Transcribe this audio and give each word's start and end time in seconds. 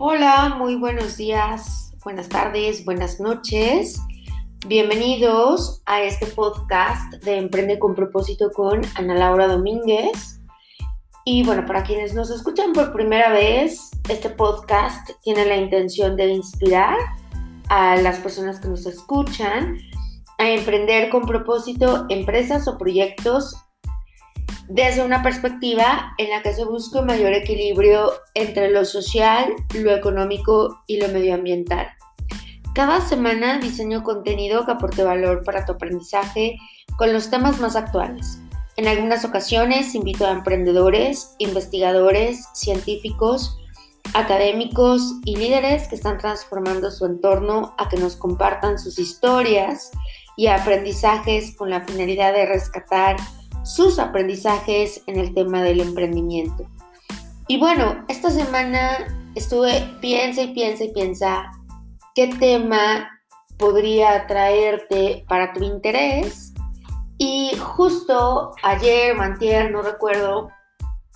Hola, 0.00 0.54
muy 0.56 0.76
buenos 0.76 1.16
días, 1.16 1.92
buenas 2.04 2.28
tardes, 2.28 2.84
buenas 2.84 3.18
noches. 3.18 4.00
Bienvenidos 4.64 5.82
a 5.86 6.02
este 6.02 6.26
podcast 6.26 7.14
de 7.24 7.38
Emprende 7.38 7.80
con 7.80 7.96
propósito 7.96 8.52
con 8.52 8.82
Ana 8.94 9.16
Laura 9.16 9.48
Domínguez. 9.48 10.40
Y 11.24 11.42
bueno, 11.42 11.66
para 11.66 11.82
quienes 11.82 12.14
nos 12.14 12.30
escuchan 12.30 12.74
por 12.74 12.92
primera 12.92 13.32
vez, 13.32 13.90
este 14.08 14.30
podcast 14.30 15.10
tiene 15.24 15.44
la 15.46 15.56
intención 15.56 16.14
de 16.14 16.28
inspirar 16.28 16.96
a 17.68 17.96
las 17.96 18.20
personas 18.20 18.60
que 18.60 18.68
nos 18.68 18.86
escuchan 18.86 19.78
a 20.38 20.48
emprender 20.48 21.10
con 21.10 21.22
propósito 21.22 22.06
empresas 22.08 22.68
o 22.68 22.78
proyectos 22.78 23.56
desde 24.68 25.02
una 25.02 25.22
perspectiva 25.22 26.14
en 26.18 26.30
la 26.30 26.42
que 26.42 26.52
se 26.52 26.64
busca 26.64 27.00
un 27.00 27.06
mayor 27.06 27.32
equilibrio 27.32 28.12
entre 28.34 28.70
lo 28.70 28.84
social, 28.84 29.54
lo 29.74 29.92
económico 29.92 30.82
y 30.86 31.00
lo 31.00 31.08
medioambiental. 31.08 31.88
Cada 32.74 33.00
semana 33.00 33.58
diseño 33.58 34.02
contenido 34.02 34.64
que 34.64 34.72
aporte 34.72 35.02
valor 35.02 35.42
para 35.42 35.64
tu 35.64 35.72
aprendizaje 35.72 36.58
con 36.96 37.12
los 37.12 37.30
temas 37.30 37.58
más 37.60 37.76
actuales. 37.76 38.40
En 38.76 38.86
algunas 38.86 39.24
ocasiones 39.24 39.94
invito 39.94 40.26
a 40.26 40.30
emprendedores, 40.30 41.34
investigadores, 41.38 42.46
científicos, 42.54 43.58
académicos 44.14 45.14
y 45.24 45.36
líderes 45.36 45.88
que 45.88 45.96
están 45.96 46.18
transformando 46.18 46.90
su 46.90 47.06
entorno 47.06 47.74
a 47.78 47.88
que 47.88 47.96
nos 47.96 48.16
compartan 48.16 48.78
sus 48.78 48.98
historias 48.98 49.90
y 50.36 50.46
aprendizajes 50.46 51.56
con 51.56 51.70
la 51.70 51.80
finalidad 51.80 52.32
de 52.32 52.46
rescatar 52.46 53.16
sus 53.68 53.98
aprendizajes 53.98 55.02
en 55.06 55.18
el 55.18 55.34
tema 55.34 55.62
del 55.62 55.80
emprendimiento. 55.80 56.66
Y 57.48 57.58
bueno, 57.58 58.02
esta 58.08 58.30
semana 58.30 59.06
estuve 59.34 59.86
piensa 60.00 60.42
y 60.42 60.54
piensa 60.54 60.84
y 60.84 60.92
piensa 60.92 61.52
qué 62.14 62.28
tema 62.28 63.10
podría 63.58 64.26
traerte 64.26 65.24
para 65.28 65.52
tu 65.52 65.62
interés. 65.62 66.54
Y 67.18 67.52
justo 67.58 68.52
ayer, 68.62 69.14
mantier, 69.14 69.70
no 69.70 69.82
recuerdo, 69.82 70.48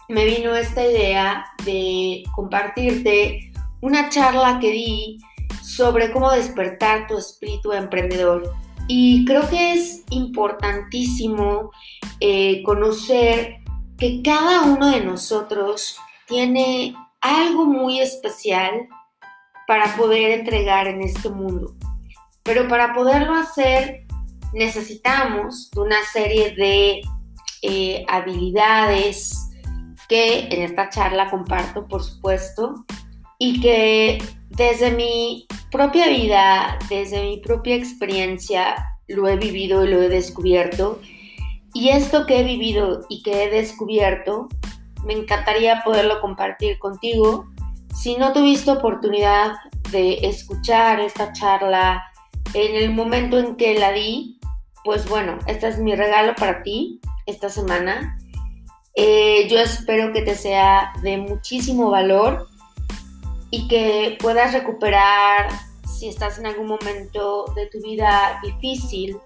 me 0.09 0.27
vino 0.27 0.55
esta 0.55 0.85
idea 0.85 1.47
de 1.65 2.23
compartirte 2.35 3.51
una 3.81 4.11
charla 4.11 4.59
que 4.61 4.71
di 4.71 5.19
sobre 5.63 6.13
cómo 6.13 6.31
despertar 6.33 7.07
tu 7.07 7.17
espíritu 7.17 7.73
emprendedor. 7.73 8.53
Y 8.95 9.25
creo 9.25 9.49
que 9.49 9.73
es 9.73 10.05
importantísimo 10.11 11.71
eh, 12.21 12.63
conocer 12.63 13.57
que 13.97 14.21
cada 14.21 14.65
uno 14.65 14.91
de 14.91 15.01
nosotros 15.01 15.97
tiene 16.27 16.95
algo 17.23 17.65
muy 17.65 18.01
especial 18.01 18.87
para 19.67 19.97
poder 19.97 20.33
entregar 20.33 20.89
en 20.89 21.01
este 21.01 21.31
mundo. 21.31 21.75
Pero 22.43 22.69
para 22.69 22.93
poderlo 22.93 23.35
hacer 23.35 24.05
necesitamos 24.53 25.71
una 25.75 26.03
serie 26.13 26.55
de 26.55 27.01
eh, 27.63 28.05
habilidades 28.09 29.49
que 30.07 30.49
en 30.51 30.65
esta 30.65 30.91
charla 30.91 31.31
comparto, 31.31 31.89
por 31.89 32.03
supuesto, 32.03 32.85
y 33.39 33.59
que 33.59 34.23
desde 34.57 34.91
mi 34.91 35.47
propia 35.71 36.09
vida, 36.09 36.79
desde 36.89 37.23
mi 37.23 37.39
propia 37.39 37.75
experiencia, 37.75 38.75
lo 39.09 39.29
he 39.29 39.37
vivido 39.37 39.85
y 39.85 39.89
lo 39.89 40.03
he 40.03 40.09
descubierto. 40.09 41.01
Y 41.75 41.89
esto 41.89 42.27
que 42.27 42.41
he 42.41 42.45
vivido 42.45 43.01
y 43.09 43.23
que 43.23 43.45
he 43.45 43.51
descubierto, 43.51 44.49
me 45.05 45.15
encantaría 45.15 45.83
poderlo 45.83 46.21
compartir 46.21 46.79
contigo. 46.79 47.47
Si 47.95 48.17
no 48.17 48.33
tuviste 48.33 48.71
oportunidad 48.71 49.53
de 49.91 50.19
escuchar 50.23 51.01
esta 51.01 51.33
charla 51.33 52.05
en 52.55 52.77
el 52.77 52.93
momento 52.93 53.39
en 53.39 53.57
que 53.57 53.79
la 53.79 53.93
di, 53.93 54.39
pues 54.85 55.09
bueno, 55.09 55.39
este 55.47 55.69
es 55.69 55.79
mi 55.79 55.95
regalo 55.95 56.35
para 56.35 56.63
ti 56.63 57.01
esta 57.27 57.49
semana. 57.49 58.19
Eh, 58.95 59.49
yo 59.49 59.59
espero 59.59 60.13
que 60.13 60.21
te 60.21 60.35
sea 60.35 60.93
de 61.03 61.17
muchísimo 61.17 61.91
valor 61.91 62.49
y 63.53 63.69
que 63.69 64.17
puedas 64.19 64.55
recuperar, 64.55 65.49
si 65.87 66.09
estás 66.09 66.39
en 66.39 66.47
algún 66.47 66.67
momento 66.67 67.45
de 67.55 67.67
tu 67.67 67.81
vida 67.83 68.41
difícil, 68.43 69.19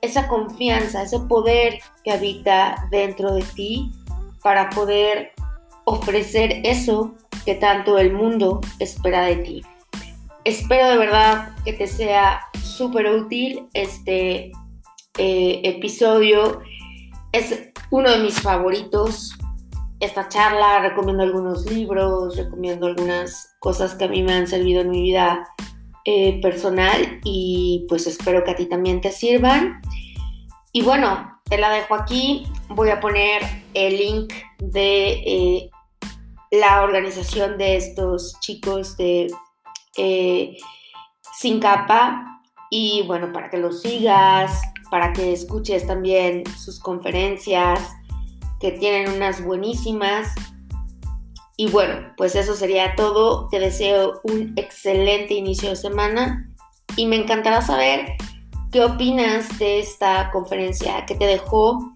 esa 0.00 0.26
confianza, 0.28 1.02
ese 1.02 1.20
poder 1.20 1.78
que 2.02 2.10
habita 2.10 2.88
dentro 2.90 3.34
de 3.34 3.42
ti 3.42 3.92
para 4.42 4.70
poder 4.70 5.32
ofrecer 5.84 6.62
eso 6.64 7.14
que 7.44 7.54
tanto 7.54 7.98
el 7.98 8.14
mundo 8.14 8.62
espera 8.78 9.24
de 9.24 9.36
ti. 9.36 9.62
Espero 10.44 10.88
de 10.88 10.96
verdad 10.96 11.54
que 11.62 11.74
te 11.74 11.86
sea 11.86 12.40
súper 12.62 13.10
útil 13.10 13.68
este 13.74 14.52
eh, 15.18 15.60
episodio. 15.64 16.62
Es 17.32 17.68
uno 17.90 18.10
de 18.10 18.20
mis 18.20 18.40
favoritos 18.40 19.36
esta 20.00 20.28
charla, 20.28 20.80
recomiendo 20.80 21.22
algunos 21.22 21.70
libros, 21.70 22.36
recomiendo 22.36 22.86
algunas 22.86 23.54
cosas 23.58 23.94
que 23.94 24.04
a 24.04 24.08
mí 24.08 24.22
me 24.22 24.32
han 24.32 24.46
servido 24.46 24.80
en 24.80 24.90
mi 24.90 25.02
vida 25.02 25.46
eh, 26.06 26.40
personal 26.40 27.20
y 27.22 27.84
pues 27.88 28.06
espero 28.06 28.42
que 28.42 28.52
a 28.52 28.56
ti 28.56 28.66
también 28.66 29.02
te 29.02 29.12
sirvan. 29.12 29.82
Y 30.72 30.82
bueno, 30.82 31.38
te 31.44 31.58
la 31.58 31.70
dejo 31.70 31.94
aquí. 31.94 32.46
Voy 32.68 32.88
a 32.88 33.00
poner 33.00 33.42
el 33.74 33.98
link 33.98 34.32
de 34.58 35.10
eh, 35.26 35.70
la 36.50 36.82
organización 36.82 37.58
de 37.58 37.76
estos 37.76 38.38
chicos 38.40 38.96
de 38.96 39.30
eh, 39.98 40.56
Sin 41.38 41.60
Capa. 41.60 42.40
Y 42.70 43.02
bueno, 43.06 43.32
para 43.32 43.50
que 43.50 43.58
los 43.58 43.82
sigas, 43.82 44.62
para 44.90 45.12
que 45.12 45.32
escuches 45.32 45.86
también 45.86 46.44
sus 46.56 46.80
conferencias 46.80 47.90
que 48.60 48.70
tienen 48.72 49.12
unas 49.12 49.44
buenísimas. 49.44 50.34
Y 51.56 51.70
bueno, 51.70 52.12
pues 52.16 52.34
eso 52.36 52.54
sería 52.54 52.94
todo. 52.94 53.48
Te 53.48 53.58
deseo 53.58 54.20
un 54.24 54.52
excelente 54.56 55.34
inicio 55.34 55.70
de 55.70 55.76
semana 55.76 56.46
y 56.96 57.06
me 57.06 57.16
encantará 57.16 57.62
saber 57.62 58.16
qué 58.70 58.84
opinas 58.84 59.58
de 59.58 59.80
esta 59.80 60.30
conferencia 60.30 61.04
que 61.06 61.16
te 61.16 61.26
dejó. 61.26 61.94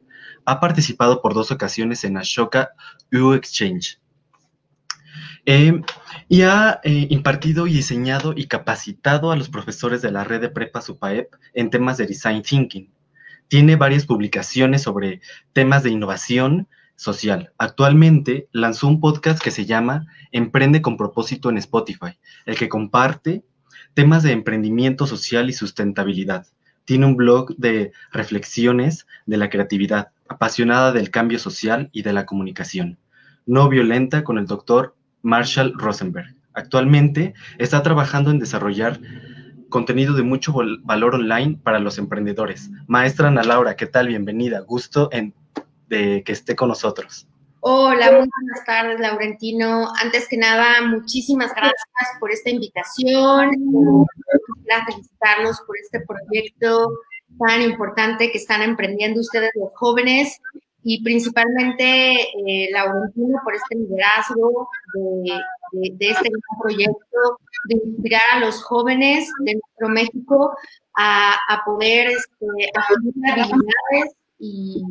Ha 0.46 0.60
participado 0.60 1.22
por 1.22 1.34
dos 1.34 1.52
ocasiones 1.52 2.04
en 2.04 2.18
Ashoka 2.18 2.72
U 3.12 3.34
Exchange. 3.34 4.00
Eh, 5.46 5.82
y 6.30 6.44
ha 6.44 6.80
eh, 6.84 7.08
impartido 7.10 7.68
y 7.68 7.74
diseñado 7.74 8.34
y 8.36 8.48
capacitado 8.48 9.32
a 9.32 9.36
los 9.36 9.50
profesores 9.50 10.02
de 10.02 10.12
la 10.12 10.24
red 10.24 10.40
de 10.40 10.50
prepa 10.50 10.82
SUPAEP 10.82 11.34
en 11.54 11.70
temas 11.70 11.98
de 11.98 12.08
design 12.08 12.42
thinking. 12.42 12.90
Tiene 13.50 13.76
varias 13.76 14.06
publicaciones 14.06 14.84
sobre 14.84 15.22
temas 15.52 15.84
de 15.84 15.90
innovación, 15.90 16.68
social. 17.04 17.52
Actualmente 17.58 18.48
lanzó 18.54 18.88
un 18.88 19.02
podcast 19.02 19.44
que 19.44 19.52
se 19.52 19.66
llama 19.66 20.08
Emprende 20.32 20.82
con 20.82 20.96
propósito 20.96 21.50
en 21.50 21.58
Spotify, 21.58 22.18
el 22.46 22.58
que 22.58 22.70
comparte 22.70 23.44
temas 23.94 24.24
de 24.24 24.32
emprendimiento 24.32 25.06
social 25.06 25.50
y 25.50 25.54
sustentabilidad. 25.54 26.48
Tiene 26.86 27.06
un 27.06 27.18
blog 27.18 27.56
de 27.58 27.92
reflexiones 28.12 29.06
de 29.26 29.38
la 29.38 29.50
creatividad, 29.50 30.12
apasionada 30.30 30.94
del 30.94 31.12
cambio 31.12 31.40
social 31.40 31.90
y 31.92 32.04
de 32.04 32.14
la 32.14 32.26
comunicación. 32.26 32.98
No 33.46 33.68
violenta 33.68 34.24
con 34.24 34.38
el 34.38 34.48
doctor 34.48 34.96
Marshall 35.22 35.74
Rosenberg. 35.78 36.36
Actualmente 36.54 37.34
está 37.58 37.84
trabajando 37.84 38.32
en 38.32 38.40
desarrollar 38.40 39.00
contenido 39.68 40.14
de 40.14 40.24
mucho 40.24 40.54
valor 40.84 41.16
online 41.16 41.60
para 41.64 41.80
los 41.80 41.98
emprendedores. 41.98 42.70
Maestra 42.88 43.28
Ana 43.28 43.44
Laura, 43.44 43.76
¿qué 43.76 43.88
tal? 43.88 44.08
Bienvenida. 44.08 44.60
Gusto 44.62 45.10
en 45.12 45.34
de 45.94 46.24
que 46.24 46.32
esté 46.32 46.56
con 46.56 46.70
nosotros. 46.70 47.28
Hola, 47.60 48.12
muy 48.12 48.28
buenas 48.28 48.66
tardes, 48.66 49.00
Laurentino. 49.00 49.88
Antes 50.02 50.28
que 50.28 50.36
nada, 50.36 50.82
muchísimas 50.82 51.54
gracias 51.54 52.10
por 52.20 52.30
esta 52.32 52.50
invitación. 52.50 53.52
Gracias 54.66 54.96
felicitarlos 54.96 55.62
por 55.66 55.78
este 55.78 56.02
proyecto 56.02 56.92
tan 57.40 57.62
importante 57.62 58.32
que 58.32 58.38
están 58.38 58.62
emprendiendo 58.62 59.22
ustedes 59.22 59.52
los 59.56 59.72
jóvenes 59.76 60.42
y 60.84 61.02
principalmente 61.04 62.14
eh, 62.22 62.70
Laurentino 62.74 63.40
por 63.44 63.56
este 63.56 63.76
liderazgo 63.76 64.68
de, 65.72 65.96
este 66.00 66.30
proyecto 66.62 67.40
de 67.70 67.82
inspirar 67.86 68.22
a 68.34 68.40
los 68.40 68.62
jóvenes 68.62 69.30
de 69.40 69.54
nuestro 69.54 69.88
México 69.88 70.54
a, 70.96 71.62
poder 71.66 72.08
este, 72.08 72.72
habilidades 72.76 74.16
y, 74.38 74.84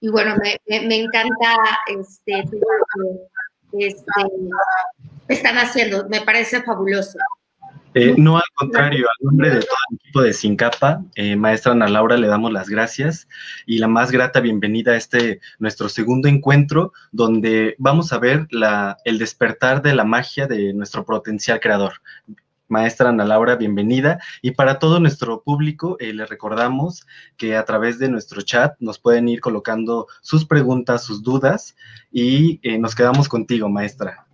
y 0.00 0.08
bueno, 0.08 0.36
me, 0.68 0.96
encanta 0.96 1.56
este, 1.88 2.44
este, 3.72 4.04
están 5.28 5.56
haciendo, 5.58 6.08
me 6.08 6.20
parece 6.20 6.62
fabuloso. 6.62 7.18
Eh, 7.94 8.14
no, 8.16 8.36
al 8.36 8.44
contrario, 8.54 9.06
al 9.06 9.26
nombre 9.26 9.50
de 9.50 9.60
todo 9.60 9.76
el 9.90 9.96
equipo 9.96 10.22
de 10.22 10.32
Sincapa, 10.32 11.02
eh, 11.16 11.34
maestra 11.36 11.72
Ana 11.72 11.88
Laura, 11.88 12.16
le 12.16 12.28
damos 12.28 12.52
las 12.52 12.68
gracias 12.68 13.26
y 13.66 13.78
la 13.78 13.88
más 13.88 14.12
grata 14.12 14.40
bienvenida 14.40 14.92
a 14.92 14.96
este 14.96 15.40
nuestro 15.58 15.88
segundo 15.88 16.28
encuentro, 16.28 16.92
donde 17.10 17.74
vamos 17.78 18.12
a 18.12 18.18
ver 18.18 18.46
la, 18.50 18.98
el 19.04 19.18
despertar 19.18 19.82
de 19.82 19.94
la 19.94 20.04
magia 20.04 20.46
de 20.46 20.74
nuestro 20.74 21.04
potencial 21.04 21.60
creador. 21.60 21.94
Maestra 22.68 23.08
Ana 23.08 23.24
Laura, 23.24 23.56
bienvenida. 23.56 24.20
Y 24.42 24.52
para 24.52 24.78
todo 24.78 25.00
nuestro 25.00 25.42
público, 25.42 25.96
eh, 26.00 26.12
le 26.12 26.26
recordamos 26.26 27.06
que 27.36 27.56
a 27.56 27.64
través 27.64 27.98
de 27.98 28.08
nuestro 28.08 28.42
chat 28.42 28.74
nos 28.78 28.98
pueden 28.98 29.28
ir 29.28 29.40
colocando 29.40 30.06
sus 30.20 30.44
preguntas, 30.44 31.04
sus 31.04 31.22
dudas 31.22 31.74
y 32.12 32.60
eh, 32.62 32.78
nos 32.78 32.94
quedamos 32.94 33.28
contigo, 33.28 33.68
maestra. 33.68 34.26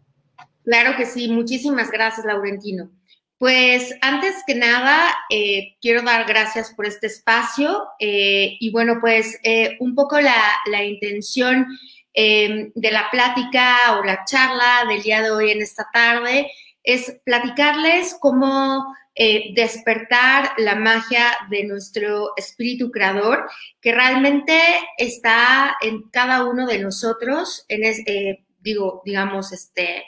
Claro 0.64 0.96
que 0.96 1.06
sí, 1.06 1.28
muchísimas 1.28 1.90
gracias, 1.90 2.26
Laurentino. 2.26 2.90
Pues 3.38 3.94
antes 4.00 4.34
que 4.46 4.54
nada, 4.54 5.14
eh, 5.30 5.76
quiero 5.80 6.02
dar 6.02 6.26
gracias 6.26 6.72
por 6.72 6.86
este 6.86 7.08
espacio 7.08 7.84
y 7.98 8.70
bueno, 8.72 8.98
pues 9.00 9.38
un 9.80 9.94
poco 9.94 10.20
la, 10.20 10.36
la 10.70 10.84
intención 10.84 11.66
de 12.14 12.90
la 12.90 13.10
plática 13.10 13.98
o 13.98 14.04
la 14.04 14.24
charla 14.24 14.84
del 14.88 15.02
día 15.02 15.20
de 15.20 15.32
hoy 15.32 15.50
en 15.50 15.60
esta 15.60 15.86
tarde 15.92 16.48
es 16.84 17.16
platicarles 17.24 18.16
cómo 18.20 18.94
eh, 19.16 19.52
despertar 19.54 20.52
la 20.58 20.74
magia 20.74 21.36
de 21.48 21.64
nuestro 21.64 22.32
espíritu 22.36 22.90
creador, 22.90 23.48
que 23.80 23.92
realmente 23.92 24.60
está 24.98 25.76
en 25.80 26.02
cada 26.10 26.44
uno 26.44 26.66
de 26.66 26.78
nosotros, 26.78 27.64
en 27.68 27.84
eh, 27.84 28.44
digo, 28.60 29.02
digamos, 29.04 29.52
este, 29.52 30.04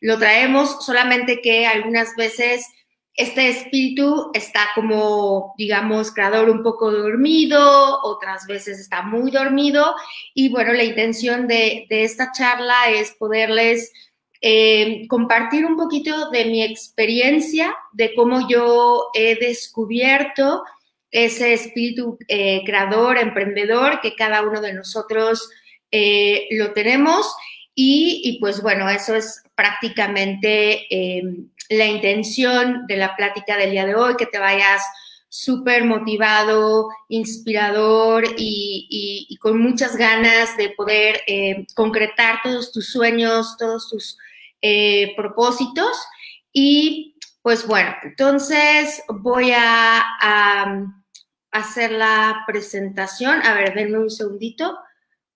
lo 0.00 0.18
traemos, 0.18 0.84
solamente 0.84 1.40
que 1.40 1.66
algunas 1.66 2.14
veces 2.16 2.66
este 3.14 3.48
espíritu 3.48 4.30
está 4.34 4.68
como, 4.74 5.54
digamos, 5.56 6.12
creador 6.12 6.48
un 6.48 6.62
poco 6.62 6.92
dormido, 6.92 8.00
otras 8.02 8.46
veces 8.46 8.78
está 8.78 9.02
muy 9.02 9.30
dormido, 9.30 9.94
y 10.34 10.48
bueno, 10.50 10.72
la 10.74 10.84
intención 10.84 11.48
de, 11.48 11.86
de 11.88 12.04
esta 12.04 12.30
charla 12.32 12.90
es 12.90 13.12
poderles 13.12 13.92
eh, 14.42 15.06
compartir 15.08 15.66
un 15.66 15.76
poquito 15.76 16.30
de 16.30 16.46
mi 16.46 16.62
experiencia, 16.62 17.76
de 17.92 18.14
cómo 18.14 18.48
yo 18.48 19.10
he 19.12 19.34
descubierto 19.34 20.62
ese 21.10 21.52
espíritu 21.52 22.18
eh, 22.26 22.62
creador, 22.64 23.18
emprendedor 23.18 24.00
que 24.00 24.14
cada 24.14 24.40
uno 24.40 24.62
de 24.62 24.72
nosotros 24.72 25.50
eh, 25.90 26.46
lo 26.52 26.72
tenemos. 26.72 27.34
Y, 27.74 28.38
pues 28.40 28.62
bueno, 28.62 28.90
eso 28.90 29.14
es 29.14 29.42
prácticamente 29.54 30.86
la 31.70 31.86
intención 31.86 32.86
de 32.86 32.96
la 32.96 33.16
plática 33.16 33.56
del 33.56 33.70
día 33.70 33.86
de 33.86 33.94
hoy, 33.94 34.16
que 34.16 34.26
te 34.26 34.38
vayas 34.38 34.82
súper 35.30 35.84
motivado, 35.84 36.88
inspirador 37.08 38.24
y, 38.36 39.26
y, 39.30 39.36
con 39.36 39.58
muchas 39.62 39.96
ganas 39.96 40.58
de 40.58 40.70
poder 40.70 41.22
concretar 41.74 42.40
todos 42.42 42.70
tus 42.70 42.90
sueños, 42.90 43.56
todos 43.56 43.88
tus 43.88 44.18
eh, 44.62 45.14
propósitos. 45.16 45.96
Y 46.52 47.16
pues 47.42 47.66
bueno, 47.66 47.94
entonces 48.02 49.02
voy 49.08 49.52
a, 49.56 50.04
hacer 51.52 51.90
la 51.92 52.44
presentación. 52.46 53.42
A 53.42 53.54
ver, 53.54 53.74
denme 53.74 53.98
un 53.98 54.10
segundito. 54.10 54.78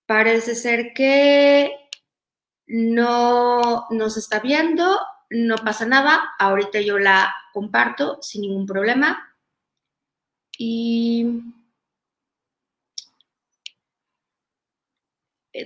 Parece 0.05 0.55
ser 0.55 0.93
que 0.93 1.71
no 2.67 3.87
nos 3.89 4.17
está 4.17 4.39
viendo, 4.39 4.99
no 5.29 5.55
pasa 5.57 5.85
nada. 5.85 6.33
Ahorita 6.39 6.79
yo 6.81 6.99
la 6.99 7.33
comparto 7.53 8.21
sin 8.21 8.41
ningún 8.41 8.65
problema. 8.65 9.35
Y 10.57 11.41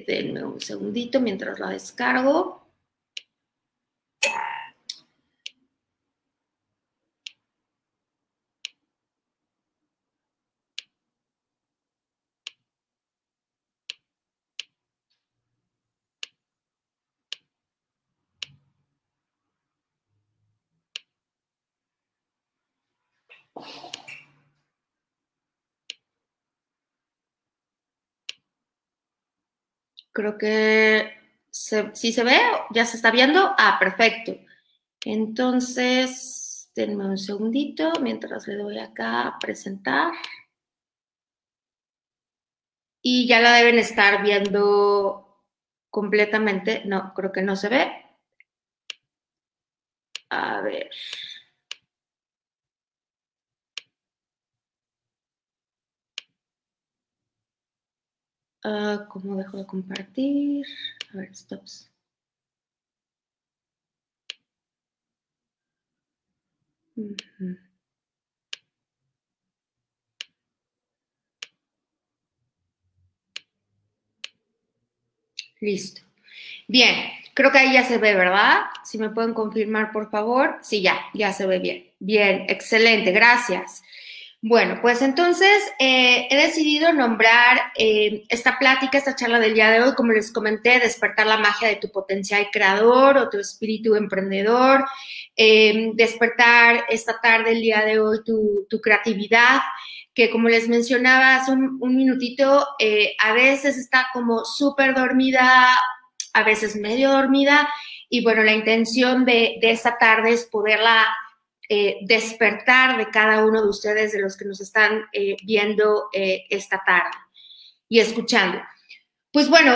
denme 0.07 0.43
un 0.43 0.61
segundito 0.61 1.19
mientras 1.19 1.59
la 1.59 1.69
descargo. 1.69 2.68
Creo 30.11 30.37
que 30.37 31.13
si 31.51 32.11
se 32.11 32.23
ve, 32.23 32.37
ya 32.71 32.85
se 32.85 32.97
está 32.97 33.11
viendo. 33.11 33.53
Ah, 33.57 33.77
perfecto. 33.79 34.35
Entonces, 35.05 36.71
denme 36.75 37.05
un 37.05 37.17
segundito 37.17 37.91
mientras 38.01 38.47
le 38.47 38.55
doy 38.55 38.79
acá 38.79 39.27
a 39.27 39.39
presentar. 39.39 40.13
Y 43.01 43.27
ya 43.27 43.39
la 43.39 43.53
deben 43.53 43.79
estar 43.79 44.21
viendo 44.23 45.43
completamente. 45.89 46.83
No, 46.85 47.13
creo 47.13 47.31
que 47.31 47.41
no 47.41 47.55
se 47.55 47.69
ve. 47.69 47.91
A 50.29 50.61
ver. 50.61 50.89
Ah, 58.63 59.05
¿Cómo 59.09 59.35
dejo 59.35 59.57
de 59.57 59.65
compartir? 59.65 60.65
A 61.13 61.17
ver, 61.17 61.35
stops. 61.35 61.89
Listo. 75.59 76.01
Bien, 76.67 76.95
creo 77.33 77.51
que 77.51 77.59
ahí 77.59 77.73
ya 77.73 77.83
se 77.85 77.97
ve, 77.97 78.15
¿verdad? 78.15 78.61
Si 78.85 78.97
me 78.97 79.09
pueden 79.09 79.33
confirmar, 79.33 79.91
por 79.91 80.09
favor. 80.11 80.57
Sí, 80.61 80.81
ya, 80.81 80.99
ya 81.13 81.33
se 81.33 81.47
ve 81.47 81.59
bien. 81.59 81.85
Bien, 81.99 82.45
excelente, 82.49 83.11
gracias. 83.11 83.83
Bueno, 84.41 84.79
pues 84.81 85.01
entonces 85.01 85.61
eh, 85.79 86.27
he 86.29 86.37
decidido 86.37 86.93
nombrar 86.93 87.59
eh, 87.77 88.23
esta 88.29 88.57
plática, 88.57 88.97
esta 88.97 89.13
charla 89.13 89.37
del 89.37 89.53
día 89.53 89.69
de 89.69 89.81
hoy, 89.81 89.95
como 89.95 90.13
les 90.13 90.31
comenté, 90.31 90.79
despertar 90.79 91.27
la 91.27 91.37
magia 91.37 91.67
de 91.67 91.75
tu 91.75 91.91
potencial 91.91 92.47
creador 92.49 93.17
o 93.17 93.29
tu 93.29 93.37
espíritu 93.37 93.95
emprendedor, 93.95 94.85
eh, 95.35 95.91
despertar 95.95 96.85
esta 96.87 97.19
tarde, 97.19 97.51
el 97.51 97.61
día 97.61 97.83
de 97.83 97.99
hoy, 97.99 98.19
tu, 98.25 98.79
creatividad, 98.81 99.59
que 100.13 100.29
como 100.29 100.47
les 100.47 100.69
mencionaba 100.69 101.35
hace 101.35 101.51
un, 101.51 101.77
un 101.81 101.97
minutito, 101.97 102.65
a 103.19 103.33
veces 103.33 103.77
está 103.77 104.07
como 104.13 104.45
súper 104.45 104.95
dormida, 104.95 105.77
a 106.33 106.43
veces 106.43 106.77
medio 106.77 107.11
dormida, 107.11 107.67
y 108.07 108.23
bueno, 108.23 108.43
la 108.43 108.53
intención 108.53 109.25
de 109.25 109.59
esta 109.63 109.97
tarde 109.97 110.31
es 110.31 110.45
poderla 110.45 111.07
eh, 111.71 111.99
despertar 112.01 112.97
de 112.97 113.11
cada 113.11 113.45
uno 113.45 113.61
de 113.61 113.69
ustedes, 113.69 114.11
de 114.11 114.21
los 114.21 114.35
que 114.35 114.45
nos 114.45 114.59
están 114.59 115.05
eh, 115.13 115.37
viendo 115.43 116.09
eh, 116.11 116.45
esta 116.49 116.81
tarde 116.83 117.15
y 117.87 117.99
escuchando. 117.99 118.59
Pues 119.31 119.47
bueno, 119.47 119.75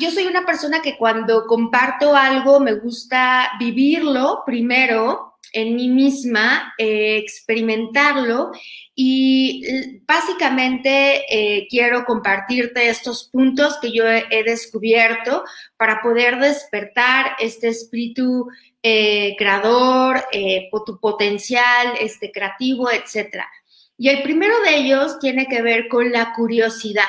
yo 0.00 0.10
soy 0.10 0.24
una 0.24 0.46
persona 0.46 0.80
que 0.80 0.96
cuando 0.96 1.44
comparto 1.46 2.16
algo 2.16 2.58
me 2.60 2.72
gusta 2.72 3.50
vivirlo 3.58 4.42
primero 4.46 5.35
en 5.52 5.74
mí 5.76 5.88
misma, 5.88 6.74
experimentarlo 6.78 8.50
y 8.94 9.62
básicamente 10.06 11.66
quiero 11.68 12.04
compartirte 12.04 12.88
estos 12.88 13.28
puntos 13.30 13.78
que 13.80 13.92
yo 13.92 14.08
he, 14.08 14.42
descubierto 14.44 15.44
para 15.76 16.00
poder 16.02 16.38
despertar 16.38 17.36
este 17.38 17.68
espíritu 17.68 18.48
eh, 18.88 19.34
creador, 19.36 20.24
eh, 20.30 20.68
tu 20.86 21.00
potencial 21.00 21.94
este, 21.98 22.30
creativo, 22.30 22.88
etc. 22.88 23.42
Y 23.98 24.10
el 24.10 24.22
primero 24.22 24.60
de 24.60 24.76
ellos 24.76 25.18
tiene 25.18 25.46
que 25.46 25.60
ver 25.60 25.88
con 25.88 26.12
la 26.12 26.32
curiosidad, 26.34 27.02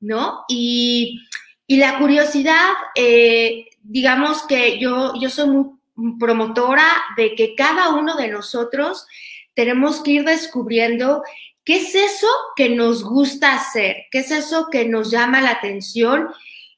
¿no? 0.00 0.44
Y, 0.48 1.20
la 1.68 1.98
curiosidad, 1.98 2.72
eh, 2.96 3.66
digamos 3.82 4.42
que 4.48 4.80
yo, 4.80 5.14
yo 5.18 5.30
soy 5.30 5.48
muy 5.48 5.70
promotora 6.18 6.86
de 7.16 7.34
que 7.34 7.54
cada 7.54 7.94
uno 7.94 8.16
de 8.16 8.28
nosotros 8.28 9.06
tenemos 9.54 10.00
que 10.00 10.12
ir 10.12 10.24
descubriendo 10.24 11.22
qué 11.64 11.76
es 11.76 11.94
eso 11.94 12.28
que 12.56 12.70
nos 12.70 13.04
gusta 13.04 13.54
hacer, 13.54 14.04
qué 14.10 14.20
es 14.20 14.30
eso 14.30 14.68
que 14.70 14.86
nos 14.86 15.10
llama 15.10 15.40
la 15.40 15.50
atención 15.50 16.28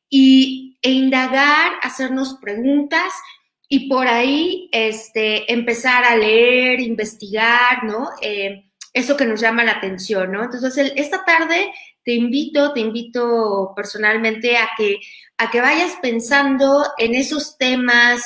y, 0.09 0.79
e 0.83 0.91
indagar, 0.91 1.73
hacernos 1.83 2.35
preguntas 2.35 3.13
y 3.69 3.89
por 3.89 4.07
ahí 4.07 4.69
este, 4.73 5.51
empezar 5.53 6.05
a 6.05 6.17
leer, 6.17 6.81
investigar, 6.81 7.85
¿no? 7.85 8.11
Eh, 8.21 8.65
eso 8.93 9.17
que 9.17 9.27
nos 9.27 9.41
llama 9.41 9.65
la 9.65 9.73
atención, 9.73 10.31
¿no? 10.31 10.45
Entonces, 10.45 10.93
esta 10.95 11.25
tarde 11.25 11.73
te 12.05 12.13
invito, 12.13 12.73
te 12.73 12.81
invito 12.81 13.73
personalmente 13.75 14.57
a 14.57 14.71
que, 14.77 14.99
a 15.39 15.51
que 15.51 15.61
vayas 15.61 15.97
pensando 16.01 16.85
en 16.99 17.15
esos 17.15 17.57
temas 17.57 18.23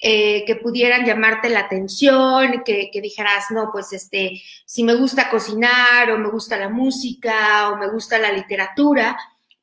eh, 0.00 0.44
que 0.46 0.56
pudieran 0.56 1.04
llamarte 1.04 1.48
la 1.50 1.60
atención, 1.60 2.62
que, 2.64 2.90
que, 2.90 3.00
dijeras, 3.00 3.46
no, 3.50 3.70
pues 3.70 3.92
este, 3.92 4.40
si 4.64 4.82
me 4.82 4.94
gusta 4.94 5.28
cocinar 5.28 6.10
o 6.10 6.18
me 6.18 6.30
gusta 6.30 6.56
la 6.56 6.68
música 6.68 7.70
o 7.70 7.76
me 7.76 7.90
gusta 7.90 8.18
la 8.18 8.32
literatura, 8.32 9.16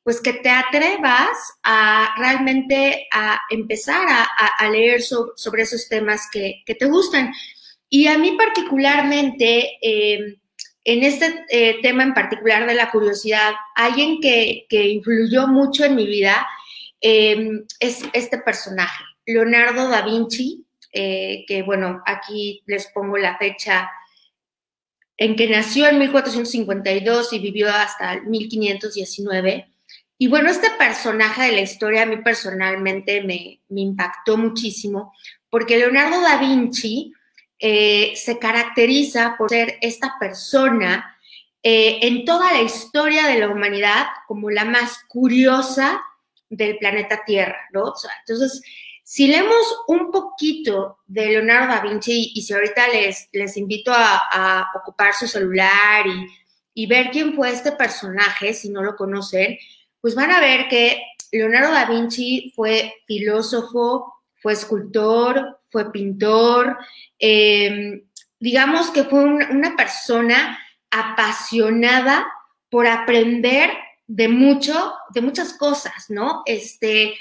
pues 0.08 0.22
que 0.22 0.32
te 0.32 0.48
atrevas 0.48 1.36
a 1.62 2.14
realmente 2.16 3.08
a 3.12 3.40
empezar 3.50 4.06
a, 4.08 4.70
leer 4.70 5.02
sobre 5.02 5.62
esos 5.62 5.86
temas 5.86 6.30
que, 6.32 6.62
te 6.66 6.86
gustan. 6.86 7.30
Y 7.90 8.06
a 8.06 8.16
mí 8.16 8.32
particularmente, 8.32 9.76
em, 9.82 10.36
en 10.84 11.04
este 11.04 11.44
eh, 11.50 11.76
tema 11.82 12.04
en 12.04 12.14
particular 12.14 12.66
de 12.66 12.72
la 12.72 12.90
curiosidad, 12.90 13.52
alguien 13.74 14.18
que, 14.22 14.64
que 14.70 14.88
influyó 14.88 15.46
mucho 15.46 15.84
en 15.84 15.96
mi 15.96 16.06
vida 16.06 16.46
em, 17.02 17.66
es 17.78 18.02
este 18.14 18.38
personaje, 18.38 19.04
Leonardo 19.28 19.88
da 19.88 20.02
Vinci, 20.02 20.64
eh, 20.90 21.44
que 21.46 21.62
bueno, 21.62 22.02
aquí 22.06 22.62
les 22.66 22.86
pongo 22.88 23.18
la 23.18 23.36
fecha 23.36 23.90
en 25.18 25.36
que 25.36 25.48
nació 25.48 25.86
en 25.86 25.98
1452 25.98 27.32
y 27.34 27.38
vivió 27.38 27.68
hasta 27.68 28.22
1519. 28.22 29.70
Y 30.16 30.28
bueno, 30.28 30.48
este 30.48 30.70
personaje 30.70 31.42
de 31.42 31.52
la 31.52 31.60
historia 31.60 32.02
a 32.02 32.06
mí 32.06 32.16
personalmente 32.18 33.22
me, 33.22 33.60
impactó 33.68 34.38
muchísimo 34.38 35.12
porque 35.50 35.76
Leonardo 35.76 36.22
da 36.22 36.38
Vinci 36.38 37.12
eh, 37.58 38.14
se 38.16 38.38
caracteriza 38.38 39.34
por 39.36 39.50
ser 39.50 39.76
esta 39.82 40.14
persona 40.18 41.16
eh, 41.62 41.98
en 42.02 42.24
toda 42.24 42.50
la 42.52 42.62
historia 42.62 43.26
de 43.26 43.40
la 43.40 43.48
humanidad 43.48 44.06
como 44.26 44.48
la 44.48 44.64
más 44.64 45.04
curiosa 45.06 46.00
del 46.48 46.78
planeta 46.78 47.24
Tierra, 47.26 47.68
¿no? 47.72 47.92
entonces, 48.20 48.62
si 49.08 49.26
leemos 49.26 49.84
un 49.86 50.10
poquito 50.10 50.98
de 51.06 51.28
Leonardo 51.28 51.72
da 51.72 51.80
Vinci 51.80 52.32
y 52.34 52.42
si 52.42 52.52
ahorita 52.52 52.88
les, 52.88 53.26
les 53.32 53.56
invito 53.56 53.90
a, 53.90 54.70
ocupar 54.74 55.14
su 55.14 55.26
celular 55.26 56.06
y, 56.06 56.26
y 56.74 56.86
ver 56.86 57.08
quién 57.10 57.32
fue 57.34 57.48
este 57.50 57.72
personaje, 57.72 58.52
si 58.52 58.68
no 58.68 58.82
lo 58.82 58.96
conocen, 58.96 59.56
pues 60.02 60.14
van 60.14 60.30
a 60.30 60.40
ver 60.40 60.68
que 60.68 61.02
Leonardo 61.32 61.72
da 61.72 61.86
Vinci 61.86 62.52
fue 62.54 62.96
filósofo, 63.06 64.12
fue 64.42 64.52
escultor, 64.52 65.58
fue 65.70 65.90
pintor, 65.90 66.76
em, 67.18 68.02
digamos 68.38 68.90
que 68.90 69.04
fue 69.04 69.24
una 69.24 69.74
persona 69.74 70.58
apasionada 70.90 72.26
por 72.68 72.86
aprender 72.86 73.70
de 74.06 74.28
mucho, 74.28 74.92
de 75.14 75.22
muchas 75.22 75.54
cosas, 75.54 76.10
¿no? 76.10 76.42
Este, 76.44 77.14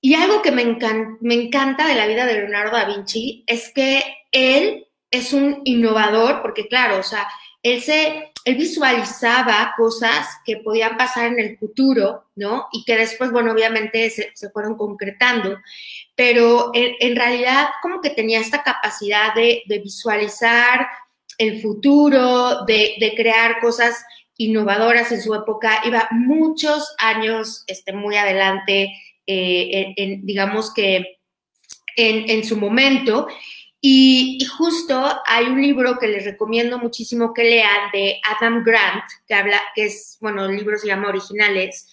y 0.00 0.14
algo 0.14 0.42
que 0.42 0.52
me, 0.52 0.78
me 1.20 1.34
encanta 1.34 1.86
de 1.86 1.94
la 1.94 2.06
vida 2.06 2.24
de 2.26 2.34
Leonardo 2.34 2.76
da 2.76 2.84
Vinci 2.84 3.44
es 3.46 3.72
que 3.72 4.02
él 4.30 4.86
es 5.10 5.32
un 5.32 5.62
innovador, 5.64 6.42
porque 6.42 6.68
claro, 6.68 6.98
o 6.98 7.02
sea, 7.02 7.28
él 7.62 7.82
se, 7.82 8.32
él 8.44 8.54
visualizaba 8.54 9.74
cosas 9.76 10.26
que 10.44 10.58
podían 10.58 10.96
pasar 10.96 11.26
en 11.26 11.40
el 11.40 11.58
futuro, 11.58 12.26
¿no? 12.36 12.68
Y 12.72 12.84
que 12.84 12.96
después, 12.96 13.32
bueno, 13.32 13.52
obviamente 13.52 14.10
se, 14.10 14.32
fueron 14.50 14.76
concretando, 14.76 15.58
pero 16.14 16.70
en, 16.74 17.16
realidad 17.16 17.68
como 17.82 18.00
que 18.00 18.10
tenía 18.10 18.40
esta 18.40 18.62
capacidad 18.62 19.34
de, 19.34 19.62
visualizar 19.82 20.86
el 21.36 21.60
futuro, 21.60 22.64
de, 22.64 23.12
crear 23.16 23.60
cosas 23.60 24.04
innovadoras 24.36 25.10
en 25.10 25.20
su 25.20 25.34
época, 25.34 25.80
iba 25.84 26.08
muchos 26.12 26.94
años 26.98 27.64
este, 27.66 27.92
muy 27.92 28.16
adelante, 28.16 28.92
eh, 29.28 30.20
digamos 30.22 30.72
que 30.72 31.18
en, 31.96 32.30
en 32.30 32.44
su 32.44 32.56
momento, 32.56 33.28
y, 33.80 34.44
justo 34.56 35.20
hay 35.24 35.46
un 35.46 35.62
libro 35.62 35.98
que 35.98 36.08
les 36.08 36.24
recomiendo 36.24 36.78
muchísimo 36.78 37.32
que 37.32 37.44
lean 37.44 37.90
de 37.92 38.20
Adam 38.24 38.64
Grant, 38.64 39.04
que 39.26 39.34
habla, 39.34 39.62
que 39.74 39.84
es, 39.84 40.18
bueno, 40.20 40.46
el 40.46 40.56
libro 40.56 40.76
se 40.78 40.88
llama 40.88 41.08
Originales. 41.08 41.88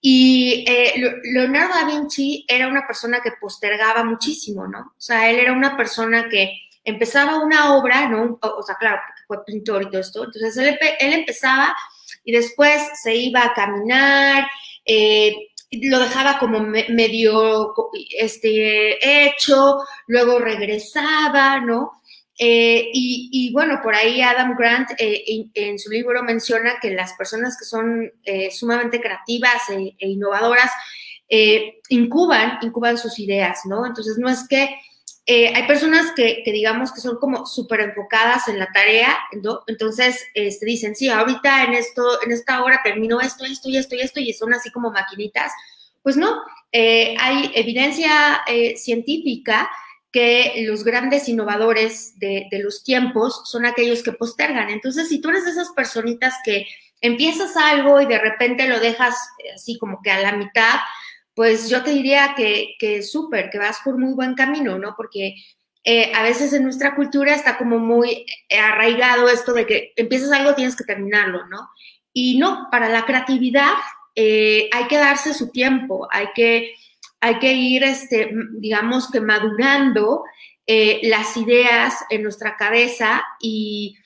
Y 0.00 0.64
eh, 0.68 0.94
Leonardo 1.32 1.74
da 1.74 1.84
Vinci 1.84 2.44
era 2.48 2.68
una 2.68 2.86
persona 2.86 3.20
que 3.20 3.32
postergaba 3.40 4.04
muchísimo, 4.04 4.66
¿no? 4.66 4.80
O 4.80 5.00
sea, 5.00 5.30
él 5.30 5.38
era 5.38 5.52
una 5.52 5.76
persona 5.76 6.28
que 6.28 6.52
empezaba 6.84 7.38
una 7.38 7.76
obra, 7.76 8.08
¿no? 8.08 8.38
O, 8.42 8.62
sea, 8.62 8.76
claro, 8.76 9.00
fue 9.26 9.44
pintor 9.44 9.82
y 9.82 9.90
todo 9.90 10.00
esto. 10.00 10.24
Entonces, 10.24 10.56
él, 10.56 10.78
él 10.98 11.12
empezaba 11.12 11.76
y 12.24 12.32
después 12.32 12.80
se 13.02 13.14
iba 13.14 13.44
a 13.44 13.54
caminar, 13.54 14.48
eh, 14.84 15.47
lo 15.70 16.00
dejaba 16.00 16.38
como 16.38 16.60
medio 16.60 17.74
este, 18.18 19.26
hecho, 19.26 19.78
luego 20.06 20.38
regresaba, 20.38 21.60
¿no? 21.60 21.92
Eh, 22.40 22.90
y, 22.92 23.52
bueno, 23.52 23.80
por 23.82 23.96
ahí 23.96 24.22
Adam 24.22 24.54
Grant 24.56 24.90
eh, 24.96 25.50
en, 25.54 25.78
su 25.78 25.90
libro 25.90 26.22
menciona 26.22 26.78
que 26.80 26.92
las 26.92 27.14
personas 27.14 27.56
que 27.58 27.64
son 27.64 28.12
eh, 28.24 28.50
sumamente 28.52 29.00
creativas 29.00 29.68
e, 29.70 29.96
e 29.98 30.08
innovadoras 30.08 30.70
incuban, 31.90 32.58
incuban 32.62 32.96
sus 32.96 33.18
ideas, 33.18 33.60
¿no? 33.66 33.84
Entonces 33.84 34.16
no 34.18 34.30
es 34.30 34.46
que 34.48 34.74
eh, 35.30 35.52
hay 35.54 35.66
personas 35.66 36.12
que, 36.16 36.42
digamos 36.46 36.90
que 36.90 37.02
son 37.02 37.18
como 37.18 37.44
súper 37.44 37.80
enfocadas 37.80 38.48
en 38.48 38.58
la 38.58 38.66
tarea, 38.72 39.14
¿no? 39.42 39.60
Entonces 39.66 40.24
este, 40.32 40.64
dicen, 40.64 40.96
sí, 40.96 41.10
ahorita 41.10 41.64
en, 41.64 41.74
esto, 41.74 42.22
en 42.24 42.32
esta 42.32 42.64
hora 42.64 42.80
termino 42.82 43.20
esto, 43.20 43.44
esto 43.44 43.68
y 43.68 43.76
esto 43.76 43.94
y 43.94 44.00
esto, 44.00 44.20
y 44.20 44.32
son 44.32 44.54
así 44.54 44.70
como 44.70 44.90
maquinitas. 44.90 45.52
Pues 46.02 46.16
no, 46.16 46.40
eh, 46.72 47.14
hay 47.20 47.52
evidencia 47.54 48.40
eh, 48.46 48.78
científica 48.78 49.68
que 50.10 50.64
los 50.66 50.82
grandes 50.82 51.28
innovadores 51.28 52.18
de, 52.18 52.46
de, 52.50 52.62
los 52.62 52.82
tiempos 52.82 53.42
son 53.44 53.66
aquellos 53.66 54.02
que 54.02 54.12
postergan. 54.12 54.70
Entonces, 54.70 55.10
si 55.10 55.20
tú 55.20 55.28
eres 55.28 55.44
de 55.44 55.50
esas 55.50 55.68
personitas 55.76 56.36
que 56.42 56.66
empiezas 57.02 57.54
algo 57.54 58.00
y 58.00 58.06
de 58.06 58.18
repente 58.18 58.66
lo 58.66 58.80
dejas 58.80 59.14
así 59.54 59.76
como 59.76 60.00
que 60.00 60.10
a 60.10 60.22
la 60.22 60.32
mitad, 60.32 60.76
pues 61.38 61.70
yo 61.70 61.84
te 61.84 61.92
diría 61.92 62.34
que, 62.36 62.74
que 62.80 63.00
súper, 63.00 63.48
que 63.48 63.60
vas 63.60 63.78
por 63.84 63.96
muy 63.96 64.12
buen 64.12 64.34
camino, 64.34 64.76
¿no? 64.76 64.94
Porque 64.96 65.36
eh, 65.84 66.10
a 66.12 66.24
veces 66.24 66.52
en 66.52 66.64
nuestra 66.64 66.96
cultura 66.96 67.32
está 67.32 67.56
como 67.56 67.78
muy 67.78 68.26
arraigado 68.60 69.28
esto 69.28 69.52
de 69.52 69.64
que 69.64 69.92
empiezas 69.94 70.32
algo, 70.32 70.56
tienes 70.56 70.74
que 70.74 70.82
terminarlo, 70.82 71.46
¿no? 71.46 71.70
Y 72.12 72.38
no, 72.38 72.66
para 72.72 72.88
la 72.88 73.04
creatividad 73.04 73.74
eh, 74.16 74.68
hay 74.72 74.88
que 74.88 74.96
darse 74.96 75.32
su 75.32 75.52
tiempo, 75.52 76.08
hay 76.10 76.26
que, 76.34 76.74
hay 77.20 77.38
que 77.38 77.52
ir, 77.52 77.84
este, 77.84 78.32
digamos 78.54 79.08
que 79.08 79.20
madurando 79.20 80.24
eh, 80.66 80.98
las 81.04 81.36
ideas 81.36 82.04
en 82.10 82.24
nuestra 82.24 82.56
cabeza 82.56 83.24
y, 83.40 83.96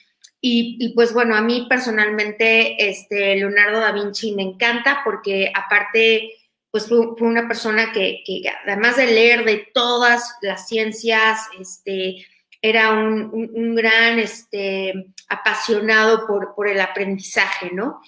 y, 0.42 0.76
y, 0.78 0.92
pues 0.92 1.14
bueno, 1.14 1.34
a 1.34 1.40
mí 1.40 1.64
personalmente 1.66 2.90
este, 2.90 3.36
Leonardo 3.36 3.80
da 3.80 3.92
Vinci 3.92 4.32
me 4.32 4.42
encanta 4.42 5.00
porque 5.02 5.50
aparte 5.54 6.30
pues 6.72 6.88
fue, 6.88 6.98
una 7.20 7.46
persona 7.46 7.92
que, 7.92 8.24
además 8.66 8.96
de 8.96 9.06
leer 9.06 9.44
de 9.44 9.68
todas 9.74 10.36
las 10.40 10.66
ciencias, 10.66 11.40
este, 11.60 12.26
era 12.62 12.92
un, 12.92 13.74
gran 13.74 14.18
este, 14.18 15.06
apasionado 15.28 16.26
por, 16.26 16.66
el 16.66 16.80
aprendizaje, 16.80 17.70
¿no? 17.72 18.00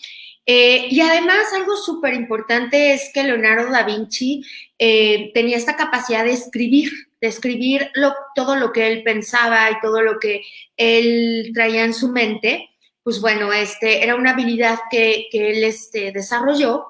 Eh, 0.47 0.89
y 0.91 1.01
además 1.01 1.53
algo 1.55 1.77
súper 1.77 2.15
importante 2.15 2.93
es 2.93 3.11
que 3.15 3.23
Leonardo 3.23 3.71
da 3.71 3.83
Vinci 3.83 4.43
eh, 4.79 5.31
tenía 5.33 5.57
esta 5.57 5.77
capacidad 5.77 6.25
de 6.25 6.33
escribir, 6.33 6.91
de 7.21 7.29
escribir 7.29 7.91
todo 8.35 8.57
lo 8.57 8.73
que 8.73 8.87
él 8.87 9.03
pensaba 9.03 9.71
y 9.71 9.81
todo 9.81 10.03
lo 10.03 10.19
que 10.19 10.43
él 10.77 11.51
traía 11.55 11.85
en 11.85 11.95
su 11.95 12.09
mente. 12.09 12.71
Pues 13.03 13.21
bueno, 13.21 13.53
este, 13.53 14.03
era 14.03 14.15
una 14.15 14.31
habilidad 14.31 14.79
que, 14.91 15.29
él 15.33 15.65
este, 15.65 16.13
desarrolló 16.13 16.87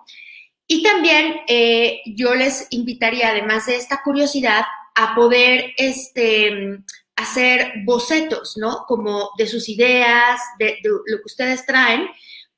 y 0.67 0.83
también 0.83 1.41
eh, 1.47 2.01
yo 2.07 2.35
les 2.35 2.67
invitaría, 2.71 3.31
además 3.31 3.67
de 3.67 3.77
esta 3.77 4.03
curiosidad, 4.03 4.65
a 4.95 5.15
poder 5.15 5.73
este, 5.77 6.79
hacer 7.17 7.73
bocetos, 7.85 8.57
¿no? 8.57 8.85
Como 8.89 9.31
de 9.37 9.47
sus 9.47 9.69
ideas, 9.69 10.41
de, 10.59 10.79
lo 10.83 11.19
que 11.19 11.27
ustedes 11.27 11.67
traen, 11.67 12.09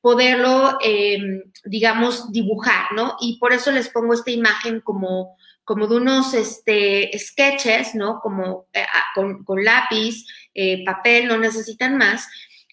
poderlo, 0.01 0.79
em, 0.83 1.43
digamos, 1.65 2.31
dibujar, 2.31 2.93
¿no? 2.95 3.17
Y 3.21 3.39
por 3.39 3.53
eso 3.53 3.73
les 3.73 3.89
pongo 3.89 4.15
esta 4.15 4.31
imagen 4.31 4.81
como, 4.83 5.37
como 5.65 5.89
de 5.89 5.97
unos 5.97 6.33
este, 6.35 7.11
sketches, 7.19 7.97
¿no? 7.97 8.21
Como 8.21 8.67
eh, 8.73 8.87
ah, 8.95 9.07
con, 9.15 9.65
lápiz, 9.65 10.25
eh, 10.55 10.85
papel, 10.85 11.27
no 11.27 11.39
necesitan 11.39 11.97
más, 11.97 12.29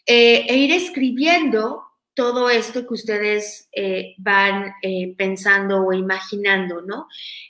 e 0.05 0.55
ir 0.57 0.73
escribiendo 0.73 1.81
todo 2.13 2.49
esto 2.49 2.85
que 2.87 2.93
ustedes 2.93 3.67
eh, 3.71 4.13
van 4.17 4.73
eh, 4.81 5.13
pensando 5.17 5.85
o 5.85 5.93
imaginando, 5.93 6.81
¿no? 6.81 7.07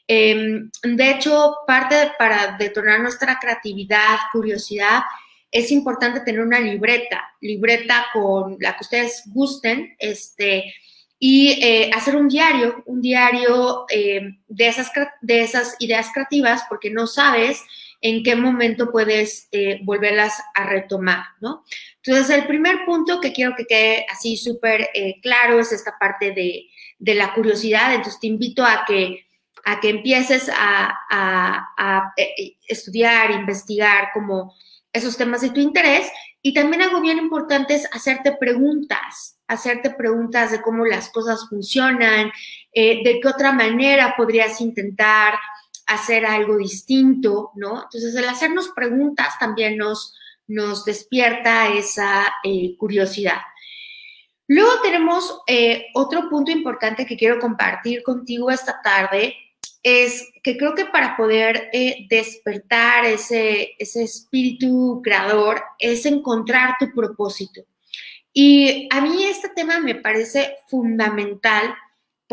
Em, 0.08 0.70
de 0.84 1.12
hecho, 1.12 1.58
parte 1.68 2.12
para 2.18 2.56
detonar 2.58 3.02
nuestra 3.02 3.38
creatividad, 3.40 4.18
curiosidad, 4.32 5.02
es 5.52 5.72
importante 5.72 6.22
tener 6.22 6.42
una 6.42 6.60
libreta, 6.60 7.36
libreta 7.42 8.06
con 8.14 8.58
la 8.60 8.76
que 8.76 8.84
ustedes 8.84 9.24
gusten, 9.28 9.96
este, 10.00 10.74
y 11.20 11.52
eh, 11.64 11.92
hacer 11.94 12.16
un 12.16 12.28
diario, 12.28 12.84
un 12.86 13.02
diario 13.02 13.86
de, 13.88 14.68
esas, 14.68 14.92
de 15.22 15.42
esas 15.42 15.76
ideas 15.80 16.10
creativas, 16.14 16.64
porque 16.68 16.90
no 16.90 17.08
sabes 17.08 17.64
en 18.04 18.22
qué 18.22 18.36
momento 18.36 18.92
puedes 18.92 19.48
eh, 19.54 19.80
volverlas 19.84 20.38
a 20.54 20.66
retomar, 20.66 21.24
¿no? 21.40 21.64
Entonces, 22.04 22.38
el 22.38 22.46
primer 22.46 22.84
punto 22.86 23.22
que 23.22 23.32
quiero 23.32 23.56
que 23.56 23.66
quede 23.66 24.06
así 24.12 24.36
súper 24.36 24.90
eh, 24.94 25.22
claro 25.22 25.58
es 25.58 25.72
esta 25.72 25.98
parte 25.98 26.32
de, 26.34 26.68
la 27.16 27.34
curiosidad. 27.34 27.94
Entonces, 27.94 28.20
te 28.20 28.28
invito 28.28 28.66
a 28.66 28.84
que, 28.86 29.26
a 29.64 29.80
que 29.80 29.90
empieces 29.90 30.52
a, 30.54 32.12
eh, 32.18 32.58
estudiar, 32.68 33.32
investigar 33.32 34.10
como 34.14 34.54
esos 34.92 35.16
temas 35.16 35.40
de 35.40 35.52
tu 35.52 35.62
interés. 35.62 36.12
Y 36.42 36.54
también 36.54 36.82
algo 36.82 37.00
bien 37.00 37.20
importante 37.20 37.74
es 37.74 37.88
hacerte 37.94 38.34
preguntas, 38.34 39.40
hacerte 39.48 39.92
preguntas 39.92 40.52
de 40.52 40.62
cómo 40.62 40.86
las 40.86 41.10
cosas 41.10 41.48
funcionan, 41.50 42.34
de 42.74 43.20
qué 43.22 43.28
otra 43.30 43.54
manera 43.54 44.16
podrías 44.18 44.60
intentar 44.60 45.36
hacer 45.88 46.26
algo 46.26 46.58
distinto, 46.58 47.52
¿no? 47.56 47.84
Entonces, 47.84 48.16
el 48.16 48.26
hacernos 48.26 48.70
preguntas 48.70 49.38
también 49.40 49.78
nos, 49.78 50.16
despierta 50.86 51.70
esa 51.70 52.32
eh, 52.44 52.76
curiosidad. 52.78 53.42
Luego 54.48 54.82
tenemos 54.82 55.42
eh, 55.48 55.86
otro 55.94 56.30
punto 56.30 56.52
importante 56.52 57.06
que 57.06 57.18
quiero 57.18 57.40
compartir 57.40 58.04
contigo 58.04 58.52
esta 58.52 58.82
tarde, 58.84 59.36
es 59.82 60.32
que 60.42 60.58
creo 60.58 60.76
que 60.76 60.86
para 60.86 61.18
poder 61.18 61.70
eh, 61.74 62.06
despertar 62.10 63.06
ese 63.06 63.76
espíritu 63.78 65.02
creador 65.04 65.62
es 65.78 66.06
encontrar 66.06 66.76
tu 66.80 66.92
propósito. 66.94 67.62
Y 68.34 68.88
a 68.92 69.02
mí 69.02 69.26
este 69.26 69.50
tema 69.50 69.80
me 69.80 69.96
parece 69.96 70.56
fundamental 70.68 71.76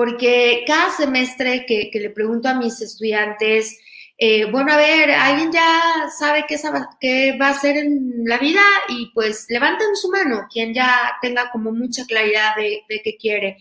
porque 0.00 0.64
cada 0.66 0.90
semestre 0.90 1.66
que, 1.66 1.90
le 1.92 2.08
pregunto 2.08 2.48
a 2.48 2.54
mis 2.54 2.80
estudiantes, 2.80 3.78
eh, 4.16 4.46
bueno, 4.50 4.72
a 4.72 4.76
ver, 4.78 5.10
alguien 5.10 5.52
ya 5.52 6.08
sabe 6.18 6.46
qué, 6.48 7.36
va 7.38 7.48
a 7.48 7.50
hacer 7.50 7.76
en 7.76 8.22
la 8.24 8.38
vida 8.38 8.62
y 8.88 9.10
pues 9.12 9.44
levanten 9.50 9.94
su 9.96 10.08
mano, 10.08 10.46
quien 10.50 10.72
ya 10.72 11.18
tenga 11.20 11.50
como 11.50 11.70
mucha 11.72 12.06
claridad 12.06 12.56
de, 12.56 12.82
qué 13.04 13.18
quiere. 13.18 13.58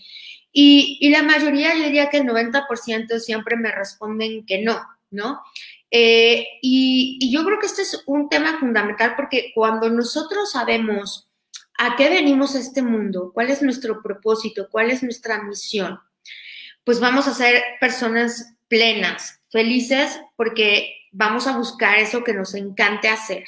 Y, 0.53 1.09
la 1.09 1.23
mayoría, 1.23 1.75
yo 1.75 1.83
diría 1.83 2.09
que 2.09 2.19
el 2.19 2.23
90% 2.23 3.19
siempre 3.19 3.57
me 3.57 3.73
responden 3.73 4.45
que 4.45 4.61
no, 4.61 4.79
¿no? 5.11 5.41
Eh, 5.91 6.47
y, 6.61 7.17
y 7.19 7.33
yo 7.33 7.43
creo 7.43 7.59
que 7.59 7.65
este 7.65 7.81
es 7.81 8.01
un 8.05 8.29
tema 8.29 8.61
fundamental 8.61 9.17
porque 9.17 9.51
cuando 9.53 9.89
nosotros 9.89 10.53
sabemos 10.53 11.27
a 11.77 11.97
qué 11.97 12.07
venimos 12.07 12.55
a 12.55 12.59
este 12.59 12.81
mundo, 12.81 13.31
cuál 13.33 13.49
es 13.49 13.61
nuestro 13.61 14.01
propósito, 14.01 14.69
cuál 14.71 14.89
es 14.89 15.03
nuestra 15.03 15.43
misión, 15.43 15.99
pues 16.89 16.99
vamos 16.99 17.27
a 17.27 17.35
ser 17.35 17.61
personas 17.79 18.55
plenas, 18.67 19.43
felices, 19.51 20.19
porque 20.35 20.95
vamos 21.11 21.45
a 21.45 21.55
buscar 21.55 21.99
eso 21.99 22.23
que 22.23 22.33
nos 22.33 22.55
encante 22.55 23.09
hacer. 23.09 23.43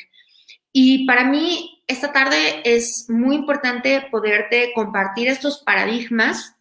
Y 0.72 1.08
para 1.08 1.24
mí, 1.24 1.82
esta 1.88 2.14
tarde 2.14 2.62
es 2.66 3.08
muy 3.10 3.36
importante 3.36 4.06
poderte 4.12 4.74
compartir 4.76 5.28
estos 5.28 5.58
paradigmas 5.58 6.56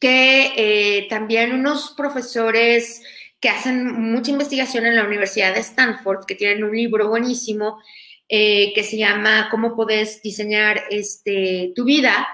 que 0.00 0.54
eh, 0.56 1.08
también 1.10 1.52
unos 1.52 1.92
profesores 1.94 3.02
que 3.38 3.50
hacen 3.50 3.92
mucha 4.00 4.30
investigación 4.30 4.86
en 4.86 4.96
la 4.96 5.04
Universidad 5.04 5.52
de 5.52 5.60
Stanford, 5.60 6.24
que 6.24 6.36
tienen 6.36 6.64
un 6.64 6.74
libro 6.74 7.10
buenísimo 7.10 7.82
eh, 8.30 8.72
que 8.74 8.82
se 8.82 8.96
llama 8.96 9.48
Cómo 9.50 9.76
puedes 9.76 10.22
diseñar 10.22 10.84
este, 10.88 11.74
tu 11.76 11.84
vida, 11.84 12.26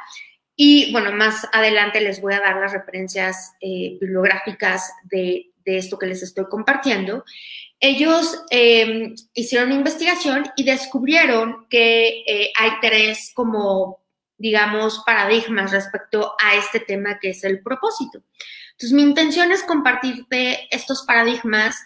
y 0.60 0.90
bueno, 0.90 1.12
más 1.12 1.46
adelante 1.52 2.00
les 2.00 2.20
voy 2.20 2.34
a 2.34 2.40
dar 2.40 2.56
las 2.56 2.72
referencias 2.72 3.54
eh, 3.60 3.96
bibliográficas 4.00 4.92
de, 5.04 5.52
esto 5.64 5.98
que 5.98 6.06
les 6.06 6.22
estoy 6.22 6.46
compartiendo. 6.46 7.24
Ellos 7.78 8.42
em, 8.50 9.14
hicieron 9.34 9.68
una 9.68 9.76
investigación 9.76 10.50
y 10.56 10.64
descubrieron 10.64 11.68
que 11.68 12.24
eh, 12.26 12.50
hay 12.58 12.72
tres 12.80 13.30
como, 13.34 14.00
digamos, 14.36 15.04
paradigmas 15.06 15.70
respecto 15.70 16.34
a 16.42 16.56
este 16.56 16.80
tema 16.80 17.20
que 17.20 17.30
es 17.30 17.44
el 17.44 17.62
propósito. 17.62 18.24
Entonces, 18.72 18.92
mi 18.92 19.02
intención 19.02 19.52
es 19.52 19.62
compartirte 19.62 20.66
estos 20.74 21.04
paradigmas 21.04 21.76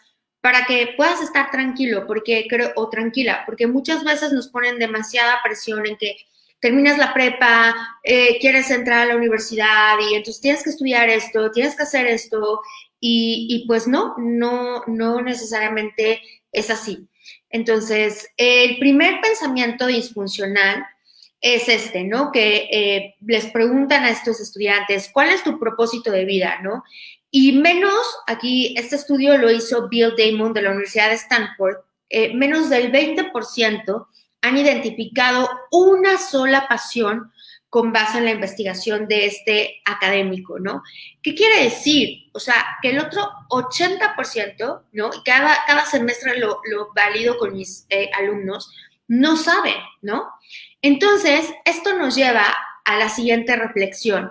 para 0.40 0.64
que 0.64 0.94
puedas 0.96 1.20
estar 1.20 1.50
tranquilo, 1.50 2.06
porque 2.06 2.46
creo, 2.48 2.72
o 2.76 2.88
tranquila, 2.88 3.42
porque 3.44 3.66
muchas 3.66 4.02
veces 4.02 4.32
nos 4.32 4.48
ponen 4.48 4.78
demasiada 4.78 5.40
presión 5.42 5.84
en 5.86 5.98
que 5.98 6.16
terminas 6.62 6.96
la 6.96 7.12
prepa, 7.12 7.74
eh, 8.04 8.38
quieres 8.40 8.70
entrar 8.70 9.00
a 9.00 9.06
la 9.06 9.16
universidad 9.16 9.96
y 10.00 10.14
entonces 10.14 10.40
tienes 10.40 10.62
que 10.62 10.70
estudiar 10.70 11.08
esto, 11.08 11.50
tienes 11.50 11.74
que 11.76 11.82
hacer 11.82 12.06
esto 12.06 12.60
y, 13.00 13.64
pues 13.66 13.88
no, 13.88 14.14
no, 14.16 14.84
no 14.86 15.20
necesariamente 15.20 16.22
es 16.52 16.70
así. 16.70 17.08
Entonces, 17.50 18.30
el 18.36 18.78
primer 18.78 19.20
pensamiento 19.20 19.88
disfuncional 19.88 20.86
es 21.40 21.68
este, 21.68 22.04
¿no? 22.04 22.30
Que 22.30 22.68
eh, 22.70 23.16
les 23.26 23.46
preguntan 23.46 24.04
a 24.04 24.10
estos 24.10 24.40
estudiantes, 24.40 25.10
¿cuál 25.12 25.30
es 25.30 25.42
tu 25.42 25.58
propósito 25.58 26.12
de 26.12 26.24
vida, 26.24 26.60
¿no? 26.62 26.84
Y 27.32 27.58
menos, 27.58 28.06
aquí, 28.28 28.72
este 28.78 28.94
estudio 28.94 29.36
lo 29.36 29.50
hizo 29.50 29.88
Bill 29.88 30.14
Damon 30.16 30.52
de 30.52 30.62
la 30.62 30.70
Universidad 30.70 31.08
de 31.08 31.16
Stanford, 31.16 31.78
eh, 32.08 32.32
menos 32.34 32.70
del 32.70 32.92
20% 32.92 34.06
han 34.42 34.58
identificado 34.58 35.48
una 35.70 36.18
sola 36.18 36.66
pasión 36.68 37.32
con 37.70 37.90
base 37.90 38.18
en 38.18 38.26
la 38.26 38.32
investigación 38.32 39.08
de 39.08 39.24
este 39.24 39.80
académico, 39.86 40.58
¿no? 40.58 40.82
¿Qué 41.22 41.34
quiere 41.34 41.62
decir? 41.62 42.28
O 42.34 42.38
sea, 42.38 42.66
que 42.82 42.90
el 42.90 42.98
otro 42.98 43.26
80%, 43.48 44.82
¿no? 44.92 45.10
Cada, 45.24 45.56
cada 45.66 45.86
semestre 45.86 46.38
lo, 46.38 46.60
lo 46.70 46.92
valido 46.94 47.38
con 47.38 47.54
mis 47.54 47.86
eh, 47.88 48.10
alumnos, 48.18 48.70
no 49.08 49.36
sabe, 49.36 49.74
¿no? 50.02 50.28
Entonces, 50.82 51.50
esto 51.64 51.96
nos 51.96 52.14
lleva 52.14 52.44
a 52.84 52.98
la 52.98 53.08
siguiente 53.08 53.56
reflexión, 53.56 54.30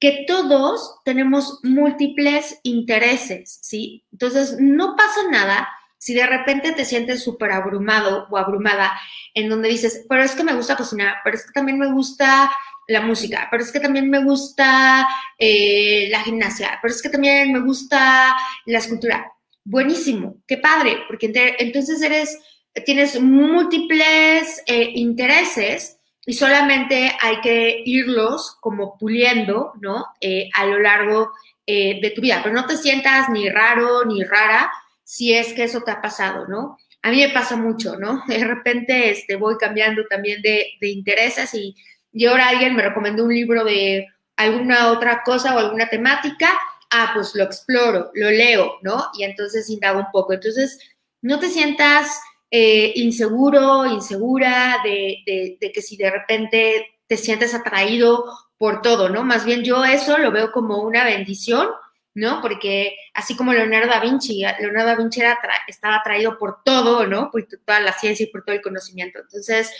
que 0.00 0.24
todos 0.26 0.96
tenemos 1.04 1.60
múltiples 1.62 2.58
intereses, 2.64 3.60
¿sí? 3.62 4.04
Entonces, 4.10 4.56
no 4.58 4.96
pasa 4.96 5.20
nada 5.30 5.68
si 6.00 6.14
de 6.14 6.26
repente 6.26 6.72
te 6.72 6.86
sientes 6.86 7.22
súper 7.22 7.52
abrumado 7.52 8.26
o 8.30 8.38
abrumada 8.38 8.98
en 9.34 9.50
donde 9.50 9.68
dices, 9.68 10.06
pero 10.08 10.22
es 10.22 10.34
que 10.34 10.42
me 10.42 10.54
gusta 10.54 10.74
cocinar, 10.74 11.16
pero 11.22 11.36
es 11.36 11.44
que 11.44 11.52
también 11.52 11.78
me 11.78 11.92
gusta 11.92 12.50
la 12.88 13.02
música, 13.02 13.48
pero 13.50 13.62
es 13.62 13.70
que 13.70 13.80
también 13.80 14.08
me 14.08 14.24
gusta 14.24 15.06
eh, 15.38 16.08
la 16.10 16.22
gimnasia, 16.22 16.78
pero 16.80 16.94
es 16.94 17.02
que 17.02 17.10
también 17.10 17.52
me 17.52 17.60
gusta 17.60 18.34
la 18.64 18.78
escultura. 18.78 19.30
Buenísimo, 19.62 20.38
qué 20.46 20.56
padre, 20.56 21.00
porque 21.06 21.30
entonces 21.58 22.00
eres, 22.00 22.38
tienes 22.86 23.20
múltiples 23.20 24.62
eh, 24.66 24.92
intereses 24.94 25.98
y 26.24 26.32
solamente 26.32 27.14
hay 27.20 27.42
que 27.42 27.82
irlos 27.84 28.56
como 28.60 28.96
puliendo, 28.96 29.74
¿no? 29.82 30.06
Eh, 30.18 30.48
a 30.54 30.64
lo 30.64 30.78
largo 30.78 31.30
de 31.66 32.12
tu 32.16 32.20
vida, 32.20 32.40
pero 32.42 32.52
no 32.52 32.66
te 32.66 32.76
sientas 32.76 33.28
ni 33.28 33.48
raro 33.48 34.04
ni 34.04 34.24
rara 34.24 34.72
si 35.10 35.34
es 35.34 35.52
que 35.54 35.64
eso 35.64 35.82
te 35.82 35.90
ha 35.90 36.00
pasado, 36.00 36.46
¿no? 36.46 36.76
A 37.02 37.10
mí 37.10 37.20
me 37.20 37.30
pasa 37.30 37.56
mucho, 37.56 37.96
¿no? 37.96 38.22
De 38.28 38.44
repente 38.44 39.10
este, 39.10 39.36
voy 39.36 39.56
cambiando 39.56 40.04
también 40.08 40.42
de, 40.42 40.66
de 40.80 40.88
intereses 40.88 41.54
y 41.54 41.74
y 42.12 42.26
ahora 42.26 42.48
alguien 42.48 42.74
me 42.74 42.82
recomendó 42.82 43.24
un 43.24 43.34
libro 43.34 43.64
de 43.64 44.06
alguna 44.36 44.90
otra 44.90 45.22
cosa 45.22 45.54
o 45.54 45.58
alguna 45.58 45.88
temática, 45.88 46.48
ah, 46.90 47.12
pues 47.14 47.34
lo 47.34 47.44
exploro, 47.44 48.10
lo 48.14 48.30
leo, 48.30 48.78
¿no? 48.82 49.06
Y 49.16 49.24
entonces 49.24 49.68
indago 49.70 50.00
un 50.00 50.10
poco. 50.12 50.32
Entonces, 50.32 50.78
no 51.22 51.38
te 51.38 51.48
sientas 51.48 52.20
eh, 52.50 52.92
inseguro, 52.96 53.86
insegura 53.86 54.78
de, 54.82 55.56
de, 55.60 55.72
que 55.72 55.82
si 55.82 55.96
de 55.96 56.10
repente 56.10 56.86
te 57.06 57.16
sientes 57.16 57.54
atraído 57.54 58.24
por 58.58 58.82
todo, 58.82 59.08
¿no? 59.08 59.22
Más 59.22 59.44
bien 59.44 59.62
yo 59.62 59.84
eso 59.84 60.18
lo 60.18 60.32
veo 60.32 60.50
como 60.52 60.78
una 60.82 61.04
bendición, 61.04 61.68
¿no? 62.14 62.40
Porque 62.40 62.96
así 63.14 63.36
como 63.36 63.52
Leonardo 63.52 63.88
da 63.88 64.00
Vinci, 64.00 64.42
Leonardo 64.60 64.88
da 64.88 64.96
Vinci 64.96 65.20
era 65.20 65.38
estaba 65.66 65.96
atraído 65.96 66.38
por 66.38 66.62
todo, 66.64 67.06
¿no? 67.06 67.30
Por 67.30 67.46
toda 67.46 67.80
la 67.80 67.92
ciencia 67.92 68.24
y 68.24 68.30
por 68.30 68.44
todo 68.44 68.56
el 68.56 68.62
conocimiento. 68.62 69.20
Entonces, 69.20 69.70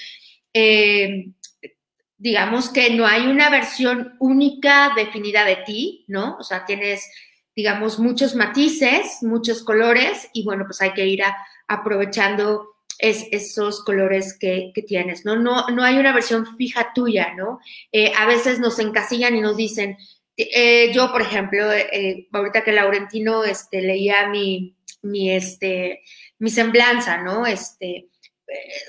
eh, 0.53 1.31
digamos 2.19 2.69
que 2.71 2.91
no 2.91 3.07
hay 3.07 3.27
una 3.27 3.51
versión 3.51 4.15
única 4.19 4.93
definida 4.95 5.45
de 5.45 5.57
ti, 5.57 6.05
¿no? 6.07 6.37
O 6.39 6.45
sea, 6.45 6.65
tienes, 6.67 7.11
digamos, 7.57 7.99
muchos 7.99 8.35
matices, 8.35 9.23
muchos 9.23 9.63
colores 9.65 10.29
y 10.33 10.45
bueno, 10.45 10.65
pues 10.67 10.81
hay 10.83 10.93
que 10.93 11.07
ir 11.07 11.23
aprovechando 11.67 12.77
esos 12.99 13.83
colores 13.85 14.37
que, 14.39 14.73
tienes, 14.87 15.25
¿no? 15.25 15.37
¿no? 15.37 15.67
No 15.69 15.83
hay 15.83 15.97
una 15.97 16.13
versión 16.13 16.47
fija 16.57 16.93
tuya, 16.95 17.33
¿no? 17.35 17.61
Eh, 17.93 18.13
a 18.15 18.27
veces 18.27 18.61
nos 18.61 18.79
encasillan 18.79 19.35
y 19.35 19.41
nos 19.41 19.57
dicen, 19.57 19.97
eh, 20.55 20.93
yo, 20.93 21.11
por 21.11 21.23
ejemplo, 21.23 21.73
eh, 21.73 22.29
ahorita 22.33 22.63
que 22.63 22.73
Laurentino 22.73 23.45
este, 23.45 23.81
leía 23.83 24.29
mi, 24.29 24.77
mi, 25.03 25.31
este, 25.33 26.03
mi 26.39 26.51
semblanza, 26.51 27.19
¿no? 27.19 27.47
Este, 27.47 28.11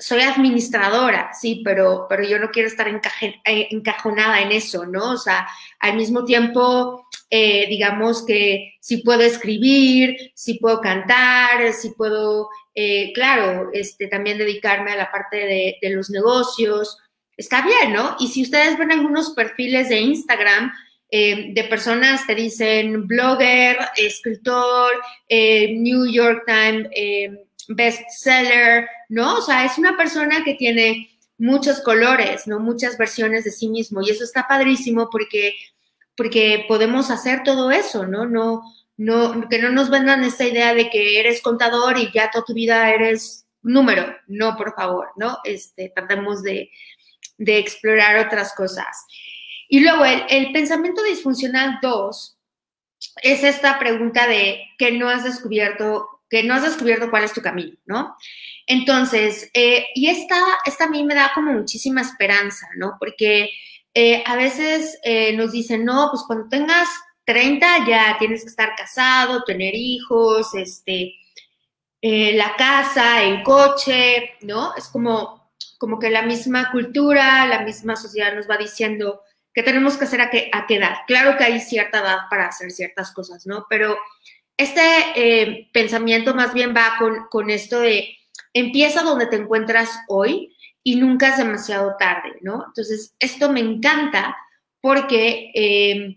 soy 0.00 0.20
administradora, 0.20 1.30
sí, 1.32 1.62
pero, 1.64 2.06
pero 2.08 2.24
yo 2.24 2.38
no 2.38 2.50
quiero 2.50 2.68
estar 2.68 2.88
eh, 2.88 3.68
encajonada 3.70 4.40
en 4.40 4.52
eso, 4.52 4.86
¿no? 4.86 5.12
O 5.12 5.16
sea, 5.16 5.46
al 5.78 5.96
mismo 5.96 6.24
tiempo, 6.24 7.06
eh, 7.30 7.66
digamos 7.68 8.24
que 8.26 8.74
si 8.80 8.98
puedo 8.98 9.22
escribir, 9.22 10.32
si 10.34 10.54
puedo 10.54 10.80
cantar, 10.80 11.72
si 11.72 11.90
puedo, 11.90 12.48
eh, 12.74 13.12
claro, 13.12 13.70
este, 13.72 14.08
también 14.08 14.38
dedicarme 14.38 14.92
a 14.92 14.96
la 14.96 15.10
parte 15.10 15.36
de, 15.36 15.90
los 15.90 16.10
negocios, 16.10 16.98
está 17.36 17.64
bien, 17.64 17.92
¿no? 17.92 18.16
Y 18.18 18.28
si 18.28 18.42
ustedes 18.42 18.76
ven 18.78 18.92
algunos 18.92 19.30
perfiles 19.30 19.88
de 19.88 20.00
Instagram, 20.00 20.72
de 21.12 21.66
personas 21.68 22.24
que 22.24 22.34
dicen 22.34 23.06
blogger, 23.06 23.76
escritor, 23.96 24.92
New 25.28 26.06
York 26.10 26.44
Times, 26.46 26.88
bestseller, 27.68 28.88
¿no? 29.08 29.36
O 29.36 29.42
sea, 29.42 29.64
es 29.66 29.78
una 29.78 29.96
persona 29.96 30.42
que 30.42 30.54
tiene 30.54 31.10
muchos 31.38 31.80
colores, 31.80 32.46
¿no? 32.46 32.60
Muchas 32.60 32.96
versiones 32.96 33.44
de 33.44 33.50
sí 33.50 33.68
mismo 33.68 34.00
y 34.00 34.10
eso 34.10 34.24
está 34.24 34.46
padrísimo 34.48 35.08
porque, 35.10 35.54
porque 36.16 36.64
podemos 36.68 37.10
hacer 37.10 37.42
todo 37.42 37.70
eso, 37.70 38.06
¿no? 38.06 38.26
No, 38.26 38.62
no, 38.96 39.48
que 39.48 39.58
no 39.58 39.70
nos 39.70 39.90
vendan 39.90 40.24
esta 40.24 40.44
idea 40.44 40.74
de 40.74 40.88
que 40.88 41.18
eres 41.18 41.42
contador 41.42 41.98
y 41.98 42.10
ya 42.12 42.30
toda 42.30 42.44
tu 42.44 42.54
vida 42.54 42.90
eres 42.90 43.46
número. 43.62 44.06
No, 44.28 44.56
por 44.56 44.74
favor, 44.74 45.08
¿no? 45.16 45.38
Este, 45.44 45.92
tratemos 45.94 46.42
de, 46.42 46.70
de 47.38 47.58
explorar 47.58 48.24
otras 48.24 48.54
cosas. 48.54 49.04
Y 49.72 49.80
luego 49.80 50.04
el, 50.04 50.52
pensamiento 50.52 51.02
disfuncional 51.02 51.78
2 51.80 52.38
es 53.22 53.42
esta 53.42 53.78
pregunta 53.78 54.26
de 54.26 54.60
que 54.76 54.92
no 54.92 55.08
has 55.08 55.24
descubierto 55.24 56.10
que 56.28 56.42
no 56.42 56.52
has 56.54 56.62
descubierto 56.62 57.10
cuál 57.10 57.24
es 57.24 57.32
tu 57.32 57.40
camino, 57.40 57.78
¿no? 57.86 58.14
Entonces, 58.66 59.50
eh, 59.54 59.86
y 59.94 60.08
esta, 60.08 60.36
esta 60.66 60.84
a 60.84 60.88
mí 60.88 61.04
me 61.04 61.14
da 61.14 61.32
como 61.34 61.52
muchísima 61.52 62.02
esperanza, 62.02 62.68
¿no? 62.76 62.96
Porque 62.98 63.48
eh, 63.94 64.22
a 64.26 64.36
veces 64.36 64.98
eh, 65.04 65.34
nos 65.36 65.52
dicen, 65.52 65.86
no, 65.86 66.08
pues 66.10 66.22
cuando 66.26 66.50
tengas 66.50 66.88
30 67.24 67.86
ya 67.86 68.16
tienes 68.18 68.42
que 68.42 68.50
estar 68.50 68.74
casado, 68.76 69.44
tener 69.44 69.74
hijos, 69.74 70.54
este, 70.54 71.14
la 72.02 72.56
casa, 72.56 73.22
el 73.22 73.42
coche, 73.42 74.32
¿no? 74.42 74.74
Es 74.76 74.88
como, 74.88 75.50
como 75.78 75.98
que 75.98 76.10
la 76.10 76.22
misma 76.22 76.70
cultura, 76.70 77.46
la 77.46 77.60
misma 77.62 77.96
sociedad 77.96 78.34
nos 78.34 78.48
va 78.50 78.58
diciendo 78.58 79.22
que 79.54 79.62
tenemos 79.62 79.96
que 79.96 80.04
hacer 80.04 80.20
a 80.20 80.30
qué, 80.30 80.50
a 80.52 80.66
qué 80.66 80.76
edad. 80.76 80.96
Claro 81.06 81.36
que 81.36 81.44
hay 81.44 81.60
cierta 81.60 82.00
edad 82.00 82.18
para 82.30 82.46
hacer 82.46 82.70
ciertas 82.70 83.12
cosas, 83.12 83.46
¿no? 83.46 83.66
Pero 83.68 83.96
este 84.56 84.80
eh, 85.16 85.68
pensamiento 85.72 86.34
más 86.34 86.54
bien 86.54 86.74
va 86.74 86.94
con, 87.30 87.50
esto 87.50 87.80
de 87.80 88.16
empieza 88.54 89.02
donde 89.02 89.26
te 89.26 89.36
encuentras 89.36 89.90
hoy 90.08 90.56
y 90.84 90.96
nunca 90.96 91.28
es 91.28 91.38
demasiado 91.38 91.96
tarde, 91.98 92.34
¿no? 92.42 92.64
Entonces, 92.66 93.14
esto 93.18 93.50
me 93.50 93.60
encanta 93.60 94.36
porque 94.80 95.50
eh, 95.54 96.16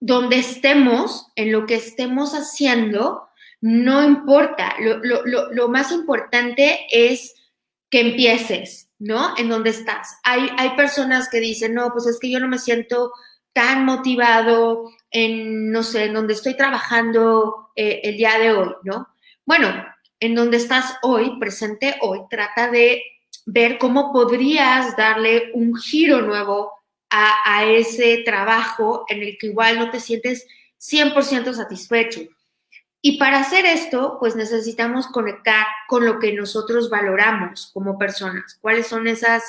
donde 0.00 0.36
estemos, 0.36 1.28
en 1.36 1.52
lo 1.52 1.66
que 1.66 1.74
estemos 1.74 2.32
haciendo, 2.32 3.28
no 3.60 4.04
importa. 4.04 4.74
Lo, 4.78 5.68
más 5.68 5.92
importante 5.92 6.86
es 6.90 7.34
que 7.90 8.00
empieces, 8.00 8.85
¿no? 8.98 9.34
En 9.36 9.48
donde 9.48 9.70
estás. 9.70 10.18
Hay, 10.24 10.48
hay 10.58 10.70
personas 10.70 11.28
que 11.28 11.40
dicen, 11.40 11.74
no, 11.74 11.90
pues 11.92 12.06
es 12.06 12.18
que 12.18 12.30
yo 12.30 12.40
no 12.40 12.48
me 12.48 12.58
siento 12.58 13.12
tan 13.52 13.84
motivado 13.84 14.90
en, 15.10 15.70
no 15.72 15.82
sé, 15.82 16.04
en 16.04 16.14
donde 16.14 16.34
estoy 16.34 16.56
trabajando 16.56 17.70
eh, 17.74 18.00
el 18.04 18.16
día 18.16 18.38
de 18.38 18.52
hoy, 18.52 18.74
¿no? 18.84 19.08
Bueno, 19.44 19.72
en 20.20 20.34
donde 20.34 20.56
estás 20.56 20.96
hoy, 21.02 21.38
presente 21.38 21.96
hoy, 22.02 22.20
trata 22.28 22.70
de 22.70 23.02
ver 23.46 23.78
cómo 23.78 24.12
podrías 24.12 24.96
darle 24.96 25.50
un 25.54 25.76
giro 25.76 26.20
nuevo 26.20 26.72
a, 27.08 27.64
ese 27.64 28.22
trabajo 28.24 29.06
en 29.08 29.22
el 29.22 29.38
que 29.38 29.46
igual 29.46 29.78
no 29.78 29.90
te 29.90 30.00
sientes 30.00 30.46
100% 30.78 31.54
satisfecho. 31.54 32.20
Y 33.08 33.18
para 33.18 33.38
hacer 33.38 33.64
esto, 33.66 34.16
pues 34.18 34.34
necesitamos 34.34 35.06
conectar 35.06 35.64
con 35.86 36.04
lo 36.04 36.18
que 36.18 36.32
nosotros 36.32 36.90
valoramos 36.90 37.70
como 37.72 37.96
personas, 37.96 38.58
cuáles 38.60 38.88
son 38.88 39.06
esas 39.06 39.44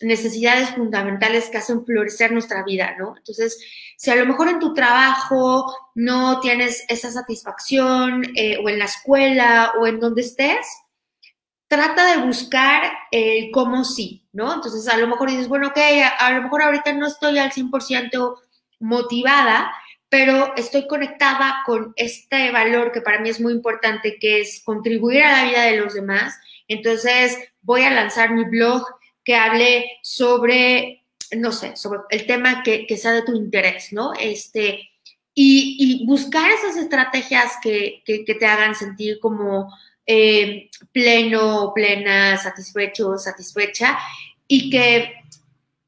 necesidades 0.00 0.70
fundamentales 0.70 1.48
que 1.48 1.58
hacen 1.58 1.86
florecer 1.86 2.32
nuestra 2.32 2.64
vida, 2.64 2.96
¿no? 2.98 3.14
Entonces, 3.16 3.56
si 3.96 4.10
a 4.10 4.16
lo 4.16 4.26
mejor 4.26 4.48
en 4.48 4.58
tu 4.58 4.74
trabajo 4.74 5.72
no 5.94 6.40
tienes 6.40 6.84
esa 6.88 7.12
satisfacción, 7.12 8.24
eh, 8.34 8.58
o 8.64 8.68
en 8.68 8.80
la 8.80 8.86
escuela, 8.86 9.74
o 9.78 9.86
en 9.86 10.00
donde 10.00 10.22
estés, 10.22 10.66
trata 11.68 12.16
de 12.16 12.26
buscar 12.26 12.82
el 13.12 13.52
cómo 13.52 13.84
sí, 13.84 14.26
¿no? 14.32 14.54
Entonces, 14.54 14.88
a 14.88 14.96
lo 14.96 15.06
mejor 15.06 15.30
dices, 15.30 15.46
bueno, 15.46 15.68
ok, 15.68 15.78
a, 16.18 16.32
lo 16.32 16.42
mejor 16.42 16.62
ahorita 16.62 16.92
no 16.94 17.06
estoy 17.06 17.38
al 17.38 17.52
100% 17.52 18.40
motivada, 18.80 19.70
pero 20.08 20.54
estoy 20.56 20.86
conectada 20.86 21.62
con 21.66 21.92
este 21.96 22.50
valor 22.50 22.92
que 22.92 23.02
para 23.02 23.20
mí 23.20 23.28
es 23.28 23.40
muy 23.40 23.52
importante, 23.52 24.18
que 24.18 24.40
es 24.40 24.62
contribuir 24.64 25.22
a 25.22 25.32
la 25.32 25.48
vida 25.48 25.62
de 25.64 25.76
los 25.76 25.94
demás. 25.94 26.34
Entonces, 26.66 27.36
voy 27.60 27.82
a 27.82 27.90
lanzar 27.90 28.32
mi 28.32 28.44
blog 28.44 28.84
que 29.22 29.34
hable 29.34 29.98
sobre, 30.02 31.04
no 31.36 31.52
sé, 31.52 31.76
sobre 31.76 32.00
el 32.10 32.26
tema 32.26 32.62
que, 32.62 32.86
sea 32.96 33.12
de 33.12 33.22
tu 33.22 33.36
interés, 33.36 33.92
¿no? 33.92 34.14
Este, 34.18 34.88
y, 35.34 36.04
buscar 36.06 36.50
esas 36.50 36.76
estrategias 36.76 37.52
que, 37.62 38.02
te 38.04 38.46
hagan 38.46 38.74
sentir 38.74 39.18
como 39.20 39.70
eh, 40.06 40.70
pleno, 40.90 41.72
plena, 41.74 42.38
satisfecho, 42.38 43.18
satisfecha 43.18 43.98
y 44.46 44.70
que 44.70 45.12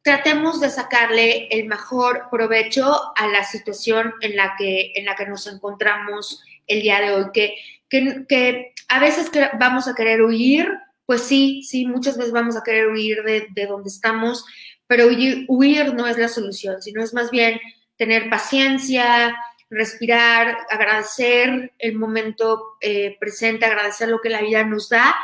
tratemos 0.02 0.60
de 0.60 0.70
sacarle 0.70 1.48
el 1.50 1.66
mejor 1.66 2.28
provecho 2.30 3.12
a 3.16 3.26
la 3.28 3.44
situación 3.44 4.14
en 4.20 4.36
la 4.36 4.54
que, 4.56 4.92
en 4.94 5.04
la 5.04 5.14
que 5.14 5.26
nos 5.26 5.46
encontramos 5.46 6.42
el 6.66 6.82
día 6.82 7.00
de 7.00 7.12
hoy, 7.12 7.24
que, 7.32 7.54
que, 7.88 8.72
a 8.88 8.98
veces 8.98 9.30
vamos 9.58 9.86
a 9.86 9.94
querer 9.94 10.22
huir, 10.22 10.68
pues 11.06 11.22
sí, 11.22 11.62
sí, 11.62 11.86
muchas 11.86 12.16
veces 12.16 12.32
vamos 12.32 12.56
a 12.56 12.62
querer 12.62 12.88
huir 12.88 13.22
de, 13.22 13.46
de 13.54 13.66
donde 13.66 13.88
estamos, 13.88 14.44
pero 14.86 15.06
huir, 15.06 15.94
no 15.94 16.08
es 16.08 16.18
la 16.18 16.26
solución, 16.26 16.82
sino 16.82 17.00
es 17.02 17.14
más 17.14 17.30
bien 17.30 17.60
tener 17.94 18.28
paciencia, 18.28 19.36
respirar, 19.70 20.58
agradecer 20.68 21.72
el 21.78 21.94
momento 21.94 22.76
eh, 22.80 23.16
presente, 23.20 23.66
agradecer 23.66 24.08
lo 24.08 24.20
que 24.20 24.30
la 24.30 24.40
vida 24.40 24.64
nos 24.64 24.88
da. 24.88 25.14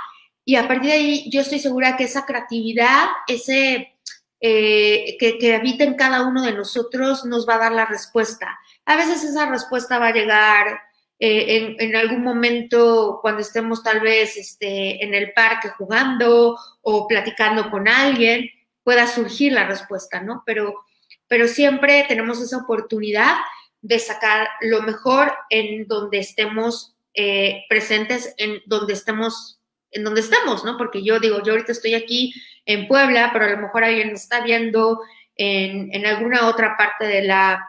Y 0.45 0.55
a 0.55 0.69
partir 0.69 0.91
de 0.91 0.97
ahí 0.97 1.31
yo 1.31 1.41
estoy 1.41 1.59
segura 1.59 1.97
que 1.97 2.05
esa 2.05 2.25
creatividad, 2.25 3.09
ese 3.27 3.97
eh, 4.41 5.17
que, 5.19 5.55
habita 5.55 5.85
en 5.85 5.95
cada 5.95 6.27
uno 6.27 6.43
de 6.43 6.53
nosotros 6.53 7.25
nos 7.25 7.49
va 7.49 7.55
a 7.55 7.59
dar 7.59 7.73
la 7.73 7.87
respuesta. 7.87 8.59
A 8.85 8.97
veces 8.97 9.25
esa 9.25 9.49
respuesta 9.49 9.99
va 9.99 10.09
a 10.09 10.13
llegar 10.13 10.81
eh, 11.19 11.77
en, 11.79 11.97
algún 11.97 12.23
momento 12.23 13.21
cuando 13.23 13.41
estemos 13.41 13.83
tal 13.83 14.01
vez 14.01 14.37
este, 14.37 15.03
en 15.03 15.15
el 15.15 15.33
parque 15.33 15.71
jugando 15.71 16.59
o 16.83 17.07
platicando 17.09 17.71
con 17.71 17.89
alguien, 17.89 18.51
pueda 18.83 19.07
surgir 19.07 19.53
la 19.53 19.67
respuesta, 19.67 20.21
¿no? 20.21 20.43
Pero, 20.45 20.85
pero 21.27 21.49
siempre 21.49 22.05
tenemos 22.07 22.41
esa 22.41 22.59
oportunidad 22.59 23.37
de 23.81 23.99
sacar 23.99 24.49
lo 24.61 24.83
mejor 24.83 25.33
en 25.49 25.87
donde 25.89 26.19
estemos 26.19 26.95
eh, 27.15 27.65
presentes, 27.69 28.35
en 28.37 28.61
donde 28.67 28.93
estemos, 28.93 29.61
en 29.91 30.05
donde 30.05 30.21
estemos, 30.21 30.65
¿no? 30.65 30.77
Porque 30.77 31.03
yo 31.03 31.19
digo, 31.19 31.43
yo 31.43 31.53
ahorita 31.53 31.73
estoy 31.73 31.95
aquí 31.95 32.35
en 32.67 32.89
Puebla, 32.89 33.31
pero 33.33 33.47
a 33.47 33.51
lo 33.51 33.59
mejor 33.59 33.85
alguien 33.85 34.11
está 34.11 34.41
viendo 34.41 35.01
en, 35.37 36.05
alguna 36.05 36.49
otra 36.49 36.77
parte 36.77 37.07
de 37.07 37.23
la 37.23 37.69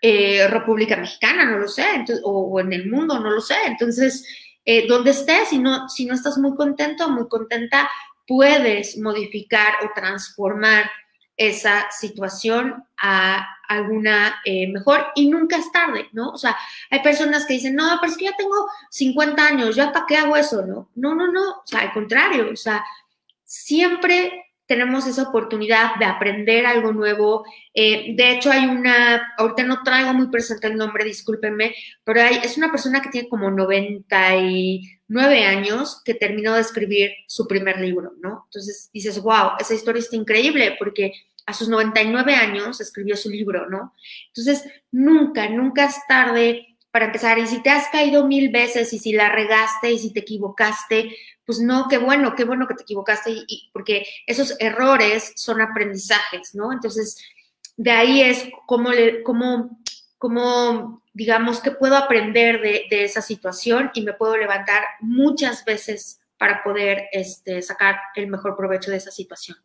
eh, 0.00 0.48
República 0.48 0.96
Mexicana, 0.96 1.44
no 1.44 1.58
lo 1.58 1.68
sé, 1.68 1.84
o, 2.24 2.58
en 2.60 2.72
el 2.72 2.90
mundo, 2.90 3.20
no 3.20 3.30
lo 3.30 3.40
sé. 3.40 3.56
Entonces, 3.66 4.26
eh, 4.64 4.86
donde 4.88 5.10
estés, 5.10 5.50
si 5.50 5.58
no, 5.58 5.88
si 5.88 6.06
no 6.06 6.14
estás 6.14 6.38
muy 6.38 6.54
contento, 6.56 7.08
muy 7.08 7.28
contenta, 7.28 7.88
puedes 8.26 8.98
modificar 8.98 9.74
o 9.84 9.90
transformar 9.94 10.90
esa 11.36 11.90
situación 11.90 12.82
a 12.96 13.46
alguna 13.68 14.40
eh, 14.44 14.68
mejor 14.72 15.08
y 15.14 15.28
nunca 15.28 15.56
es 15.56 15.70
tarde, 15.70 16.08
¿no? 16.12 16.30
O 16.30 16.38
sea, 16.38 16.56
hay 16.90 17.02
personas 17.02 17.44
que 17.44 17.54
dicen, 17.54 17.74
no, 17.74 17.98
pero 18.00 18.10
es 18.10 18.18
que 18.18 18.24
ya 18.26 18.36
tengo 18.36 18.68
50 18.90 19.46
años, 19.46 19.76
¿ya 19.76 19.92
para 19.92 20.06
qué 20.06 20.16
hago 20.16 20.36
eso, 20.36 20.64
no? 20.64 20.88
No, 20.94 21.14
no, 21.14 21.30
no, 21.30 21.50
o 21.50 21.62
sea, 21.66 21.80
al 21.80 21.92
contrario, 21.92 22.50
o 22.52 22.56
sea, 22.56 22.82
siempre 23.46 24.46
tenemos 24.66 25.06
esa 25.06 25.22
oportunidad 25.22 25.94
de 25.96 26.04
aprender 26.04 26.66
algo 26.66 26.92
nuevo. 26.92 27.44
Eh, 27.72 28.14
de 28.16 28.32
hecho, 28.32 28.50
hay 28.50 28.66
una, 28.66 29.34
ahorita 29.38 29.62
no 29.62 29.82
traigo 29.84 30.12
muy 30.12 30.28
presente 30.28 30.66
el 30.66 30.76
nombre, 30.76 31.04
discúlpenme, 31.04 31.74
pero 32.04 32.20
hay, 32.20 32.40
es 32.42 32.58
una 32.58 32.70
persona 32.70 33.00
que 33.00 33.10
tiene 33.10 33.28
como 33.28 33.50
99 33.50 35.44
años 35.44 36.02
que 36.04 36.14
terminó 36.14 36.54
de 36.54 36.62
escribir 36.62 37.12
su 37.28 37.46
primer 37.46 37.80
libro, 37.80 38.12
¿no? 38.20 38.42
Entonces 38.46 38.90
dices, 38.92 39.22
wow, 39.22 39.52
esa 39.58 39.74
historia 39.74 40.00
está 40.00 40.16
increíble 40.16 40.74
porque 40.78 41.12
a 41.46 41.54
sus 41.54 41.68
99 41.68 42.34
años 42.34 42.80
escribió 42.80 43.16
su 43.16 43.30
libro, 43.30 43.70
¿no? 43.70 43.94
Entonces, 44.28 44.64
nunca, 44.90 45.48
nunca 45.48 45.84
es 45.84 45.96
tarde 46.08 46.75
para 46.96 47.04
empezar. 47.04 47.38
Y 47.38 47.46
si 47.46 47.62
te 47.62 47.68
has 47.68 47.90
caído 47.90 48.26
mil 48.26 48.48
veces 48.48 48.90
y 48.94 48.98
si 48.98 49.12
la 49.12 49.28
regaste 49.28 49.92
y 49.92 49.98
si 49.98 50.14
te 50.14 50.20
equivocaste, 50.20 51.14
pues 51.44 51.60
no, 51.60 51.88
qué 51.90 51.98
bueno, 51.98 52.34
qué 52.34 52.44
bueno 52.44 52.66
que 52.66 52.72
te 52.72 52.84
equivocaste, 52.84 53.44
porque 53.70 54.06
esos 54.26 54.58
errores 54.60 55.34
son 55.36 55.60
aprendizajes, 55.60 56.54
¿no? 56.54 56.72
Entonces, 56.72 57.22
de 57.76 57.90
ahí 57.90 58.22
es 58.22 58.48
como, 58.64 58.92
como, 59.24 59.78
como 60.16 61.02
digamos, 61.12 61.60
que 61.60 61.70
puedo 61.70 61.98
aprender 61.98 62.62
de, 62.62 63.04
esa 63.04 63.20
situación 63.20 63.90
y 63.92 64.00
me 64.00 64.14
puedo 64.14 64.34
levantar 64.38 64.82
muchas 65.00 65.66
veces 65.66 66.18
para 66.38 66.62
poder 66.62 67.10
este, 67.12 67.60
sacar 67.60 68.00
el 68.14 68.28
mejor 68.28 68.56
provecho 68.56 68.90
de 68.90 68.96
esa 68.96 69.10
situación. 69.10 69.58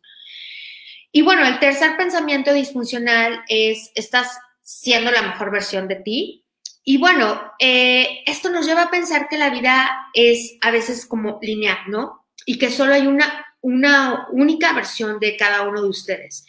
Y 1.10 1.22
bueno, 1.22 1.46
el 1.46 1.58
tercer 1.60 1.96
pensamiento 1.96 2.52
disfuncional 2.52 3.42
es, 3.48 3.90
estás 3.94 4.38
siendo 4.60 5.10
la 5.10 5.22
mejor 5.22 5.50
versión 5.50 5.88
de 5.88 5.96
ti, 5.96 6.41
y 6.84 6.98
bueno, 6.98 7.40
eh, 7.58 8.22
esto 8.26 8.50
nos 8.50 8.66
lleva 8.66 8.82
a 8.84 8.90
pensar 8.90 9.28
que 9.28 9.38
la 9.38 9.50
vida 9.50 10.08
es 10.14 10.56
a 10.60 10.70
veces 10.70 11.06
como 11.06 11.38
lineal, 11.40 11.78
¿no? 11.88 12.26
Y 12.44 12.58
que 12.58 12.70
solo 12.70 12.94
hay 12.94 13.06
una, 13.06 13.46
una 13.60 14.26
única 14.32 14.72
versión 14.72 15.20
de 15.20 15.36
cada 15.36 15.62
uno 15.62 15.80
de 15.80 15.88
ustedes. 15.88 16.44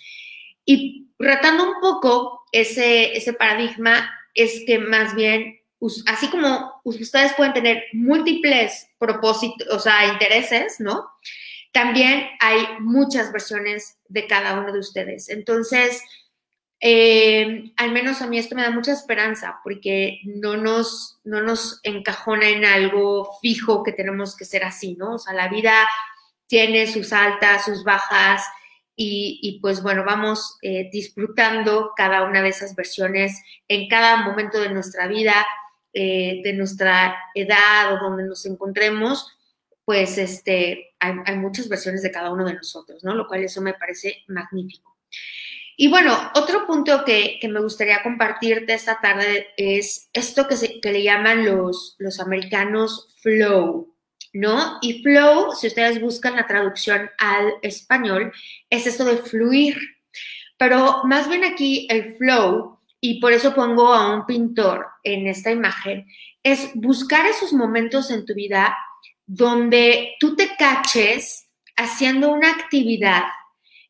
Y 0.66 1.10
retando 1.20 1.64
un 1.66 1.80
poco 1.80 2.46
ese, 2.52 3.16
ese 3.16 3.34
paradigma, 3.34 4.10
es 4.34 4.64
que 4.66 4.80
más 4.80 5.14
bien, 5.14 5.60
así 6.08 6.28
como 6.30 6.82
ustedes 6.84 7.34
pueden 7.34 7.54
tener 7.54 7.84
múltiples 7.94 8.88
propósitos, 8.98 9.68
o 9.70 9.80
sea, 9.80 10.08
intereses, 10.08 10.80
¿no? 10.80 11.06
También 11.72 12.28
hay 12.40 12.66
muchas 12.80 13.32
versiones 13.32 13.98
de 14.08 14.26
cada 14.26 14.60
uno 14.60 14.74
de 14.74 14.80
ustedes. 14.80 15.30
Entonces, 15.30 16.02
eh, 16.86 17.72
al 17.78 17.94
menos 17.94 18.22
a 18.22 18.28
mí 18.28 18.38
esto 18.38 18.56
me 18.56 18.62
da 18.62 18.70
mucha 18.70 18.92
esperanza 18.92 19.62
porque 19.64 20.20
no 20.26 20.58
nos, 20.58 21.18
no 21.24 21.42
nos 21.42 21.80
encajona 21.84 22.50
en 22.50 22.66
algo 22.66 23.38
fijo 23.42 23.84
que 23.84 23.94
tenemos 23.94 24.36
que 24.36 24.44
ser 24.44 24.66
así, 24.66 24.98
¿no? 24.98 25.14
O 25.14 25.18
sea, 25.18 25.34
la 25.34 25.48
vida 25.48 25.88
tiene 26.46 26.86
sus 26.92 27.14
altas, 27.14 27.64
sus 27.64 27.86
bajas 27.86 28.44
y, 28.98 29.60
pues 29.62 29.82
bueno, 29.82 30.04
vamos 30.04 30.58
eh, 30.62 30.90
disfrutando 30.92 31.94
cada 31.96 32.24
una 32.24 32.42
de 32.42 32.50
esas 32.50 32.76
versiones 32.76 33.42
en 33.70 33.88
cada 33.88 34.18
momento 34.18 34.60
de 34.60 34.70
nuestra 34.70 35.08
vida, 35.08 35.48
eh, 35.94 36.42
de 36.44 36.52
nuestra 36.52 37.16
edad 37.34 37.94
o 37.94 37.98
donde 38.00 38.26
nos 38.26 38.46
encontremos, 38.46 39.32
pues 39.86 40.18
este, 40.18 40.96
hay, 41.00 41.14
hay 41.26 41.38
muchas 41.38 41.70
versiones 41.70 42.04
de 42.04 42.12
cada 42.12 42.30
uno 42.30 42.44
de 42.44 42.56
nosotros, 42.56 43.06
¿no? 43.06 43.16
Lo 43.16 43.26
cual 43.26 43.46
eso 43.46 43.62
me 43.62 43.74
parece 43.74 44.26
magnífico. 44.28 44.98
Y 45.76 45.88
bueno, 45.88 46.16
otro 46.36 46.68
punto 46.68 47.04
que, 47.04 47.40
me 47.50 47.62
gustaría 47.62 48.04
compartirte 48.04 48.74
esta 48.74 49.00
tarde 49.02 49.48
es 49.58 50.10
esto 50.14 50.48
que, 50.48 50.56
se, 50.56 50.80
que 50.80 50.92
le 50.92 51.04
llaman 51.04 51.46
los, 51.46 51.96
los 51.98 52.20
americanos 52.20 53.16
flow, 53.22 53.96
¿no? 54.34 54.78
Y 54.82 55.02
flow, 55.02 55.54
si 55.54 55.68
ustedes 55.68 56.00
buscan 56.00 56.36
la 56.36 56.46
traducción 56.46 57.10
al 57.18 57.54
español, 57.62 58.32
es 58.70 58.86
esto 58.86 59.06
de 59.06 59.18
fluir. 59.18 59.78
Pero 60.58 61.02
más 61.06 61.28
bien 61.28 61.44
aquí 61.44 61.88
el 61.90 62.16
flow, 62.18 62.80
y 63.00 63.20
por 63.20 63.34
eso 63.34 63.54
pongo 63.54 63.94
a 63.94 64.16
un 64.16 64.26
pintor 64.26 64.86
en 65.04 65.28
esta 65.28 65.52
imagen, 65.52 66.08
es 66.44 66.72
buscar 66.76 67.26
esos 67.26 67.52
momentos 67.52 68.12
en 68.12 68.26
tu 68.26 68.34
vida 68.34 68.76
donde 69.26 70.16
tú 70.20 70.36
te 70.36 70.56
caches 70.58 71.48
haciendo 71.76 72.32
una 72.32 72.52
actividad 72.52 73.24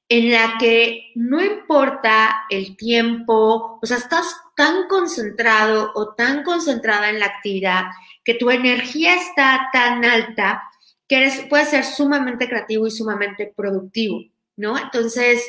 en 0.10 0.32
la 0.32 0.58
que 0.60 1.12
no 1.16 1.44
importa 1.44 2.46
el 2.50 2.76
tiempo, 2.76 3.80
o 3.82 3.86
sea, 3.86 3.98
estás 3.98 4.36
tan 4.56 4.88
concentrado 4.88 5.92
o 5.96 6.14
tan 6.14 6.44
concentrada 6.44 7.10
en 7.10 7.20
la 7.20 7.28
actividad 7.28 7.86
que 8.24 8.36
tu 8.36 8.50
energía 8.50 9.16
está 9.16 9.70
tan 9.72 10.06
alta 10.06 10.62
que 11.08 11.18
eres, 11.18 11.46
puedes 11.50 11.70
ser 11.70 11.84
sumamente 11.84 12.48
creativo 12.48 12.88
y 12.88 12.92
sumamente 12.92 13.52
productivo, 13.56 14.22
¿no? 14.56 14.78
Entonces, 14.78 15.44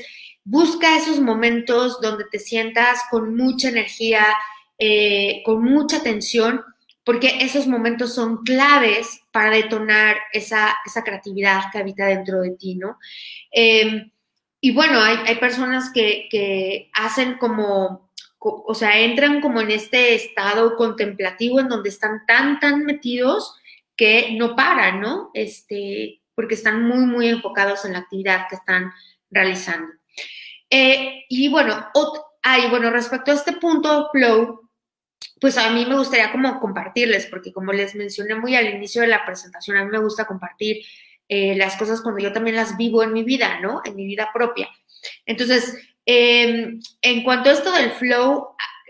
busca 0.45 0.97
esos 0.97 1.21
momentos 1.21 2.01
donde 2.01 2.25
te 2.31 2.38
sientas 2.38 3.01
con 3.11 3.37
mucha 3.37 3.69
energía, 3.69 4.27
eh, 4.79 5.43
con 5.45 5.62
mucha 5.62 6.03
tensión, 6.03 6.62
porque 7.05 7.38
esos 7.40 7.67
momentos 7.67 8.14
son 8.14 8.38
claves 8.45 9.21
para 9.31 9.51
detonar 9.57 10.17
esa, 10.33 10.75
esa 10.85 11.05
creatividad 11.05 11.71
que 11.71 11.79
habita 11.79 12.07
dentro 12.07 12.40
de 12.40 12.53
ti, 12.53 12.77
¿no? 12.77 12.99
Em, 13.51 14.11
y 14.64 14.70
bueno, 14.70 14.98
hay, 14.98 15.18
hay 15.27 15.35
personas 15.35 15.90
que, 15.92 16.27
que, 16.31 16.88
hacen 16.94 17.37
como, 17.37 18.11
o 18.38 18.74
sea, 18.74 18.98
entran 18.98 19.42
como 19.42 19.61
en 19.61 19.70
este 19.70 20.14
estado 20.14 20.77
contemplativo 20.77 21.61
en 21.61 21.68
donde 21.68 21.90
están 21.90 22.24
tan, 22.27 22.59
tan 22.61 22.87
metidos 22.87 23.61
que 23.94 24.35
no 24.38 24.57
paran, 24.57 25.03
¿no? 25.03 25.31
Este, 25.35 26.22
porque 26.35 26.55
están 26.55 26.83
muy, 26.83 27.05
muy 27.05 27.29
enfocados 27.29 27.85
en 27.85 27.92
la 27.92 27.98
actividad 27.98 28.46
que 28.48 28.57
están 28.57 28.90
realizando. 29.31 29.92
Eh, 30.70 31.27
y 31.29 31.50
bueno, 31.50 31.90
bueno, 32.70 32.88
respecto 32.88 33.33
a 33.33 33.35
este 33.35 33.53
punto 33.53 34.09
flow, 34.12 34.70
pues 35.42 35.59
a 35.59 35.68
mí 35.72 35.85
me 35.85 35.98
gustaría 35.98 36.33
como 36.33 36.59
compartirles, 36.59 37.27
porque 37.27 37.53
como 37.53 37.70
les 37.74 37.94
mencioné 37.94 38.35
muy 38.35 38.57
al 38.57 38.74
inicio 38.74 39.03
de 39.03 39.09
la 39.09 39.27
presentación, 39.27 39.77
a 39.77 39.85
mí 39.85 39.90
me 39.90 39.98
gusta 39.98 40.24
compartir 40.24 40.79
eh, 41.28 41.54
las 41.56 41.76
cosas 41.76 42.00
cuando 42.02 42.20
yo 42.20 42.32
también 42.32 42.56
las 42.56 42.76
vivo 42.76 43.02
en 43.02 43.12
mi 43.12 43.22
vida, 43.22 43.60
¿no? 43.60 43.80
En 43.84 43.96
mi 43.96 44.06
vida 44.06 44.30
propia. 44.32 44.68
Entonces, 45.26 45.76
em, 46.06 46.80
en 47.02 47.22
cuanto 47.24 47.50
a 47.50 47.52
esto 47.52 47.72
del 47.72 47.90
flow, 47.92 48.48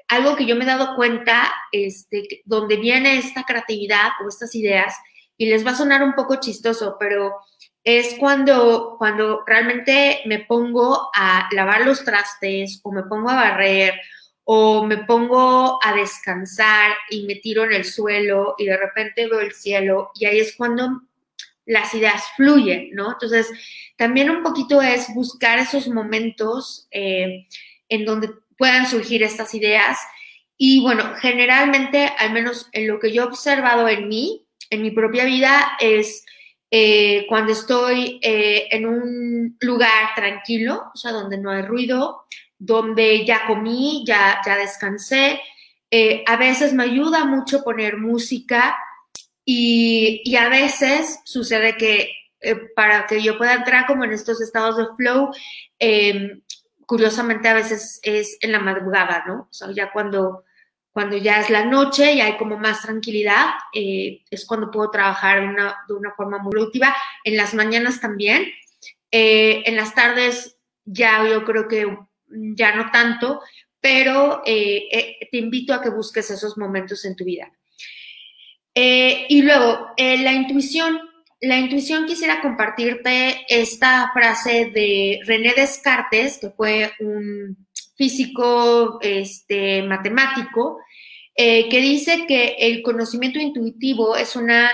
algo 0.08 0.36
que 0.36 0.46
yo 0.46 0.56
me 0.56 0.64
he 0.64 0.66
dado 0.66 0.96
cuenta, 0.96 1.52
este, 1.72 2.42
donde 2.44 2.76
viene 2.76 3.18
esta 3.18 3.44
creatividad 3.44 4.10
o 4.22 4.28
estas 4.28 4.54
ideas, 4.54 4.94
y 5.36 5.46
les 5.46 5.66
va 5.66 5.72
a 5.72 5.76
sonar 5.76 6.02
un 6.02 6.14
poco 6.14 6.36
chistoso, 6.40 6.96
pero 6.98 7.34
es 7.82 8.16
cuando, 8.18 8.96
cuando 8.98 9.44
realmente 9.46 10.22
me 10.26 10.40
pongo 10.40 11.10
a 11.14 11.48
lavar 11.52 11.82
los 11.82 12.04
trastes 12.04 12.80
o 12.82 12.92
me 12.92 13.02
pongo 13.02 13.30
a 13.30 13.36
barrer 13.36 13.94
o 14.44 14.84
me 14.84 14.98
pongo 14.98 15.78
a 15.82 15.94
descansar 15.94 16.92
y 17.10 17.26
me 17.26 17.36
tiro 17.36 17.64
en 17.64 17.72
el 17.72 17.84
suelo 17.84 18.54
y 18.58 18.66
de 18.66 18.76
repente 18.76 19.26
veo 19.26 19.40
el 19.40 19.52
cielo 19.52 20.10
y 20.14 20.26
ahí 20.26 20.38
es 20.38 20.54
cuando 20.56 21.02
las 21.66 21.94
ideas 21.94 22.24
fluyen, 22.37 22.90
¿no? 22.92 23.12
Entonces, 23.12 23.50
también 23.96 24.31
un 24.31 24.42
poquito 24.42 24.83
es 24.83 25.12
buscar 25.14 25.59
esos 25.59 25.88
momentos 25.88 26.88
eh, 26.90 27.46
en 27.88 28.05
donde 28.05 28.31
puedan 28.59 28.87
surgir 28.87 29.22
estas 29.22 29.55
ideas. 29.55 29.98
Y 30.57 30.83
bueno, 30.83 31.14
generalmente, 31.16 32.12
al 32.18 32.33
menos 32.33 32.68
en 32.72 32.87
lo 32.88 32.98
que 32.98 33.12
yo 33.12 33.22
he 33.22 33.27
observado 33.27 33.88
en 33.88 34.09
mí, 34.09 34.46
en 34.70 34.83
mi 34.83 34.90
propia 34.90 35.24
vida, 35.24 35.77
es 35.81 36.24
eh, 36.70 37.27
cuando 37.29 37.53
estoy 37.53 38.18
eh, 38.22 38.68
en 38.70 38.87
un 38.87 39.57
lugar 39.61 40.14
tranquilo, 40.14 40.90
o 40.92 40.96
sea, 40.96 41.12
donde 41.12 41.38
no 41.38 41.50
hay 41.50 41.62
ruido, 41.62 42.24
donde 42.59 43.24
ya 43.24 43.46
comí, 43.46 44.05
ya, 44.07 44.40
ya 44.44 44.57
descansé. 44.57 45.40
a 46.27 46.37
veces 46.37 46.72
me 46.72 46.85
ayuda 46.85 47.24
mucho 47.24 47.62
poner 47.62 47.98
música 47.98 48.77
y, 49.44 50.37
a 50.37 50.48
veces 50.48 51.20
sucede 51.24 51.76
que 51.76 52.11
eh, 52.40 52.57
para 52.74 53.07
que 53.07 53.22
yo 53.22 53.37
pueda 53.37 53.54
entrar 53.54 53.87
como 53.87 54.04
en 54.04 54.12
estos 54.12 54.40
estados 54.40 54.76
de 54.76 54.87
flow, 54.96 55.30
em, 55.78 56.42
curiosamente 56.87 57.48
a 57.48 57.54
veces 57.54 58.00
es 58.02 58.38
en 58.40 58.52
la 58.52 58.61
madrugada, 58.61 59.24
¿no? 59.26 59.48
O 59.50 59.52
sea, 59.52 59.70
ya 59.72 59.92
cuando, 59.92 60.44
cuando 60.92 61.16
ya 61.16 61.40
es 61.40 61.50
la 61.50 61.64
noche 61.64 62.14
y 62.14 62.20
hay 62.20 62.37
como 62.37 62.59
más 62.59 62.83
tranquilidad, 62.83 63.46
eh, 63.74 64.22
es 64.30 64.46
cuando 64.46 64.70
puedo 64.70 64.90
trabajar 64.90 65.40
de 65.40 65.48
una, 65.48 65.76
de 65.88 65.94
una, 65.94 66.12
forma 66.12 66.38
muy 66.38 66.50
productiva. 66.52 66.94
En 67.24 67.37
las 67.37 67.54
mañanas 67.54 68.00
también. 68.00 68.46
Eh, 69.11 69.62
en 69.66 69.76
las 69.76 69.94
tardes 69.94 70.59
ya 70.85 71.26
yo 71.28 71.44
creo 71.44 71.68
que 71.68 71.87
ya 72.28 72.74
no 72.74 72.90
tanto, 72.90 73.40
pero 73.80 74.42
te 74.44 75.28
invito 75.33 75.72
a 75.72 75.80
que 75.80 75.90
busques 75.90 76.30
esos 76.30 76.59
momentos 76.59 77.04
en 77.04 77.14
tu 77.16 77.24
vida. 77.24 77.52
Y 78.74 79.42
luego, 79.42 79.88
la 79.96 80.32
intuición 80.32 81.00
la 81.44 81.58
intuición 81.58 82.06
quisiera 82.06 82.40
compartirte 82.40 83.44
esta 83.48 84.10
frase 84.14 84.70
de 84.74 85.20
René 85.24 85.52
Descartes, 85.54 86.38
que 86.38 86.50
fue 86.50 86.92
un 87.00 87.68
físico 87.96 88.98
este, 89.02 89.82
matemático, 89.82 90.78
eh, 91.37 91.68
que 91.68 91.80
dice 91.80 92.24
que 92.26 92.56
el 92.58 92.82
conocimiento 92.82 93.38
intuitivo 93.38 94.16
es 94.16 94.37
una 94.37 94.70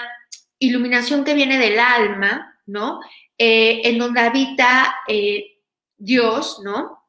iluminación 0.59 1.25
que 1.25 1.35
viene 1.35 1.59
del 1.59 1.79
alma, 1.79 2.57
¿no? 2.67 3.01
Eh, 3.37 3.81
en 3.85 3.99
donde 3.99 4.21
habita 4.21 4.95
eh, 5.09 5.59
Dios, 5.97 6.61
¿no? 6.63 7.09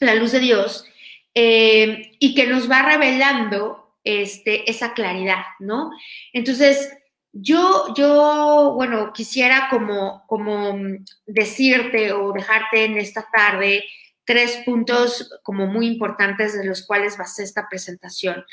La 0.00 0.14
luz 0.14 0.32
de 0.32 0.40
Dios, 0.40 0.84
y 1.32 2.34
que 2.34 2.46
nos 2.46 2.70
va 2.70 2.82
revelando 2.82 3.85
este, 4.06 4.70
esa 4.70 4.94
claridad, 4.94 5.42
¿no? 5.58 5.90
Entonces, 6.32 6.96
yo, 7.32 7.92
yo, 7.94 8.72
bueno, 8.76 9.12
quisiera 9.12 9.66
como, 9.68 10.24
como 10.28 10.78
decirte 11.26 12.12
o 12.12 12.32
dejarte 12.32 12.84
en 12.84 12.98
esta 12.98 13.28
tarde 13.30 13.84
tres 14.24 14.62
puntos 14.64 15.30
como 15.42 15.66
muy 15.66 15.88
importantes 15.88 16.56
de 16.56 16.64
los 16.64 16.86
cuales 16.86 17.18
basé 17.18 17.42
esta 17.42 17.68
presentación. 17.68 18.44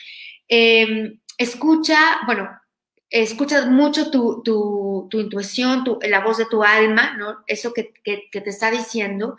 Em, 0.48 1.20
escucha, 1.38 1.98
bueno, 2.26 2.50
escucha 3.10 3.68
mucho 3.68 4.10
tu, 4.10 5.08
intuición, 5.14 5.84
la 6.02 6.22
voz 6.22 6.38
de 6.38 6.46
tu 6.46 6.64
alma, 6.64 7.16
¿no? 7.16 7.44
Eso 7.46 7.74
que, 7.74 7.94
te 8.04 8.50
está 8.50 8.72
diciendo. 8.72 9.38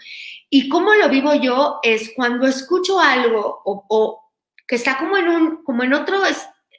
Y 0.49 0.69
cómo 0.69 0.95
lo 0.95 1.09
vivo 1.09 1.35
yo 1.35 1.81
es 1.83 2.13
cuando 2.15 2.47
escucho 2.47 3.01
algo 3.01 3.63
o, 3.65 4.24
que 4.67 4.77
está 4.77 4.99
como 4.99 5.17
en 5.17 5.29
un, 5.29 5.65
como 5.65 5.83
en 5.83 5.95
otro, 5.95 6.21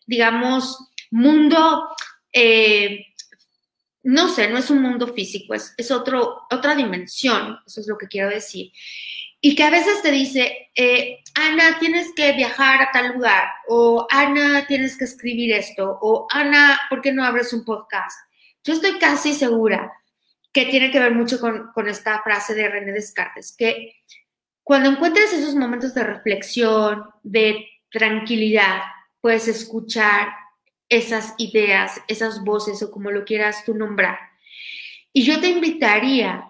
digamos, 0.08 0.78
mundo 1.12 1.89
eh, 2.34 3.06
no 4.06 4.28
sé, 4.28 4.48
no 4.48 4.60
es 4.60 4.69
un 4.69 4.84
mundo 4.84 5.08
físico, 5.08 5.56
es, 5.56 5.74
es 5.78 5.89
otro, 5.89 6.43
otra 6.52 6.76
dimensión, 6.76 7.58
eso 7.65 7.82
es 7.82 7.88
lo 7.88 7.98
que 7.98 8.08
quiero 8.08 8.30
decir. 8.30 8.71
Y 9.41 9.56
que 9.56 9.63
a 9.63 9.71
veces 9.71 10.02
te 10.04 10.12
dice, 10.12 10.69
eh, 10.76 11.24
Ana, 11.34 11.80
tienes 11.80 12.12
que 12.15 12.34
viajar 12.34 12.84
a 12.84 12.91
tal 12.91 13.13
lugar, 13.13 13.48
o 13.67 14.06
Ana, 14.12 14.67
tienes 14.67 14.95
que 14.95 15.06
escribir 15.06 15.54
esto, 15.54 15.98
o 16.02 16.28
Ana, 16.30 16.80
¿por 16.88 17.02
qué 17.02 17.12
no 17.12 17.24
abres 17.24 17.52
un 17.52 17.65
podcast? 17.65 18.15
Yo 18.63 18.74
estoy 18.74 19.00
casi 19.00 19.34
segura 19.34 19.91
que 20.54 20.65
tiene 20.65 20.91
que 20.91 21.00
ver 21.00 21.13
mucho 21.13 21.39
con, 21.39 21.71
con 21.74 21.88
esta 21.88 22.21
frase 22.21 22.54
de 22.54 22.69
René 22.69 22.91
Descartes, 22.91 23.56
que 23.58 24.04
cuando 24.63 24.89
encuentres 24.91 25.34
esos 25.34 25.56
momentos 25.56 25.95
de 25.95 26.04
reflexión, 26.04 27.06
de 27.24 27.65
tranquilidad, 27.95 28.81
puedes 29.21 29.47
escuchar 29.47 30.27
esas 30.89 31.34
ideas, 31.38 32.01
esas 32.10 32.43
voces 32.43 32.84
o 32.84 32.91
como 32.91 33.10
lo 33.10 33.23
quieras 33.23 33.63
tú 33.65 33.73
nombrar. 33.73 34.19
Y 35.13 35.23
yo 35.23 35.39
te 35.39 35.47
invitaría 35.47 36.49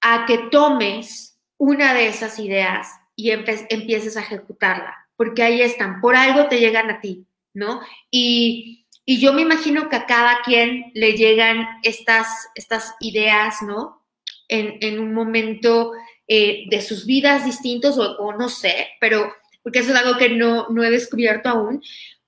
a 0.00 0.26
que 0.26 0.38
tomes 0.50 1.38
una 1.56 1.94
de 1.94 2.08
esas 2.08 2.40
ideas 2.40 2.88
y 3.14 3.30
empieces 3.30 4.16
a 4.16 4.22
ejecutarla, 4.22 4.96
porque 5.16 5.44
ahí 5.44 5.62
están, 5.62 6.00
por 6.00 6.16
algo 6.16 6.48
te 6.48 6.58
llegan 6.58 6.90
a 6.90 7.00
ti, 7.00 7.26
¿no? 7.54 7.80
Y, 8.10 8.80
yo 9.04 9.32
me 9.32 9.42
imagino 9.42 9.88
que 9.88 9.96
a 9.96 10.06
cada 10.06 10.42
quien 10.42 10.90
le 10.94 11.12
llegan 11.12 11.66
estas, 11.82 12.48
estas 12.54 12.94
ideas, 13.00 13.60
¿no? 13.62 14.04
En, 14.48 15.00
un 15.00 15.12
momento 15.12 15.92
eh, 16.28 16.64
de 16.70 16.80
sus 16.82 17.04
vidas 17.04 17.44
distintos 17.44 17.98
o, 17.98 18.32
no 18.32 18.48
sé, 18.48 18.88
pero 19.00 19.32
porque 19.62 19.80
eso 19.80 19.92
es 19.92 19.98
algo 19.98 20.18
que 20.18 20.30
no, 20.30 20.68
no 20.70 20.82
he 20.84 20.90
descubierto 20.90 21.48
aún, 21.48 21.82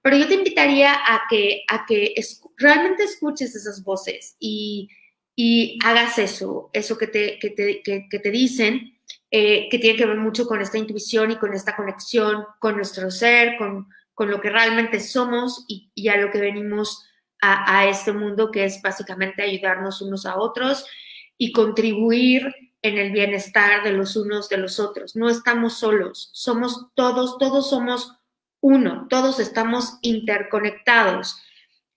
pero 0.05 0.17
yo 0.19 0.29
te 0.29 0.35
invitaría 0.35 0.93
a 0.93 1.23
que, 1.31 1.63
a 1.67 1.87
que 1.87 2.15
realmente 2.59 3.05
escuches 3.05 3.55
esas 3.57 3.83
voces 3.83 4.37
y, 4.39 4.91
hagas 5.83 6.19
eso, 6.19 6.71
eso 6.73 6.97
que 6.97 7.07
te, 7.07 7.39
que 7.39 8.19
te, 8.21 8.31
dicen, 8.31 8.99
eh, 9.31 9.67
que 9.71 9.79
tiene 9.79 9.97
que 9.97 10.07
ver 10.07 10.19
mucho 10.19 10.47
con 10.47 10.61
esta 10.61 10.79
intuición 10.79 11.33
y 11.33 11.37
con 11.37 11.55
esta 11.55 11.75
conexión 11.75 12.45
con 12.61 12.77
nuestro 12.77 13.11
ser, 13.11 13.57
con, 13.57 13.89
lo 14.29 14.41
que 14.41 14.51
realmente 14.51 15.01
somos 15.01 15.65
y, 15.69 16.09
a 16.09 16.19
lo 16.19 16.31
que 16.31 16.39
venimos 16.39 17.05
a, 17.41 17.79
a, 17.79 17.89
este 17.89 18.13
mundo, 18.13 18.51
que 18.51 18.65
es 18.65 18.83
básicamente 18.83 19.43
ayudarnos 19.43 20.03
unos 20.03 20.27
a 20.27 20.37
otros 20.37 20.85
y 21.39 21.51
contribuir 21.51 22.55
en 22.85 22.99
el 22.99 23.13
bienestar 23.13 23.83
de 23.83 23.93
los 23.93 24.15
unos 24.15 24.51
de 24.51 24.59
los 24.59 24.79
otros. 24.79 25.17
No 25.17 25.31
estamos 25.31 25.79
solos, 25.79 26.29
somos 26.35 26.89
todos, 26.95 27.39
todos 27.39 27.71
somos 27.71 28.13
uno, 28.61 29.07
todos 29.09 29.41
estamos 29.41 29.97
interconectados, 30.03 31.43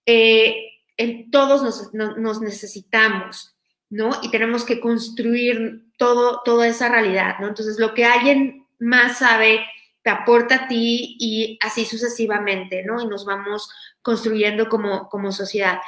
eh, 0.06 0.56
en 0.96 1.30
todos 1.30 1.92
nos, 1.92 2.40
necesitamos, 2.40 3.54
¿no? 3.90 4.10
Y 4.22 4.30
tenemos 4.30 4.64
que 4.64 4.80
construir 4.80 5.84
todo, 5.98 6.40
toda 6.42 6.66
esa 6.66 6.88
realidad, 6.88 7.36
¿no? 7.38 7.48
Entonces, 7.48 7.78
lo 7.78 7.92
que 7.92 8.06
alguien 8.06 8.66
más 8.78 9.18
sabe 9.18 9.60
te 10.02 10.08
aporta 10.08 10.54
a 10.54 10.68
ti 10.68 11.16
y 11.20 11.58
así 11.60 11.84
sucesivamente, 11.84 12.82
¿no? 12.82 13.02
Y 13.02 13.06
nos 13.06 13.26
vamos 13.26 13.70
construyendo 14.00 14.70
como, 14.70 15.10
como 15.10 15.32
sociedad. 15.32 15.80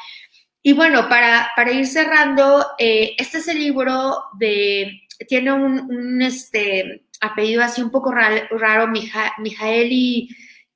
Y 0.62 0.72
bueno, 0.74 1.08
para, 1.08 1.50
para 1.56 1.72
ir 1.72 1.86
cerrando, 1.86 2.66
eh, 2.78 3.14
este 3.18 3.38
es 3.38 3.48
el 3.48 3.58
libro 3.58 4.24
de, 4.38 5.02
tiene 5.26 5.52
un, 5.52 6.20
este, 6.20 7.04
apellido 7.20 7.62
así 7.62 7.82
un 7.82 7.90
poco 7.90 8.12
raro, 8.12 8.46
raro 8.50 8.88
Mijaeli 8.88 10.28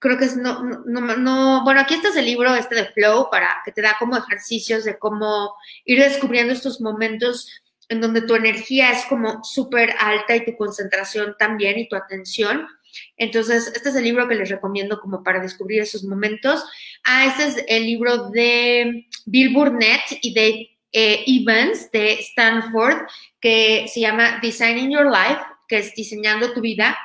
creo 0.04 0.18
que 0.18 0.26
es, 0.26 0.36
no, 0.36 0.62
no, 0.84 1.16
no, 1.16 1.64
bueno, 1.64 1.80
aquí 1.80 1.94
está 1.94 2.08
el 2.18 2.26
libro 2.26 2.54
este 2.54 2.74
de 2.74 2.92
Flow 2.92 3.30
para 3.30 3.62
que 3.64 3.72
te 3.72 3.80
da 3.80 3.96
como 3.98 4.18
ejercicios 4.18 4.84
de 4.84 4.98
cómo 4.98 5.54
ir 5.86 5.98
descubriendo 5.98 6.52
estos 6.52 6.82
momentos 6.82 7.50
en 7.88 8.02
donde 8.02 8.20
tu 8.20 8.34
energía 8.34 8.90
es 8.92 9.06
como 9.06 9.42
súper 9.42 9.94
alta 9.98 10.36
y 10.36 10.44
tu 10.44 10.58
concentración 10.58 11.34
también 11.38 11.78
y 11.78 11.88
tu 11.88 11.96
atención. 11.96 12.68
Entonces, 13.16 13.72
este 13.74 13.88
es 13.88 13.94
el 13.94 14.04
libro 14.04 14.28
que 14.28 14.34
les 14.34 14.48
recomiendo 14.48 15.00
como 15.00 15.22
para 15.22 15.40
descubrir 15.40 15.82
esos 15.82 16.04
momentos. 16.04 16.64
Ah, 17.04 17.26
este 17.26 17.44
es 17.44 17.64
el 17.68 17.84
libro 17.84 18.30
de 18.30 19.06
Bill 19.26 19.52
Burnett 19.52 20.02
y 20.22 20.34
de 20.34 20.78
eh, 20.92 21.24
Evans 21.26 21.90
de 21.90 22.12
Stanford, 22.20 23.06
que 23.40 23.86
se 23.88 24.00
llama 24.00 24.38
Designing 24.40 24.90
Your 24.90 25.06
Life, 25.06 25.42
que 25.68 25.78
es 25.78 25.94
diseñando 25.94 26.52
tu 26.52 26.60
vida. 26.60 26.96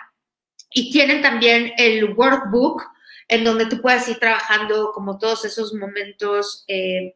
Y 0.71 0.91
tienen 0.91 1.21
también 1.21 1.73
el 1.77 2.13
workbook 2.13 2.83
en 3.27 3.43
donde 3.43 3.67
tú 3.67 3.81
puedes 3.81 4.07
ir 4.07 4.17
trabajando 4.17 4.91
como 4.93 5.17
todos 5.17 5.45
esos 5.45 5.73
momentos 5.73 6.65
eh, 6.67 7.15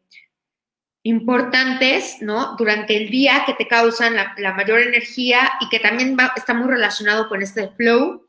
importantes, 1.03 2.17
¿no? 2.21 2.55
Durante 2.55 2.95
el 2.95 3.09
día 3.09 3.43
que 3.45 3.53
te 3.53 3.67
causan 3.67 4.15
la, 4.15 4.53
mayor 4.53 4.79
energía 4.79 5.51
y 5.59 5.69
que 5.69 5.79
también 5.79 6.15
está 6.35 6.53
muy 6.53 6.69
relacionado 6.69 7.27
con 7.27 7.41
este 7.41 7.67
flow 7.69 8.25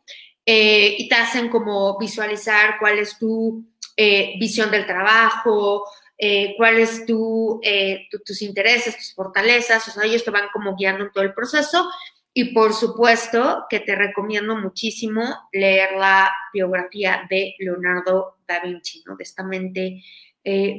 eh, 0.46 0.94
y 0.98 1.08
te 1.08 1.14
hacen 1.14 1.48
como 1.48 1.98
visualizar 1.98 2.76
cuál 2.78 2.98
es 2.98 3.18
tu 3.18 3.64
eh, 3.96 4.34
visión 4.38 4.70
del 4.70 4.86
trabajo, 4.86 5.84
eh, 6.18 6.54
cuáles 6.56 7.06
tu, 7.06 7.60
eh, 7.62 8.08
tus 8.24 8.42
intereses, 8.42 8.96
tus 8.96 9.14
fortalezas, 9.14 9.86
o 9.88 9.90
sea, 9.90 10.04
ellos 10.04 10.24
te 10.24 10.30
van 10.30 10.48
como 10.52 10.76
guiando 10.76 11.04
en 11.04 11.12
todo 11.12 11.24
el 11.24 11.34
proceso. 11.34 11.88
Y 12.36 12.52
por 12.52 12.74
supuesto 12.74 13.64
que 13.70 13.78
te 13.78 13.94
recomiendo 13.94 14.56
muchísimo 14.56 15.22
leer 15.52 15.92
la 15.96 16.32
biografía 16.52 17.24
de 17.30 17.54
Leonardo 17.60 18.38
da 18.48 18.58
Vinci, 18.58 19.04
¿no? 19.06 19.14
De 19.16 19.22
esta 19.22 19.44
mente 19.44 20.02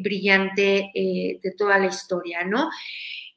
brillante 0.01 0.91
de 0.93 1.55
toda 1.57 1.80
la 1.80 1.88
historia, 1.88 2.43
¿no? 2.43 2.70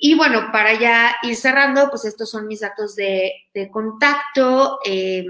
Y 0.00 0.14
bueno, 0.14 0.50
para 0.52 0.78
ya 0.78 1.16
ir 1.24 1.34
cerrando, 1.34 1.90
pues 1.90 2.04
estos 2.04 2.30
son 2.30 2.46
mis 2.46 2.60
datos 2.60 2.94
de, 2.94 3.32
contacto. 3.72 4.78
Eh, 4.84 5.24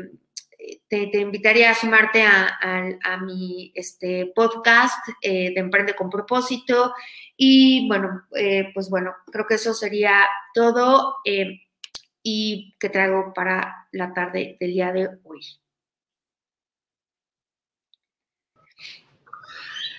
te, 0.89 1.21
invitaría 1.21 1.71
a 1.71 1.75
sumarte 1.75 2.23
a, 2.23 3.17
mi 3.23 3.73
este, 3.75 4.33
podcast 4.35 5.09
eh, 5.23 5.53
de 5.55 5.61
Emprende 5.61 5.95
con 5.95 6.11
propósito. 6.11 6.95
Y 7.37 7.87
bueno, 7.89 8.23
eh, 8.37 8.71
pues 8.75 8.91
bueno, 8.91 9.15
creo 9.31 9.47
que 9.47 9.55
eso 9.55 9.75
sería 9.75 10.27
todo 10.55 11.17
y 12.23 12.77
que 12.79 12.89
traigo 12.89 13.33
para 13.35 13.89
la 13.93 14.13
tarde 14.13 14.57
del 14.61 14.73
día 14.73 14.93
de 14.93 15.09
hoy. 15.25 15.41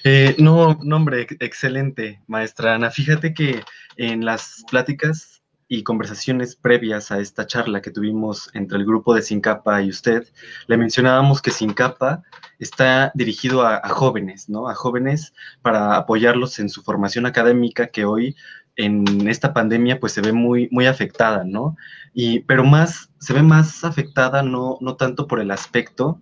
Eh, 0.04 0.36
no, 0.38 0.80
no, 0.82 0.96
hombre, 0.96 1.28
excelente, 1.40 2.22
maestra 2.28 2.76
Ana. 2.76 2.90
Fíjate 2.90 3.34
que 3.34 3.64
en 3.98 4.24
las 4.24 4.64
pláticas 4.70 5.39
y 5.72 5.84
conversaciones 5.84 6.56
previas 6.56 7.12
a 7.12 7.20
esta 7.20 7.46
charla 7.46 7.82
que 7.82 7.92
tuvimos 7.92 8.50
entre 8.56 8.80
el 8.80 8.86
grupo 8.86 9.14
de 9.14 9.22
Sincapa 9.22 9.82
y 9.84 9.90
usted, 9.90 10.28
le 10.66 10.78
mencionábamos 10.78 11.44
que 11.44 11.52
Sincapa 11.52 12.24
está 12.58 13.12
dirigido 13.14 13.66
a, 13.66 13.88
jóvenes, 13.90 14.50
¿no? 14.50 14.68
A 14.68 14.74
jóvenes 14.74 15.32
para 15.62 15.96
apoyarlos 15.96 16.58
en 16.58 16.70
su 16.70 16.82
formación 16.82 17.28
académica 17.28 17.88
que 17.88 18.04
hoy 18.04 18.36
en 18.78 19.30
esta 19.30 19.54
pandemia 19.54 20.00
pues 20.00 20.14
se 20.14 20.22
ve 20.22 20.34
muy, 20.34 20.70
muy 20.72 20.88
afectada, 20.88 21.44
¿no? 21.44 21.78
Y, 22.16 22.40
pero 22.42 22.64
más, 22.64 23.12
se 23.20 23.34
ve 23.34 23.44
más 23.44 23.84
afectada 23.84 24.42
no, 24.42 24.80
no 24.82 24.96
tanto 24.96 25.28
por 25.28 25.40
el 25.40 25.52
aspecto 25.52 26.20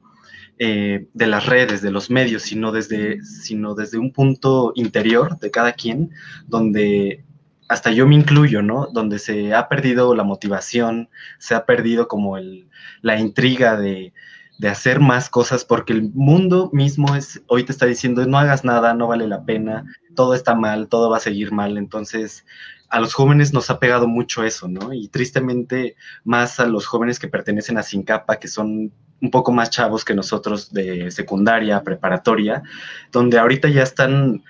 eh, 0.60 1.08
de 1.14 1.28
las 1.28 1.46
redes, 1.46 1.82
de 1.82 1.92
los 1.92 2.10
medios, 2.10 2.42
sino 2.42 2.74
desde, 2.74 3.24
sino 3.24 3.76
desde 3.76 3.98
un 3.98 4.12
punto 4.12 4.74
interior 4.76 5.40
de 5.40 5.52
cada 5.52 5.72
quien, 5.74 6.10
donde 6.48 7.24
hasta 7.68 7.92
yo 7.92 8.08
me 8.08 8.16
incluyo, 8.16 8.62
¿no? 8.62 8.88
Donde 8.88 9.20
se 9.20 9.54
ha 9.54 9.68
perdido 9.68 10.16
la 10.16 10.24
motivación, 10.24 11.10
se 11.38 11.56
ha 11.56 11.66
perdido 11.66 12.08
como 12.08 12.38
el, 12.38 12.70
la 13.02 13.20
intriga 13.20 13.78
de, 13.78 14.14
de 14.58 14.70
hacer 14.70 15.00
más 15.00 15.30
cosas, 15.30 15.66
porque 15.66 15.94
el 15.94 16.12
mundo 16.14 16.70
mismo 16.74 17.16
es, 17.16 17.42
hoy 17.48 17.64
te 17.64 17.72
está 17.72 17.86
diciendo, 17.86 18.26
no 18.26 18.40
hagas 18.40 18.64
nada, 18.64 18.94
no 18.94 19.08
vale 19.08 19.28
la 19.28 19.44
pena, 19.44 19.86
todo 20.16 20.34
está 20.34 20.56
mal, 20.56 20.88
todo 20.88 21.10
va 21.10 21.18
a 21.18 21.22
seguir 21.22 21.52
mal, 21.52 21.78
entonces 21.78 22.46
a 22.90 23.00
los 23.00 23.14
jóvenes 23.14 23.54
nos 23.54 23.70
ha 23.70 23.80
pegado 23.80 24.08
mucho 24.08 24.44
eso, 24.44 24.68
¿no? 24.68 24.94
Y 24.94 25.10
tristemente 25.10 25.96
más 26.24 26.60
a 26.60 26.66
los 26.66 26.86
jóvenes 26.86 27.20
que 27.20 27.28
pertenecen 27.28 27.78
a 27.78 27.84
Sincapa, 27.84 28.38
que 28.38 28.48
son 28.48 28.94
un 29.22 29.32
poco 29.32 29.52
más 29.52 29.70
chavos 29.70 30.06
que 30.06 30.14
nosotros 30.14 30.72
de 30.72 31.12
secundaria, 31.12 31.84
preparatoria, 31.84 32.64
donde 33.12 33.40
ahorita 33.40 33.68
ya 33.70 33.84
están 33.84 34.44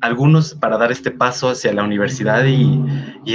algunos 0.00 0.54
para 0.54 0.78
dar 0.78 0.92
este 0.92 1.10
paso 1.10 1.50
hacia 1.50 1.72
la 1.72 1.84
universidad 1.84 2.44
y, 2.44 2.80
y 3.24 3.34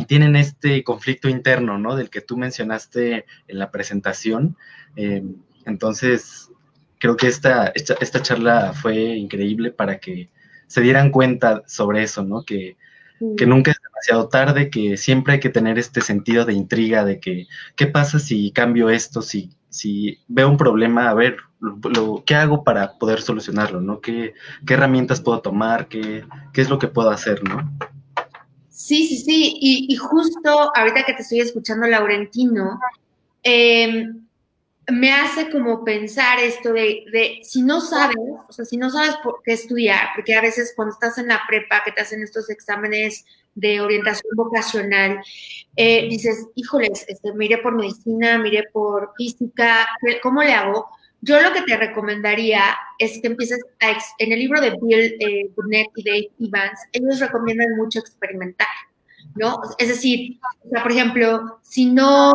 y 0.00 0.04
tienen 0.04 0.36
este 0.36 0.84
conflicto 0.84 1.28
interno, 1.28 1.76
¿no? 1.76 1.96
Del 1.96 2.08
que 2.08 2.20
tú 2.20 2.36
mencionaste 2.36 3.26
en 3.48 3.58
la 3.58 3.72
presentación. 3.72 4.56
Eh, 4.94 5.24
entonces, 5.66 6.50
creo 6.98 7.16
que 7.16 7.26
esta, 7.26 7.66
esta, 7.74 7.94
esta, 8.00 8.22
charla 8.22 8.72
fue 8.74 8.94
increíble 8.94 9.72
para 9.72 9.98
que 9.98 10.30
se 10.68 10.82
dieran 10.82 11.10
cuenta 11.10 11.64
sobre 11.66 12.04
eso, 12.04 12.22
¿no? 12.22 12.44
Que, 12.44 12.76
que 13.36 13.46
nunca 13.46 13.72
es 13.72 13.78
demasiado 13.82 14.28
tarde, 14.28 14.70
que 14.70 14.96
siempre 14.96 15.34
hay 15.34 15.40
que 15.40 15.48
tener 15.48 15.78
este 15.78 16.00
sentido 16.00 16.44
de 16.44 16.54
intriga 16.54 17.04
de 17.04 17.20
que, 17.20 17.46
¿qué 17.76 17.86
pasa 17.86 18.18
si 18.18 18.52
cambio 18.52 18.90
esto? 18.90 19.22
Si, 19.22 19.50
si 19.68 20.18
veo 20.28 20.48
un 20.48 20.56
problema, 20.56 21.08
a 21.08 21.14
ver, 21.14 21.36
lo, 21.60 22.22
¿qué 22.24 22.34
hago 22.34 22.64
para 22.64 22.98
poder 22.98 23.20
solucionarlo? 23.20 23.80
¿no? 23.80 24.00
¿Qué, 24.00 24.34
qué 24.66 24.74
herramientas 24.74 25.20
puedo 25.20 25.40
tomar? 25.40 25.88
¿Qué, 25.88 26.24
¿Qué, 26.52 26.60
es 26.60 26.70
lo 26.70 26.78
que 26.78 26.88
puedo 26.88 27.10
hacer? 27.10 27.42
¿no? 27.42 27.68
Sí, 28.68 29.06
sí, 29.06 29.18
sí. 29.18 29.58
Y, 29.60 29.92
y 29.92 29.96
justo 29.96 30.70
ahorita 30.74 31.04
que 31.04 31.14
te 31.14 31.22
estoy 31.22 31.40
escuchando, 31.40 31.86
Laurentino, 31.86 32.78
eh, 33.42 34.04
me 34.90 35.12
hace 35.12 35.50
como 35.50 35.84
pensar 35.84 36.38
esto 36.40 36.72
de, 36.72 37.04
de, 37.12 37.40
si 37.42 37.62
no 37.62 37.80
sabes, 37.80 38.16
o 38.48 38.52
sea, 38.52 38.64
si 38.64 38.76
no 38.76 38.90
sabes 38.90 39.16
por 39.22 39.42
qué 39.44 39.52
estudiar, 39.52 40.08
porque 40.14 40.34
a 40.34 40.40
veces 40.40 40.72
cuando 40.74 40.94
estás 40.94 41.18
en 41.18 41.28
la 41.28 41.42
prepa, 41.46 41.82
que 41.84 41.92
te 41.92 42.00
hacen 42.00 42.22
estos 42.22 42.48
exámenes 42.48 43.24
de 43.54 43.80
orientación 43.80 44.34
vocacional, 44.34 45.20
eh, 45.76 46.08
dices, 46.08 46.46
híjoles, 46.54 47.04
este, 47.06 47.32
por 47.62 47.74
medicina, 47.74 48.38
miré 48.38 48.64
por 48.72 49.12
física, 49.16 49.86
¿cómo 50.22 50.42
le 50.42 50.54
hago? 50.54 50.88
Yo 51.20 51.40
lo 51.42 51.52
que 51.52 51.62
te 51.62 51.76
recomendaría 51.76 52.62
es 52.98 53.20
que 53.20 53.26
empieces 53.26 53.60
a, 53.80 53.98
en 54.18 54.32
el 54.32 54.38
libro 54.38 54.60
de 54.60 54.70
Bill 54.80 55.16
eh, 55.20 55.50
Burnett 55.54 55.88
y 55.96 56.04
Dave 56.04 56.30
Evans, 56.40 56.80
ellos 56.92 57.20
recomiendan 57.20 57.76
mucho 57.76 57.98
experimentar. 57.98 58.68
¿No? 59.34 59.60
Es 59.78 59.88
decir, 59.88 60.38
o 60.64 60.70
sea, 60.70 60.82
por 60.82 60.90
ejemplo, 60.90 61.60
si 61.62 61.86
no, 61.86 62.32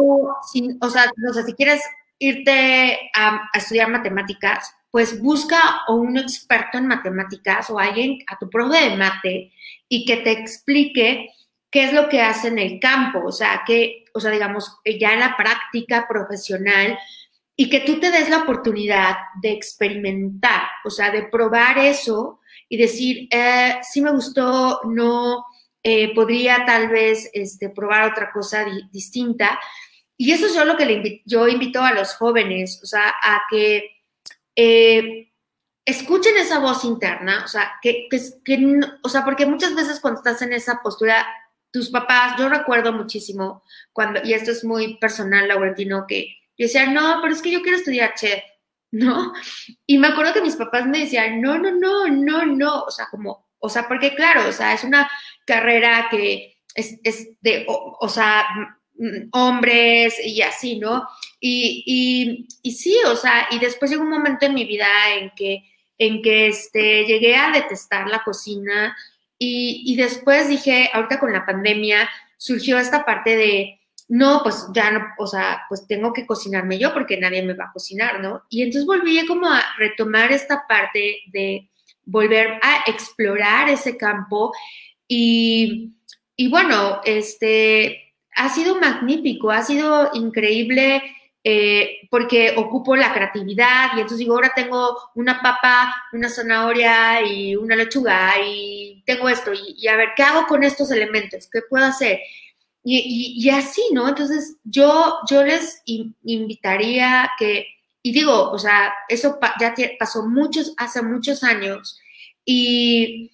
si, 0.52 0.78
o 0.80 0.90
sea, 0.90 1.12
no 1.18 1.34
sé, 1.34 1.44
si 1.44 1.54
quieres 1.54 1.82
irte 2.24 3.12
a, 3.14 3.50
estudiar 3.54 3.90
matemáticas, 3.90 4.74
pues 4.92 5.22
busca 5.22 5.82
o 5.88 5.96
un 5.96 6.18
experto 6.18 6.78
en 6.78 6.88
matemáticas 6.88 7.70
o 7.70 7.80
alguien 7.80 8.20
a 8.28 8.38
tu 8.38 8.50
profe 8.50 8.90
de 8.90 8.98
mate 8.98 9.52
y 9.90 10.06
que 10.06 10.18
te 10.18 10.32
explique 10.32 11.30
qué 11.72 11.86
es 11.86 11.94
lo 11.94 12.08
que 12.08 12.22
hace 12.22 12.50
en 12.50 12.60
el 12.60 12.80
campo, 12.80 13.22
o 13.26 13.32
sea, 13.32 13.64
que, 13.66 14.06
o 14.14 14.20
sea, 14.20 14.30
digamos, 14.30 14.78
ya 14.86 15.14
en 15.14 15.20
la 15.20 15.36
práctica 15.36 16.06
profesional 16.08 16.98
y 17.56 17.70
que 17.70 17.82
tú 17.82 18.00
te 18.00 18.12
des 18.12 18.30
la 18.30 18.44
oportunidad 18.44 19.16
de 19.42 19.52
experimentar, 19.52 20.64
o 20.86 20.90
sea, 20.90 21.12
de 21.12 21.24
probar 21.24 21.80
eso 21.80 22.40
y 22.70 22.78
decir, 22.78 23.28
eh, 23.32 23.80
sí 23.82 24.02
me 24.02 24.12
gustó, 24.12 24.82
no, 24.86 25.46
eh, 25.84 26.14
podría 26.16 26.66
tal 26.66 26.88
vez 26.88 27.30
este, 27.34 27.70
probar 27.70 28.10
otra 28.10 28.32
cosa 28.32 28.66
distinta. 28.92 29.60
Y 30.24 30.32
eso 30.32 30.46
es 30.46 30.56
yo 30.56 30.64
lo 30.64 30.78
que 30.78 30.86
le 30.86 30.94
invito, 30.94 31.22
yo 31.26 31.50
invito 31.50 31.82
a 31.82 31.92
los 31.92 32.14
jóvenes, 32.14 32.80
o 32.82 32.86
sea, 32.86 33.14
a 33.22 33.42
que 33.50 33.92
eh, 34.56 35.34
escuchen 35.84 36.38
esa 36.38 36.60
voz 36.60 36.86
interna, 36.86 37.42
o 37.44 37.48
sea, 37.50 37.74
que, 37.82 38.08
que, 38.10 38.80
o 39.04 39.10
sea, 39.10 39.26
porque 39.26 39.46
muchas 39.46 39.76
veces 39.76 40.00
cuando 40.00 40.22
estás 40.22 40.42
en 40.42 40.54
esa 40.54 40.80
postura, 40.82 41.28
tus 41.72 41.90
papás, 41.90 42.36
yo 42.40 42.48
recuerdo 42.48 42.94
muchísimo 42.94 43.64
cuando, 43.92 44.22
y 44.24 44.32
esto 44.32 44.52
es 44.52 44.64
muy 44.64 44.96
personal, 44.96 45.50
Laurentino, 45.50 46.06
que 46.08 46.28
yo 46.58 46.68
decía, 46.68 46.86
no, 46.86 47.20
pero 47.22 47.34
es 47.34 47.42
que 47.42 47.52
yo 47.52 47.62
quiero 47.62 47.78
estudiar 47.78 48.14
chef, 48.14 48.42
¿no? 48.92 49.34
Y 49.86 49.98
me 49.98 50.08
acuerdo 50.08 50.32
que 50.32 50.42
mis 50.42 50.56
papás 50.56 50.88
me 50.88 51.00
decían, 51.00 51.42
no, 51.42 51.58
no, 51.58 51.70
no, 51.70 52.08
no, 52.08 52.46
no, 52.46 52.84
o 52.84 52.92
sea, 52.92 53.08
como, 53.12 53.50
o 53.60 53.68
sea, 53.68 53.90
porque 53.90 54.16
claro, 54.16 54.48
o 54.48 54.54
sea, 54.54 54.74
es 54.74 54.86
una 54.86 55.12
carrera 55.46 56.08
que 56.10 56.62
es, 56.76 56.98
es 57.04 57.28
de, 57.42 57.66
o, 57.68 58.08
sea, 58.08 58.46
hombres 59.32 60.16
y 60.24 60.42
así, 60.42 60.80
¿no? 60.80 61.08
Y, 61.40 62.48
y, 62.62 62.72
sí, 62.72 62.96
o 63.06 63.16
sea, 63.16 63.48
y 63.52 63.60
después 63.60 63.92
llegó 63.92 64.04
un 64.04 64.10
momento 64.10 64.46
en 64.46 64.54
mi 64.54 64.66
vida 64.66 64.88
en 65.18 65.32
que, 65.36 65.64
en 65.98 66.22
que 66.22 66.48
este, 66.48 67.06
llegué 67.06 67.36
a 67.36 67.52
detestar 67.52 68.08
la 68.08 68.24
cocina 68.24 68.96
y, 69.38 69.84
y 69.86 69.96
después 69.96 70.48
dije, 70.48 70.90
ahorita 70.94 71.20
con 71.20 71.34
la 71.34 71.46
pandemia 71.46 72.10
surgió 72.38 72.78
esta 72.78 73.04
parte 73.04 73.36
de, 73.36 73.80
no, 74.08 74.42
pues 74.44 74.68
ya 74.74 74.92
no, 74.92 75.06
o 75.18 75.28
sea, 75.28 75.64
pues 75.68 75.88
tengo 75.88 76.14
que 76.14 76.26
cocinarme 76.26 76.78
yo 76.78 76.94
porque 76.94 77.18
nadie 77.18 77.42
me 77.42 77.54
va 77.54 77.66
a 77.66 77.72
cocinar, 77.72 78.20
¿no? 78.22 78.44
Y 78.50 78.62
entonces 78.62 78.86
volví 78.86 79.26
como 79.26 79.48
a 79.48 79.64
retomar 79.78 80.32
esta 80.32 80.66
parte 80.68 81.18
de 81.32 81.70
volver 82.06 82.60
a 82.62 82.84
explorar 82.88 83.70
ese 83.70 83.98
campo 83.98 84.52
y, 85.08 85.94
y 86.36 86.50
bueno, 86.50 87.02
este, 87.06 88.13
ha 88.36 88.50
sido 88.50 88.80
magnífico, 88.80 89.52
ha 89.52 89.64
sido 89.64 90.12
increíble 90.14 91.02
eh, 91.46 92.08
porque 92.10 92.54
ocupo 92.56 92.96
la 92.96 93.14
creatividad 93.14 93.90
y 93.92 94.00
entonces 94.00 94.20
digo, 94.20 94.34
ahora 94.34 94.54
tengo 94.56 94.98
una 95.16 95.42
papa, 95.42 95.94
una 96.14 96.30
zanahoria 96.30 97.22
y 97.22 97.58
una 97.58 97.76
lechuga 97.76 98.36
y 98.46 99.04
tengo 99.06 99.28
esto 99.28 99.52
y, 99.54 99.86
a 99.90 99.98
ver, 99.98 100.10
¿qué 100.16 100.24
hago 100.24 100.48
con 100.48 100.64
estos 100.64 100.90
elementos? 100.92 101.50
¿Qué 101.52 101.60
puedo 101.70 101.86
hacer? 101.86 102.20
Y, 102.86 103.50
así, 103.50 103.82
¿no? 103.92 104.08
Entonces 104.08 104.58
yo, 104.64 105.20
yo 105.30 105.44
les 105.44 105.82
invitaría 105.86 107.30
que, 107.38 107.68
y 108.02 108.14
digo, 108.14 108.52
o 108.52 108.58
sea, 108.58 108.94
eso 109.10 109.38
ya 109.60 109.74
pasó 110.00 110.26
muchos, 110.26 110.74
hace 110.78 111.02
muchos 111.02 111.44
años 111.44 112.00
y 112.46 113.32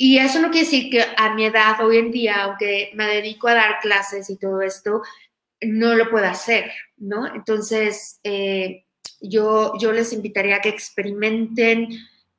y 0.00 0.18
eso 0.18 0.40
no 0.40 0.50
quiere 0.50 0.64
decir 0.64 0.90
que 0.90 1.04
a 1.16 1.34
mi 1.34 1.44
edad, 1.44 1.84
hoy 1.84 1.98
en 1.98 2.12
día, 2.12 2.44
aunque 2.44 2.92
me 2.94 3.04
dedico 3.08 3.48
a 3.48 3.54
dar 3.54 3.80
clases 3.80 4.30
y 4.30 4.38
todo 4.38 4.62
esto, 4.62 5.02
no 5.60 5.96
lo 5.96 6.08
pueda 6.08 6.30
hacer, 6.30 6.70
¿no? 6.96 7.26
Entonces, 7.34 8.20
eh, 8.22 8.84
yo, 9.20 9.72
yo 9.80 9.92
les 9.92 10.12
invitaría 10.12 10.56
a 10.56 10.60
que 10.60 10.68
experimenten 10.68 11.88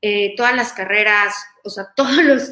eh, 0.02 0.36
todas 0.38 0.56
las 0.56 0.72
carreras, 0.72 1.36
o 1.66 1.70
sea, 1.70 1.90
todas 1.98 2.24
las 2.24 2.52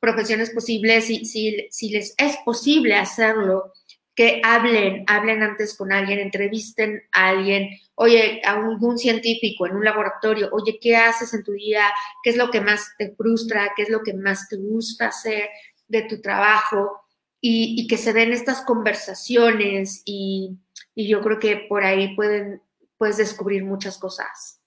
profesiones 0.00 0.50
posibles, 0.50 1.04
si, 1.04 1.26
si, 1.26 1.66
si 1.70 1.90
les 1.90 2.14
es 2.16 2.38
posible 2.42 2.94
hacerlo, 2.94 3.74
que 4.16 4.40
hablen, 4.42 5.04
hablen 5.06 5.42
antes 5.42 5.76
con 5.76 5.92
alguien, 5.92 6.18
entrevisten 6.18 7.02
a 7.12 7.28
alguien, 7.28 7.68
oye, 7.96 8.40
a 8.44 8.52
algún 8.52 8.98
científico 8.98 9.66
en 9.66 9.76
un 9.76 9.84
laboratorio, 9.84 10.48
oye, 10.52 10.78
¿qué 10.80 10.96
haces 10.96 11.34
en 11.34 11.44
tu 11.44 11.52
día? 11.52 11.82
¿Qué 12.24 12.30
es 12.30 12.36
lo 12.38 12.50
que 12.50 12.62
más 12.62 12.94
te 12.98 13.14
frustra? 13.14 13.72
¿Qué 13.76 13.82
es 13.82 13.90
lo 13.90 14.02
que 14.02 14.14
más 14.14 14.48
te 14.48 14.56
gusta 14.56 15.08
hacer 15.08 15.50
de 15.86 16.02
tu 16.02 16.22
trabajo? 16.22 17.02
Y, 17.42 17.86
que 17.86 17.98
se 17.98 18.14
den 18.14 18.32
estas 18.32 18.62
conversaciones 18.62 20.02
y, 20.06 20.56
yo 20.96 21.20
creo 21.20 21.38
que 21.38 21.66
por 21.68 21.84
ahí 21.84 22.16
pueden, 22.16 22.62
puedes 22.96 23.18
descubrir 23.18 23.64
muchas 23.64 23.98
cosas. 23.98 24.60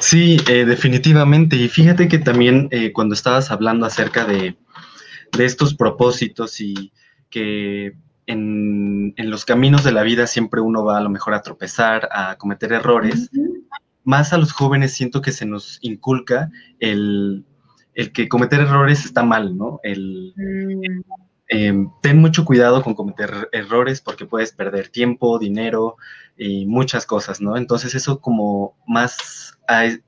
Sí, 0.00 0.36
eh, 0.48 0.64
definitivamente. 0.64 1.54
Y 1.54 1.68
fíjate 1.68 2.08
que 2.08 2.18
también 2.18 2.68
eh, 2.72 2.92
cuando 2.92 3.14
estabas 3.14 3.52
hablando 3.52 3.86
acerca 3.86 4.24
de, 4.24 4.56
de 5.36 5.44
estos 5.44 5.74
propósitos 5.74 6.60
y 6.60 6.92
que 7.30 7.96
en, 8.26 9.14
los 9.16 9.44
caminos 9.44 9.84
de 9.84 9.92
la 9.92 10.02
vida 10.02 10.26
siempre 10.26 10.60
uno 10.60 10.84
va 10.84 10.98
a 10.98 11.00
lo 11.00 11.10
mejor 11.10 11.34
a 11.34 11.42
tropezar, 11.42 12.08
a 12.12 12.36
cometer 12.36 12.72
errores. 12.72 13.30
Más 14.04 14.32
a 14.32 14.38
los 14.38 14.52
jóvenes 14.52 14.92
siento 14.92 15.20
que 15.20 15.32
se 15.32 15.46
nos 15.46 15.78
inculca 15.82 16.50
el, 16.78 17.44
que 18.14 18.28
cometer 18.28 18.60
errores 18.60 19.04
está 19.04 19.22
mal, 19.22 19.56
¿no? 19.56 19.80
El, 19.82 20.32
mm. 20.36 21.27
Em, 21.48 21.90
ten 22.02 22.18
mucho 22.18 22.44
cuidado 22.44 22.82
con 22.82 22.94
cometer 22.94 23.48
errores 23.52 24.00
porque 24.00 24.26
puedes 24.26 24.52
perder 24.52 24.88
tiempo, 24.88 25.38
dinero 25.38 25.96
y 26.36 26.66
muchas 26.66 27.06
cosas, 27.06 27.40
¿no? 27.40 27.56
Entonces 27.56 27.94
eso 27.94 28.20
como 28.20 28.76
más 28.86 29.58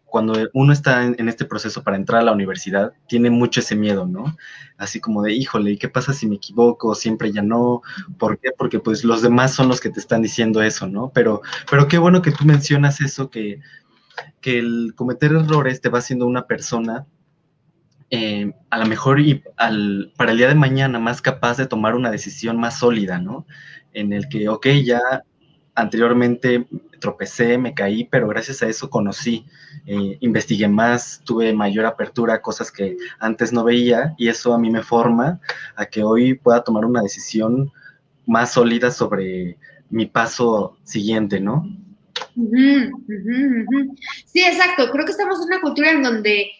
cuando 0.06 0.50
uno 0.54 0.72
está 0.72 1.04
en, 1.04 1.28
este 1.28 1.44
proceso 1.44 1.82
para 1.82 1.96
entrar 1.96 2.20
a 2.20 2.24
la 2.24 2.32
universidad, 2.32 2.92
tiene 3.06 3.30
mucho 3.30 3.60
ese 3.60 3.76
miedo, 3.76 4.06
¿no? 4.06 4.36
Así 4.76 5.00
como 5.00 5.22
de, 5.22 5.32
híjole, 5.32 5.72
¿y 5.72 5.76
qué 5.76 5.88
pasa 5.88 6.12
si 6.12 6.26
me 6.26 6.36
equivoco? 6.36 6.94
Siempre 6.94 7.30
ya 7.32 7.42
no. 7.42 7.82
¿Por 8.18 8.38
qué? 8.38 8.50
Porque 8.56 8.80
pues 8.80 9.04
los 9.04 9.22
demás 9.22 9.54
son 9.54 9.68
los 9.68 9.80
que 9.80 9.90
te 9.90 10.00
están 10.00 10.22
diciendo 10.22 10.62
eso, 10.62 10.88
¿no? 10.88 11.10
Pero, 11.14 11.42
pero 11.70 11.86
qué 11.88 11.98
bueno 11.98 12.22
que 12.22 12.32
tú 12.32 12.44
mencionas 12.44 13.00
eso, 13.00 13.30
que, 13.30 13.60
que 14.40 14.58
el 14.58 14.94
cometer 14.96 15.32
errores 15.32 15.80
te 15.80 15.90
va 15.90 15.98
haciendo 15.98 16.26
una 16.26 16.46
persona 16.46 17.06
eh, 18.10 18.52
a 18.70 18.78
lo 18.78 18.86
mejor 18.86 19.20
y 19.20 19.42
al, 19.56 20.12
para 20.16 20.32
el 20.32 20.38
día 20.38 20.48
de 20.48 20.54
mañana 20.54 20.98
más 20.98 21.22
capaz 21.22 21.56
de 21.56 21.66
tomar 21.66 21.94
una 21.94 22.10
decisión 22.10 22.58
más 22.58 22.78
sólida, 22.78 23.18
¿no? 23.18 23.46
En 23.92 24.12
el 24.12 24.28
que, 24.28 24.48
ok, 24.48 24.66
ya 24.84 25.00
anteriormente 25.74 26.66
tropecé, 27.00 27.56
me 27.56 27.72
caí, 27.74 28.04
pero 28.04 28.28
gracias 28.28 28.62
a 28.62 28.68
eso 28.68 28.90
conocí, 28.90 29.46
eh, 29.86 30.18
investigué 30.20 30.68
más, 30.68 31.22
tuve 31.24 31.52
mayor 31.52 31.86
apertura 31.86 32.34
a 32.34 32.42
cosas 32.42 32.70
que 32.70 32.96
antes 33.18 33.52
no 33.52 33.64
veía 33.64 34.14
y 34.18 34.28
eso 34.28 34.52
a 34.52 34.58
mí 34.58 34.70
me 34.70 34.82
forma 34.82 35.40
a 35.76 35.86
que 35.86 36.02
hoy 36.02 36.34
pueda 36.34 36.62
tomar 36.62 36.84
una 36.84 37.02
decisión 37.02 37.72
más 38.26 38.52
sólida 38.52 38.90
sobre 38.90 39.56
mi 39.88 40.06
paso 40.06 40.76
siguiente, 40.84 41.40
¿no? 41.40 41.66
Sí, 44.26 44.40
exacto. 44.40 44.90
Creo 44.90 45.04
que 45.04 45.12
estamos 45.12 45.38
en 45.40 45.46
una 45.46 45.60
cultura 45.60 45.90
en 45.90 46.02
donde 46.02 46.50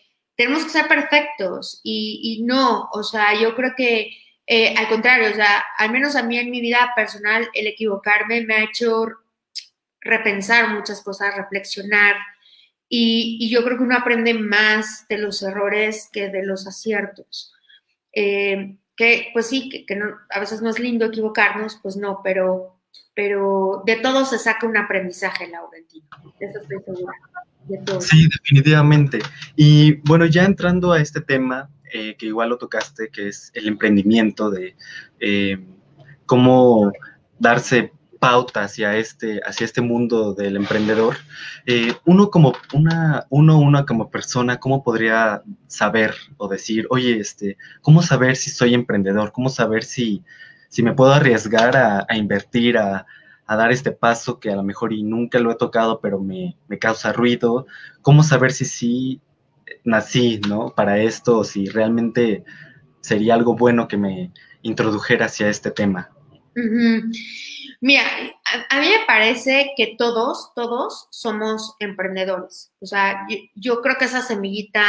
tenemos 0.40 0.64
que 0.64 0.70
ser 0.70 0.88
perfectos 0.88 1.82
y, 1.84 2.42
no, 2.46 2.88
o 2.94 3.02
sea, 3.02 3.38
yo 3.38 3.54
creo 3.54 3.74
que 3.76 4.10
eh, 4.46 4.74
al 4.74 4.88
contrario, 4.88 5.28
o 5.30 5.34
sea, 5.34 5.62
al 5.76 5.92
menos 5.92 6.16
a 6.16 6.22
mí 6.22 6.38
en 6.38 6.50
mi 6.50 6.62
vida 6.62 6.92
personal, 6.96 7.46
el 7.52 7.66
equivocarme 7.66 8.40
me 8.46 8.54
ha 8.54 8.64
hecho 8.64 9.04
repensar 10.00 10.70
muchas 10.70 11.02
cosas, 11.02 11.36
reflexionar. 11.36 12.16
Y, 12.88 13.50
yo 13.50 13.62
creo 13.62 13.76
que 13.76 13.82
uno 13.82 13.98
aprende 13.98 14.32
más 14.32 15.06
de 15.10 15.18
los 15.18 15.42
errores 15.42 16.08
que 16.10 16.30
de 16.30 16.42
los 16.42 16.66
aciertos. 16.66 17.52
Eh, 18.14 18.78
que 18.96 19.28
pues 19.34 19.46
sí, 19.46 19.68
que, 19.68 20.02
a 20.30 20.40
veces 20.40 20.62
no 20.62 20.70
es 20.70 20.78
lindo 20.78 21.04
equivocarnos, 21.04 21.78
pues 21.82 21.98
no, 21.98 22.22
pero, 22.24 22.80
pero 23.12 23.82
de 23.84 23.96
todo 23.96 24.24
se 24.24 24.38
saca 24.38 24.66
un 24.66 24.78
aprendizaje, 24.78 25.48
Laurentino. 25.48 26.08
Eso 26.40 26.60
estoy 26.60 26.78
segura. 26.82 27.12
Sí, 28.00 28.28
definitivamente. 28.28 29.20
Y 29.56 29.94
bueno, 30.08 30.26
ya 30.26 30.44
entrando 30.44 30.92
a 30.92 31.00
este 31.00 31.20
tema, 31.20 31.70
eh, 31.92 32.16
que 32.18 32.26
igual 32.26 32.50
lo 32.50 32.58
tocaste, 32.58 33.10
que 33.10 33.28
es 33.28 33.50
el 33.54 33.68
emprendimiento, 33.68 34.50
de 34.50 34.76
eh, 35.20 35.58
cómo 36.26 36.92
darse 37.38 37.92
pauta 38.20 38.64
hacia 38.64 38.96
este, 38.96 39.40
hacia 39.44 39.64
este 39.64 39.80
mundo 39.80 40.34
del 40.34 40.56
emprendedor, 40.56 41.16
eh, 41.66 41.94
uno 42.04 42.30
como 42.30 42.52
una, 42.74 43.26
uno, 43.30 43.86
como 43.86 44.10
persona, 44.10 44.60
¿cómo 44.60 44.84
podría 44.84 45.42
saber 45.66 46.14
o 46.36 46.46
decir, 46.46 46.86
oye, 46.90 47.18
este, 47.18 47.56
cómo 47.80 48.02
saber 48.02 48.36
si 48.36 48.50
soy 48.50 48.74
emprendedor? 48.74 49.32
¿Cómo 49.32 49.48
saber 49.48 49.82
si, 49.82 50.22
si 50.68 50.82
me 50.82 50.92
puedo 50.92 51.12
arriesgar 51.12 51.76
a, 51.76 52.16
invertir, 52.16 52.76
a, 52.76 53.06
a, 53.50 53.56
dar 53.56 53.72
este 53.72 53.92
paso 53.92 54.38
que 54.38 54.50
a 54.50 54.56
lo 54.56 54.62
mejor 54.62 54.92
y 54.92 55.02
nunca 55.02 55.38
lo 55.38 55.50
he 55.50 55.56
tocado, 55.56 56.00
pero 56.00 56.20
me, 56.20 56.56
me 56.68 56.78
causa 56.78 57.12
ruido? 57.12 57.66
¿Cómo 58.02 58.22
saber 58.22 58.52
si 58.52 58.64
sí 58.64 59.20
nací, 59.84 60.40
¿no? 60.48 60.74
Para 60.74 60.98
esto, 60.98 61.44
si 61.44 61.66
realmente 61.66 62.44
sería 63.00 63.34
algo 63.34 63.54
bueno 63.54 63.88
que 63.88 63.96
me 63.96 64.32
introdujera 64.62 65.26
hacia 65.26 65.48
este 65.48 65.70
tema. 65.70 66.10
Mira, 67.80 68.02
a, 68.68 68.80
mí 68.80 68.88
me 68.88 69.06
parece 69.06 69.72
que 69.76 69.94
todos, 69.96 70.52
todos 70.54 71.08
somos 71.10 71.76
emprendedores. 71.78 72.72
O 72.80 72.86
sea, 72.86 73.26
yo, 73.54 73.80
creo 73.80 73.96
que 73.98 74.04
esa 74.04 74.20
semillita 74.20 74.84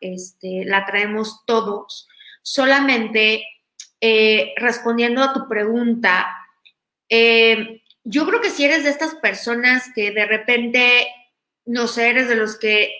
este, 0.00 0.64
la 0.64 0.84
traemos 0.84 1.44
todos. 1.46 2.06
Solamente 2.42 3.42
eh, 4.00 4.52
respondiendo 4.56 5.22
a 5.22 5.32
tu 5.32 5.48
pregunta, 5.48 6.26
eh, 7.08 7.82
yo 8.08 8.24
creo 8.24 8.40
que 8.40 8.50
si 8.50 8.64
eres 8.64 8.84
de 8.84 8.90
estas 8.90 9.16
personas 9.16 9.90
que 9.92 10.12
de 10.12 10.26
repente, 10.26 11.08
no 11.64 11.88
sé, 11.88 12.10
eres 12.10 12.28
de 12.28 12.36
los 12.36 12.56
que 12.56 12.92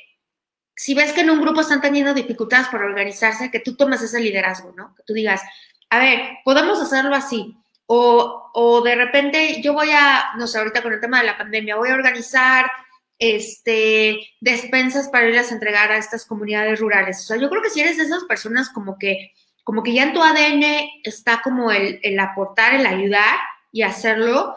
si 0.74 0.94
ves 0.94 1.12
que 1.12 1.22
en 1.22 1.30
un 1.30 1.40
grupo 1.40 1.60
están 1.60 1.80
teniendo 1.80 2.12
dificultades 2.12 2.68
para 2.68 2.84
organizarse, 2.84 3.50
que 3.50 3.60
tú 3.60 3.76
tomes 3.76 4.02
ese 4.02 4.20
liderazgo, 4.20 4.74
¿no? 4.76 4.94
Que 4.94 5.04
tú 5.04 5.14
digas, 5.14 5.40
a 5.88 5.98
ver, 6.00 6.38
podemos 6.44 6.80
hacerlo 6.82 7.14
así. 7.14 7.56
O, 7.86 8.50
o 8.52 8.82
de 8.82 8.96
repente 8.96 9.62
yo 9.62 9.72
voy 9.72 9.90
a, 9.92 10.34
no 10.36 10.48
sé, 10.48 10.58
ahorita 10.58 10.82
con 10.82 10.92
el 10.92 11.00
tema 11.00 11.20
de 11.20 11.26
la 11.26 11.38
pandemia, 11.38 11.76
voy 11.76 11.90
a 11.90 11.94
organizar 11.94 12.70
este, 13.18 14.18
despensas 14.40 15.08
para 15.08 15.28
irlas 15.28 15.50
a 15.50 15.54
entregar 15.54 15.92
a 15.92 15.98
estas 15.98 16.26
comunidades 16.26 16.80
rurales. 16.80 17.20
O 17.20 17.22
sea, 17.22 17.36
yo 17.36 17.48
creo 17.48 17.62
que 17.62 17.70
si 17.70 17.80
eres 17.80 17.96
de 17.96 18.02
esas 18.02 18.24
personas 18.24 18.68
como 18.70 18.98
que, 18.98 19.32
como 19.62 19.84
que 19.84 19.94
ya 19.94 20.02
en 20.02 20.12
tu 20.12 20.22
ADN 20.22 20.64
está 21.04 21.40
como 21.42 21.70
el, 21.70 22.00
el 22.02 22.18
aportar, 22.18 22.74
el 22.74 22.86
ayudar 22.86 23.38
y 23.70 23.82
hacerlo, 23.82 24.56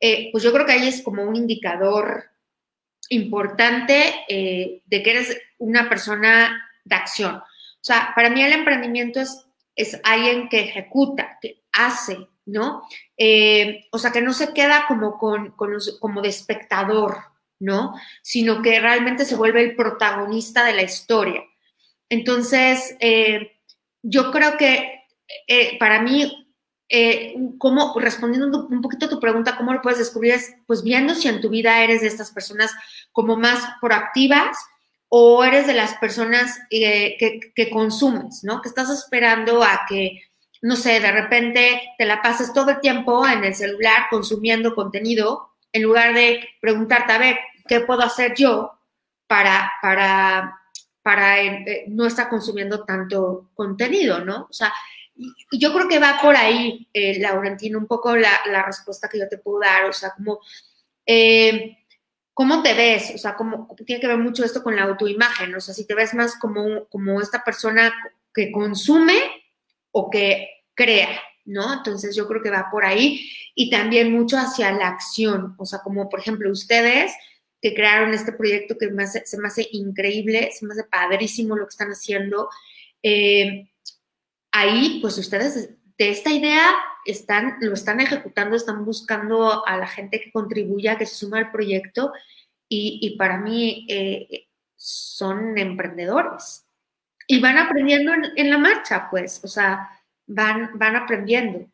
eh, 0.00 0.30
pues 0.32 0.42
yo 0.42 0.52
creo 0.52 0.64
que 0.64 0.72
ahí 0.72 0.88
es 0.88 1.02
como 1.02 1.22
un 1.22 1.36
indicador 1.36 2.30
importante 3.10 4.24
eh, 4.28 4.82
de 4.86 5.02
que 5.02 5.10
eres 5.10 5.36
una 5.58 5.88
persona 5.88 6.70
de 6.84 6.96
acción. 6.96 7.36
O 7.36 7.82
sea, 7.82 8.12
para 8.14 8.30
mí 8.30 8.42
el 8.42 8.52
emprendimiento 8.52 9.20
es, 9.20 9.46
es 9.76 10.00
alguien 10.04 10.48
que 10.48 10.60
ejecuta, 10.60 11.38
que 11.42 11.64
hace, 11.72 12.28
¿no? 12.46 12.82
Eh, 13.16 13.86
o 13.92 13.98
sea, 13.98 14.12
que 14.12 14.22
no 14.22 14.32
se 14.32 14.54
queda 14.54 14.84
como, 14.86 15.18
con, 15.18 15.54
como 15.98 16.22
de 16.22 16.28
espectador, 16.28 17.18
¿no? 17.58 17.94
Sino 18.22 18.62
que 18.62 18.80
realmente 18.80 19.24
se 19.24 19.36
vuelve 19.36 19.62
el 19.62 19.76
protagonista 19.76 20.64
de 20.64 20.74
la 20.74 20.82
historia. 20.82 21.42
Entonces, 22.08 22.96
eh, 23.00 23.58
yo 24.02 24.30
creo 24.30 24.56
que 24.56 24.96
para 25.78 26.00
mí 26.00 26.49
eh, 26.92 27.36
como 27.58 27.96
respondiendo 28.00 28.66
un 28.66 28.82
poquito 28.82 29.06
a 29.06 29.08
tu 29.08 29.20
pregunta, 29.20 29.56
¿cómo 29.56 29.72
lo 29.72 29.80
puedes 29.80 30.00
descubrir? 30.00 30.34
Es 30.34 30.54
pues 30.66 30.82
viendo 30.82 31.14
si 31.14 31.28
en 31.28 31.40
tu 31.40 31.48
vida 31.48 31.84
eres 31.84 32.00
de 32.00 32.08
estas 32.08 32.32
personas 32.32 32.72
como 33.12 33.36
más 33.36 33.62
proactivas 33.80 34.58
o 35.08 35.44
eres 35.44 35.68
de 35.68 35.74
las 35.74 35.94
personas 35.98 36.58
eh, 36.68 37.16
que, 37.54 37.70
consumes, 37.70 38.42
¿no? 38.42 38.60
Que 38.60 38.68
estás 38.68 38.90
esperando 38.90 39.62
a 39.62 39.82
que, 39.88 40.20
no 40.62 40.74
sé, 40.74 40.98
de 40.98 41.12
repente 41.12 41.80
te 41.96 42.06
la 42.06 42.22
pases 42.22 42.52
todo 42.52 42.70
el 42.70 42.80
tiempo 42.80 43.24
en 43.24 43.44
el 43.44 43.54
celular 43.54 44.06
consumiendo 44.10 44.74
contenido 44.74 45.52
en 45.72 45.84
lugar 45.84 46.12
de 46.12 46.44
preguntarte, 46.60 47.12
a 47.12 47.18
ver, 47.18 47.38
¿qué 47.68 47.80
puedo 47.82 48.02
hacer 48.02 48.34
yo 48.36 48.72
para, 49.28 49.72
para, 49.80 50.60
para 51.02 51.40
eh, 51.40 51.84
no 51.86 52.04
estar 52.04 52.28
consumiendo 52.28 52.82
tanto 52.84 53.50
contenido, 53.54 54.24
¿no? 54.24 54.48
O 54.50 54.52
sea, 54.52 54.72
yo 55.52 55.72
creo 55.72 55.88
que 55.88 55.98
va 55.98 56.18
por 56.20 56.36
ahí, 56.36 56.88
eh, 56.92 57.18
Laurentino, 57.20 57.78
un 57.78 57.86
poco 57.86 58.16
la, 58.16 58.40
respuesta 58.64 59.08
que 59.08 59.18
yo 59.18 59.28
te 59.28 59.38
puedo 59.38 59.60
dar, 59.60 59.84
o 59.84 59.92
sea, 59.92 60.10
como, 60.10 60.40
eh, 61.06 61.78
¿cómo 62.34 62.62
te 62.62 62.74
ves? 62.74 63.12
O 63.14 63.18
sea, 63.18 63.34
como, 63.36 63.74
tiene 63.86 64.00
que 64.00 64.06
ver 64.06 64.18
mucho 64.18 64.44
esto 64.44 64.62
con 64.62 64.76
la 64.76 64.84
autoimagen, 64.84 65.54
o 65.54 65.60
sea, 65.60 65.74
si 65.74 65.86
te 65.86 65.94
ves 65.94 66.14
más 66.14 66.36
como, 66.36 66.86
como 66.86 67.20
esta 67.20 67.44
persona 67.44 67.92
que 68.34 68.50
consume 68.52 69.18
o 69.92 70.10
que 70.10 70.48
crea, 70.74 71.20
¿no? 71.44 71.72
Entonces 71.72 72.14
yo 72.14 72.26
creo 72.26 72.42
que 72.42 72.50
va 72.50 72.68
por 72.70 72.84
ahí 72.84 73.30
y 73.54 73.70
también 73.70 74.12
mucho 74.12 74.38
hacia 74.38 74.72
la 74.72 74.88
acción, 74.88 75.54
o 75.58 75.66
sea, 75.66 75.80
como 75.80 76.08
por 76.08 76.20
ejemplo 76.20 76.50
ustedes, 76.50 77.12
que 77.60 77.74
crearon 77.74 78.14
este 78.14 78.32
proyecto 78.32 78.76
que 78.78 78.88
se 79.24 79.38
me 79.38 79.48
hace 79.48 79.68
increíble, 79.72 80.50
se 80.52 80.64
me 80.64 80.72
hace 80.72 80.84
padrísimo 80.84 81.56
lo 81.56 81.66
que 81.66 81.70
están 81.70 81.90
haciendo. 81.90 82.48
Eh, 83.02 83.69
ahí, 84.52 84.98
pues 85.00 85.18
ustedes 85.18 85.70
de 85.98 86.10
esta 86.10 86.30
idea 86.30 86.70
están, 87.04 87.56
lo 87.60 87.74
están 87.74 88.00
ejecutando, 88.00 88.56
están 88.56 88.84
buscando 88.84 89.66
a 89.66 89.76
la 89.76 89.86
gente 89.86 90.20
que 90.20 90.32
contribuya, 90.32 90.96
que 90.96 91.06
se 91.06 91.14
suma 91.14 91.38
al 91.38 91.50
proyecto 91.50 92.12
y, 92.68 93.16
para 93.18 93.38
mí 93.38 93.86
eh, 93.88 94.46
son 94.76 95.58
emprendedores 95.58 96.64
y 97.26 97.40
van 97.40 97.58
aprendiendo 97.58 98.12
en, 98.34 98.50
la 98.50 98.58
marcha, 98.58 99.08
pues, 99.10 99.40
o 99.44 99.48
sea, 99.48 99.88
van, 100.26 100.70
van 100.74 100.96
aprendiendo. 100.96 101.70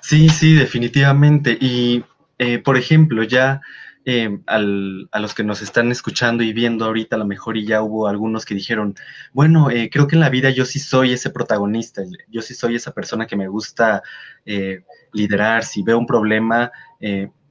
Sí, 0.00 0.30
sí, 0.30 0.54
definitivamente. 0.54 1.56
Y, 1.60 2.02
eh, 2.38 2.58
por 2.58 2.78
ejemplo, 2.78 3.22
ya 3.22 3.60
eh, 4.04 4.40
a 4.46 4.58
los 4.58 5.34
que 5.34 5.44
nos 5.44 5.62
están 5.62 5.92
escuchando 5.92 6.42
y 6.42 6.52
viendo 6.52 6.84
ahorita 6.84 7.14
a 7.14 7.18
lo 7.20 7.24
mejor 7.24 7.56
y 7.56 7.64
ya 7.64 7.82
hubo 7.82 8.08
algunos 8.08 8.44
que 8.44 8.54
dijeron, 8.54 8.96
bueno, 9.32 9.70
eh, 9.70 9.90
creo 9.92 10.08
que 10.08 10.16
en 10.16 10.20
la 10.20 10.28
vida 10.28 10.50
yo 10.50 10.64
sí 10.64 10.80
soy 10.80 11.12
ese 11.12 11.30
protagonista, 11.30 12.02
yo 12.28 12.42
sí 12.42 12.54
soy 12.54 12.74
esa 12.74 12.92
persona 12.92 13.26
que 13.28 13.36
me 13.36 13.46
gusta 13.46 14.02
eh, 14.44 14.84
liderar, 15.12 15.64
si 15.64 15.84
veo 15.84 15.98
un 15.98 16.06
problema, 16.06 16.72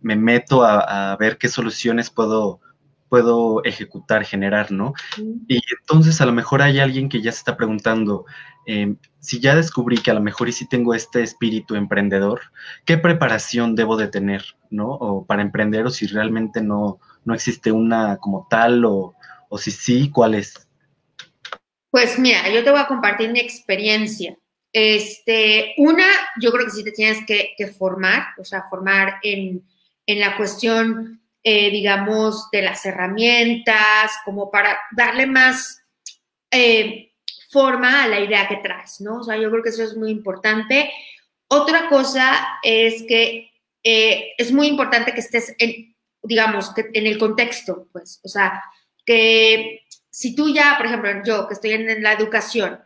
me 0.01 0.15
meto 0.15 0.63
a, 0.63 1.15
ver 1.17 1.37
qué 1.37 1.47
soluciones 1.47 2.09
puedo, 2.09 2.59
puedo 3.07 3.63
ejecutar, 3.63 4.25
generar, 4.25 4.71
¿no? 4.71 4.93
Y 5.47 5.61
entonces 5.79 6.19
a 6.19 6.25
lo 6.25 6.33
mejor 6.33 6.61
hay 6.61 6.79
alguien 6.79 7.07
que 7.07 7.21
ya 7.21 7.31
se 7.31 7.39
está 7.39 7.55
preguntando, 7.55 8.25
si 9.21 9.39
ya 9.39 9.55
descubrí 9.55 9.97
que 9.97 10.11
a 10.11 10.15
lo 10.15 10.21
mejor 10.21 10.49
y 10.49 10.51
si 10.51 10.67
tengo 10.67 10.93
este 10.93 11.21
espíritu 11.21 11.75
emprendedor, 11.75 12.41
¿qué 12.85 12.97
preparación 12.97 13.75
debo 13.75 13.95
de 13.95 14.07
tener? 14.07 14.43
¿no? 14.71 14.89
O 14.89 15.25
para 15.25 15.43
emprender, 15.43 15.85
o 15.85 15.91
si 15.91 16.07
realmente 16.07 16.61
no, 16.61 16.99
no 17.23 17.33
existe 17.35 17.71
una 17.71 18.17
como 18.17 18.47
tal, 18.49 18.83
o, 18.85 19.15
si 19.57 19.69
sí, 19.69 20.09
¿cuál 20.09 20.35
es? 20.35 20.67
Pues 21.91 22.17
mira, 22.17 22.49
yo 22.49 22.63
te 22.63 22.71
voy 22.71 22.79
a 22.79 22.87
compartir 22.87 23.31
mi 23.31 23.39
experiencia. 23.39 24.35
Este, 24.73 25.73
una, 25.77 26.05
yo 26.39 26.51
creo 26.51 26.65
que 26.65 26.71
sí 26.71 26.83
te 26.83 26.93
tienes 26.93 27.25
que, 27.25 27.67
formar, 27.77 28.27
o 28.39 28.45
sea, 28.45 28.63
formar 28.69 29.15
en, 29.21 29.63
la 30.07 30.35
cuestión, 30.35 31.21
eh, 31.43 31.69
digamos, 31.69 32.49
de 32.51 32.61
las 32.63 32.85
herramientas, 32.85 34.11
como 34.25 34.49
para 34.49 34.77
darle 34.95 35.25
más 35.27 35.83
eh, 36.49 37.10
forma 37.51 38.03
a 38.03 38.07
la 38.07 38.19
idea 38.21 38.47
que 38.47 38.57
traes, 38.57 39.01
¿no? 39.01 39.17
O 39.17 39.23
sea, 39.23 39.37
yo 39.37 39.51
creo 39.51 39.61
que 39.61 39.69
eso 39.69 39.83
es 39.83 39.95
muy 39.95 40.09
importante. 40.09 40.89
Otra 41.47 41.89
cosa 41.89 42.59
es 42.63 43.03
que 43.07 43.51
eh, 43.83 44.31
es 44.37 44.51
muy 44.53 44.67
importante 44.67 45.13
que 45.13 45.19
estés, 45.19 45.53
en, 45.59 45.95
digamos, 46.23 46.73
que 46.73 46.89
en 46.93 47.07
el 47.07 47.17
contexto, 47.17 47.89
pues, 47.91 48.21
o 48.23 48.29
sea, 48.29 48.63
que 49.05 49.81
si 50.09 50.33
tú 50.33 50.53
ya, 50.53 50.75
por 50.77 50.85
ejemplo, 50.85 51.11
yo 51.25 51.47
que 51.47 51.55
estoy 51.55 51.71
en, 51.71 52.01
la 52.01 52.13
educación, 52.13 52.79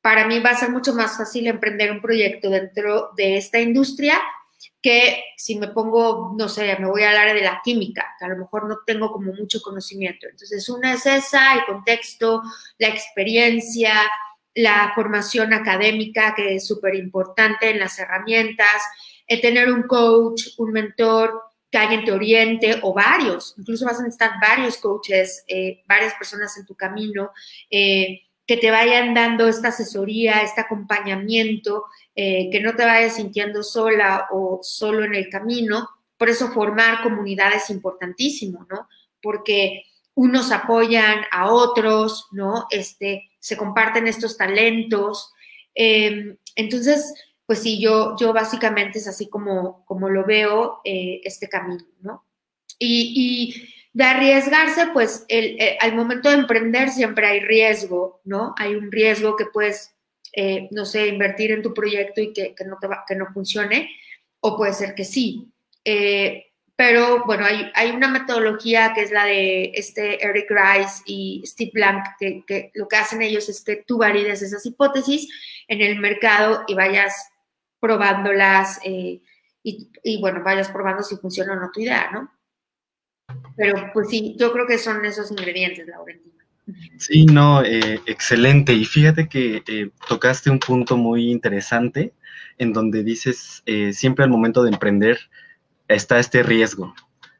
para 0.00 0.26
mí 0.26 0.38
va 0.40 0.50
a 0.50 0.56
ser 0.56 0.70
mucho 0.70 0.94
más 0.94 1.18
fácil 1.18 1.46
emprender 1.46 1.90
un 1.92 2.00
proyecto 2.00 2.48
dentro 2.48 3.10
de 3.16 3.36
esta 3.36 3.60
industria 3.60 4.20
que 4.80 5.22
si 5.36 5.58
me 5.58 5.68
pongo, 5.68 6.34
no 6.36 6.48
sé, 6.48 6.76
me 6.78 6.86
voy 6.86 7.02
al 7.02 7.16
área 7.16 7.34
de 7.34 7.42
la 7.42 7.60
química, 7.62 8.14
que 8.18 8.24
a 8.24 8.28
lo 8.28 8.36
mejor 8.36 8.68
no 8.68 8.78
tengo 8.86 9.10
como 9.10 9.32
mucho 9.32 9.60
conocimiento. 9.60 10.26
Entonces, 10.28 10.68
una 10.68 10.94
es 10.94 11.06
esa, 11.06 11.54
el 11.54 11.64
contexto, 11.64 12.42
la 12.78 12.88
experiencia, 12.88 13.92
la 14.54 14.92
formación 14.94 15.52
académica, 15.52 16.34
que 16.34 16.56
es 16.56 16.66
súper 16.66 16.94
importante 16.94 17.70
en 17.70 17.78
las 17.78 17.98
herramientas, 17.98 18.82
el 19.26 19.40
tener 19.40 19.70
un 19.70 19.82
coach, 19.82 20.48
un 20.58 20.72
mentor, 20.72 21.42
que 21.70 21.78
alguien 21.78 22.04
te 22.04 22.12
oriente 22.12 22.78
o 22.82 22.94
varios, 22.94 23.54
incluso 23.58 23.86
vas 23.86 23.98
a 23.98 24.02
necesitar 24.02 24.32
varios 24.40 24.76
coaches, 24.78 25.44
eh, 25.48 25.82
varias 25.88 26.14
personas 26.14 26.56
en 26.56 26.64
tu 26.64 26.74
camino, 26.74 27.32
eh, 27.70 28.20
que 28.46 28.56
te 28.56 28.70
vayan 28.70 29.12
dando 29.14 29.48
esta 29.48 29.68
asesoría, 29.68 30.42
este 30.42 30.60
acompañamiento, 30.60 31.84
eh, 32.16 32.48
que 32.50 32.60
no 32.60 32.74
te 32.74 32.84
vayas 32.84 33.16
sintiendo 33.16 33.62
sola 33.62 34.26
o 34.32 34.60
solo 34.62 35.04
en 35.04 35.14
el 35.14 35.28
camino. 35.28 35.88
Por 36.16 36.28
eso 36.28 36.48
formar 36.48 37.02
comunidad 37.02 37.52
es 37.54 37.70
importantísimo, 37.70 38.66
¿no? 38.68 38.88
Porque 39.22 39.84
unos 40.14 40.50
apoyan 40.50 41.20
a 41.30 41.52
otros, 41.52 42.26
¿no? 42.32 42.66
Este, 42.70 43.30
se 43.38 43.56
comparten 43.56 44.08
estos 44.08 44.36
talentos. 44.36 45.32
entonces, 45.74 47.12
pues 47.46 47.60
sí, 47.62 47.80
yo, 47.80 48.16
yo 48.18 48.32
básicamente 48.32 48.98
es 48.98 49.06
así 49.06 49.28
como, 49.28 49.84
como 49.86 50.08
lo 50.08 50.24
veo 50.24 50.80
eh, 50.84 51.20
este 51.22 51.48
camino, 51.48 51.84
¿no? 52.00 52.24
Y, 52.78 53.72
de 53.92 54.04
arriesgarse, 54.04 54.88
pues 54.92 55.24
el, 55.28 55.58
eh, 55.58 55.78
al 55.80 55.94
momento 55.94 56.28
de 56.28 56.34
emprender 56.34 56.90
siempre 56.90 57.26
hay 57.26 57.40
riesgo, 57.40 58.20
¿no? 58.24 58.54
Hay 58.58 58.74
un 58.74 58.92
riesgo 58.92 59.36
que 59.36 59.46
puedes, 59.46 59.95
eh, 60.36 60.68
no 60.70 60.84
sé, 60.84 61.08
invertir 61.08 61.50
en 61.50 61.62
tu 61.62 61.74
proyecto 61.74 62.20
y 62.20 62.32
que, 62.32 62.54
no, 62.64 62.78
que 63.08 63.16
no 63.16 63.26
funcione, 63.32 63.90
o 64.40 64.56
puede 64.56 64.72
ser 64.72 64.94
que 64.94 65.04
sí. 65.04 65.52
pero 66.76 67.24
bueno, 67.24 67.44
hay, 67.44 67.70
hay, 67.74 67.90
una 67.90 68.08
metodología 68.08 68.92
que 68.94 69.02
es 69.02 69.10
la 69.10 69.24
de 69.24 69.72
este 69.74 70.24
Eric 70.24 70.50
Rice 70.50 71.02
y 71.06 71.42
Steve 71.46 71.70
Blank, 71.74 72.04
que, 72.18 72.44
que 72.46 72.70
lo 72.74 72.86
que 72.86 72.96
hacen 72.96 73.22
ellos 73.22 73.48
es 73.48 73.64
que 73.64 73.82
tú 73.86 73.98
valides 73.98 74.42
esas 74.42 74.64
hipótesis 74.66 75.28
en 75.68 75.80
el 75.80 75.98
mercado 75.98 76.64
y 76.68 76.74
vayas 76.74 77.14
probándolas 77.80 78.80
eh, 78.84 79.22
y, 79.62 80.20
bueno, 80.20 80.44
vayas 80.44 80.70
probando 80.70 81.02
si 81.02 81.16
funciona 81.16 81.54
o 81.54 81.56
no 81.56 81.72
tu 81.72 81.80
idea, 81.80 82.10
¿no? 82.12 82.30
Pero 83.56 83.90
pues 83.92 84.08
sí, 84.08 84.36
yo 84.38 84.52
creo 84.52 84.66
que 84.66 84.78
son 84.78 85.04
esos 85.04 85.30
ingredientes, 85.32 85.88
Laurentina. 85.88 86.35
Sí, 86.98 87.26
no, 87.26 87.62
eh, 87.62 88.00
excelente. 88.06 88.72
Y 88.72 88.84
fíjate 88.84 89.28
que 89.28 89.62
eh, 89.66 89.90
tocaste 90.08 90.50
un 90.50 90.58
punto 90.58 90.96
muy 90.96 91.30
interesante 91.30 92.12
en 92.58 92.72
donde 92.72 93.04
dices, 93.04 93.62
siempre 93.92 94.24
al 94.24 94.30
momento 94.30 94.62
de 94.62 94.70
emprender 94.70 95.18
está 95.88 96.18
este 96.18 96.42
riesgo, 96.42 96.94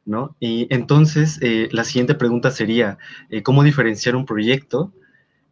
¿no? 0.05 0.37
Y 0.41 0.66
entonces 0.68 1.41
la 1.70 1.85
siguiente 1.85 2.14
pregunta 2.14 2.51
sería, 2.51 2.99
¿cómo 3.43 3.62
diferenciar 3.62 4.14
un 4.14 4.27
proyecto 4.27 4.93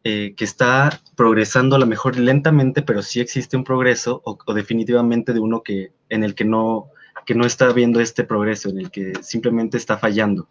eh, 0.06 0.34
que 0.36 0.44
está 0.44 1.00
progresando 1.16 1.76
a 1.76 1.78
lo 1.78 1.86
mejor 1.86 2.18
lentamente, 2.18 2.82
pero 2.82 3.00
sí 3.00 3.20
existe 3.20 3.56
un 3.56 3.64
progreso, 3.64 4.20
o, 4.26 4.36
definitivamente 4.52 5.32
de 5.32 5.40
uno 5.40 5.62
que, 5.62 5.94
en 6.10 6.24
el 6.24 6.34
que 6.34 6.44
no, 6.44 6.90
que 7.24 7.34
no 7.34 7.46
está 7.46 7.72
viendo 7.72 8.00
este 8.00 8.22
progreso, 8.22 8.68
en 8.68 8.80
el 8.80 8.90
que 8.90 9.14
simplemente 9.22 9.78
está 9.78 9.96
fallando. 9.96 10.50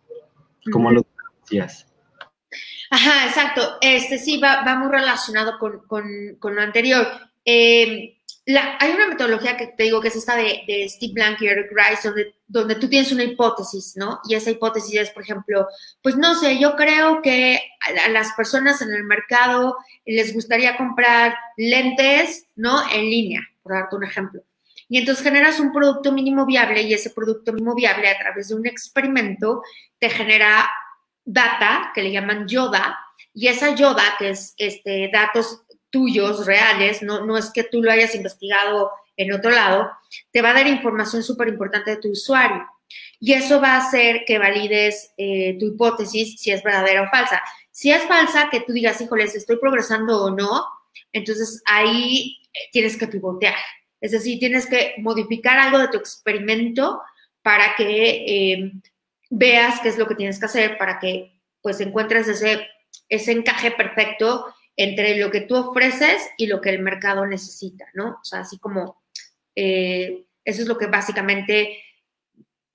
¿Cómo 0.72 0.90
lo 0.90 1.06
decías? 1.44 1.86
Ajá, 2.90 3.28
exacto. 3.28 3.78
Este 3.82 4.18
sí 4.18 4.38
va, 4.38 4.64
va 4.64 4.76
muy 4.76 4.92
relacionado 4.92 5.58
con, 5.58 5.86
con, 5.88 6.56
lo 6.56 6.62
anterior. 6.62 7.08
Eh, 7.46 8.18
hay 8.46 8.92
una 8.92 9.08
metodología 9.08 9.56
que 9.56 9.68
te 9.68 9.84
digo 9.84 10.02
que 10.02 10.10
es 10.10 10.16
esta 10.18 10.36
de, 10.36 10.86
Steve 10.90 11.14
Blank 11.14 11.42
y 11.42 11.48
Eric 11.48 11.72
Rice, 11.72 12.10
donde, 12.10 12.36
donde, 12.46 12.76
tú 12.76 12.90
tienes 12.90 13.12
una 13.12 13.24
hipótesis, 13.24 13.94
¿no? 13.96 14.20
Y 14.28 14.36
esa 14.36 14.52
hipótesis 14.52 15.00
es, 15.00 15.10
por 15.12 15.24
ejemplo, 15.24 15.68
pues 16.02 16.18
no 16.18 16.36
sé, 16.36 16.60
yo 16.60 16.76
creo 16.76 17.22
que 17.22 17.62
a, 18.06 18.10
las 18.10 18.34
personas 18.34 18.82
en 18.82 18.92
el 18.92 19.06
mercado 19.06 19.78
les 20.06 20.34
gustaría 20.34 20.76
comprar 20.76 21.36
lentes, 21.56 22.48
¿no? 22.56 22.82
En 22.92 23.10
línea, 23.10 23.42
por 23.62 23.74
darte 23.74 23.96
un 23.96 24.04
ejemplo. 24.04 24.42
Y 24.90 24.98
entonces 24.98 25.24
generas 25.24 25.60
un 25.60 25.72
producto 25.72 26.12
mínimo 26.12 26.46
viable 26.46 26.82
y 26.82 26.94
ese 26.94 27.12
producto 27.12 27.54
mínimo 27.54 27.74
viable 27.74 28.10
a 28.10 28.20
través 28.20 28.50
de 28.50 28.56
un 28.56 28.68
experimento 28.68 29.64
te 29.98 30.10
genera 30.10 30.70
data 31.26 31.92
que 31.94 32.04
le 32.04 32.12
llaman 32.12 32.48
yoda 32.48 33.00
y 33.34 33.48
esa 33.48 33.76
yoda, 33.76 34.04
que 34.20 34.30
es 34.30 34.54
este, 34.58 35.10
datos 35.12 35.64
tuyos, 35.90 36.46
reales, 36.46 37.02
no, 37.02 37.26
no 37.26 37.38
es 37.38 37.52
que 37.52 37.64
tú 37.64 37.82
lo 37.82 37.92
hayas 37.92 38.16
investigado 38.16 38.92
en 39.18 39.32
otro 39.34 39.52
lado, 39.52 39.92
te 40.32 40.42
va 40.42 40.50
a 40.50 40.54
dar 40.54 40.68
información 40.68 41.24
súper 41.24 41.48
importante 41.48 41.92
de 41.92 41.98
tu 41.98 42.10
usuario. 42.10 42.66
Y 43.20 43.34
eso 43.34 43.62
va 43.62 43.76
a 43.76 43.78
hacer 43.78 44.24
que 44.26 44.38
valides 44.38 45.14
eh, 45.18 45.56
tu 45.60 45.68
hipótesis 45.68 46.40
si 46.40 46.52
es 46.52 46.64
verdadera 46.64 47.04
o 47.04 47.10
falsa. 47.10 47.42
Si 47.72 47.92
es 47.92 48.04
falsa, 48.04 48.50
que 48.52 48.62
tú 48.62 48.74
digas, 48.74 49.00
híjoles, 49.02 49.36
estoy 49.36 49.58
progresando 49.58 50.24
o 50.24 50.30
no, 50.30 50.66
entonces 51.12 51.62
ahí 51.66 52.38
eh, 52.54 52.70
tienes 52.72 52.98
que 52.98 53.08
pivotear. 53.08 53.56
Es 54.02 54.12
decir, 54.12 54.38
tienes 54.40 54.68
que 54.68 54.96
modificar 54.98 55.58
algo 55.58 55.80
de 55.80 55.88
tu 55.88 55.98
experimento 55.98 57.02
para 57.42 57.76
que 57.76 58.26
eh, 58.28 58.72
veas 59.36 59.80
qué 59.82 59.90
es 59.90 59.98
lo 59.98 60.08
que 60.08 60.16
tienes 60.16 60.40
que 60.40 60.46
hacer, 60.46 60.78
para 60.78 61.00
que 61.00 61.42
pues 61.62 61.80
encuentres 61.82 62.28
ese, 62.28 62.68
ese 63.10 63.32
encaje 63.32 63.72
perfecto 63.72 64.46
entre 64.76 65.18
lo 65.18 65.32
que 65.32 65.42
tú 65.42 65.56
ofreces 65.56 66.30
y 66.38 66.48
lo 66.48 66.62
que 66.62 66.70
el 66.70 66.80
mercado 66.80 67.26
necesita, 67.26 67.86
¿no? 67.94 68.20
O 68.22 68.24
sea, 68.24 68.40
así 68.40 68.60
como 68.60 69.04
eh, 69.56 70.26
eso 70.46 70.62
es 70.62 70.68
lo 70.68 70.78
que 70.78 70.88
básicamente 70.88 71.80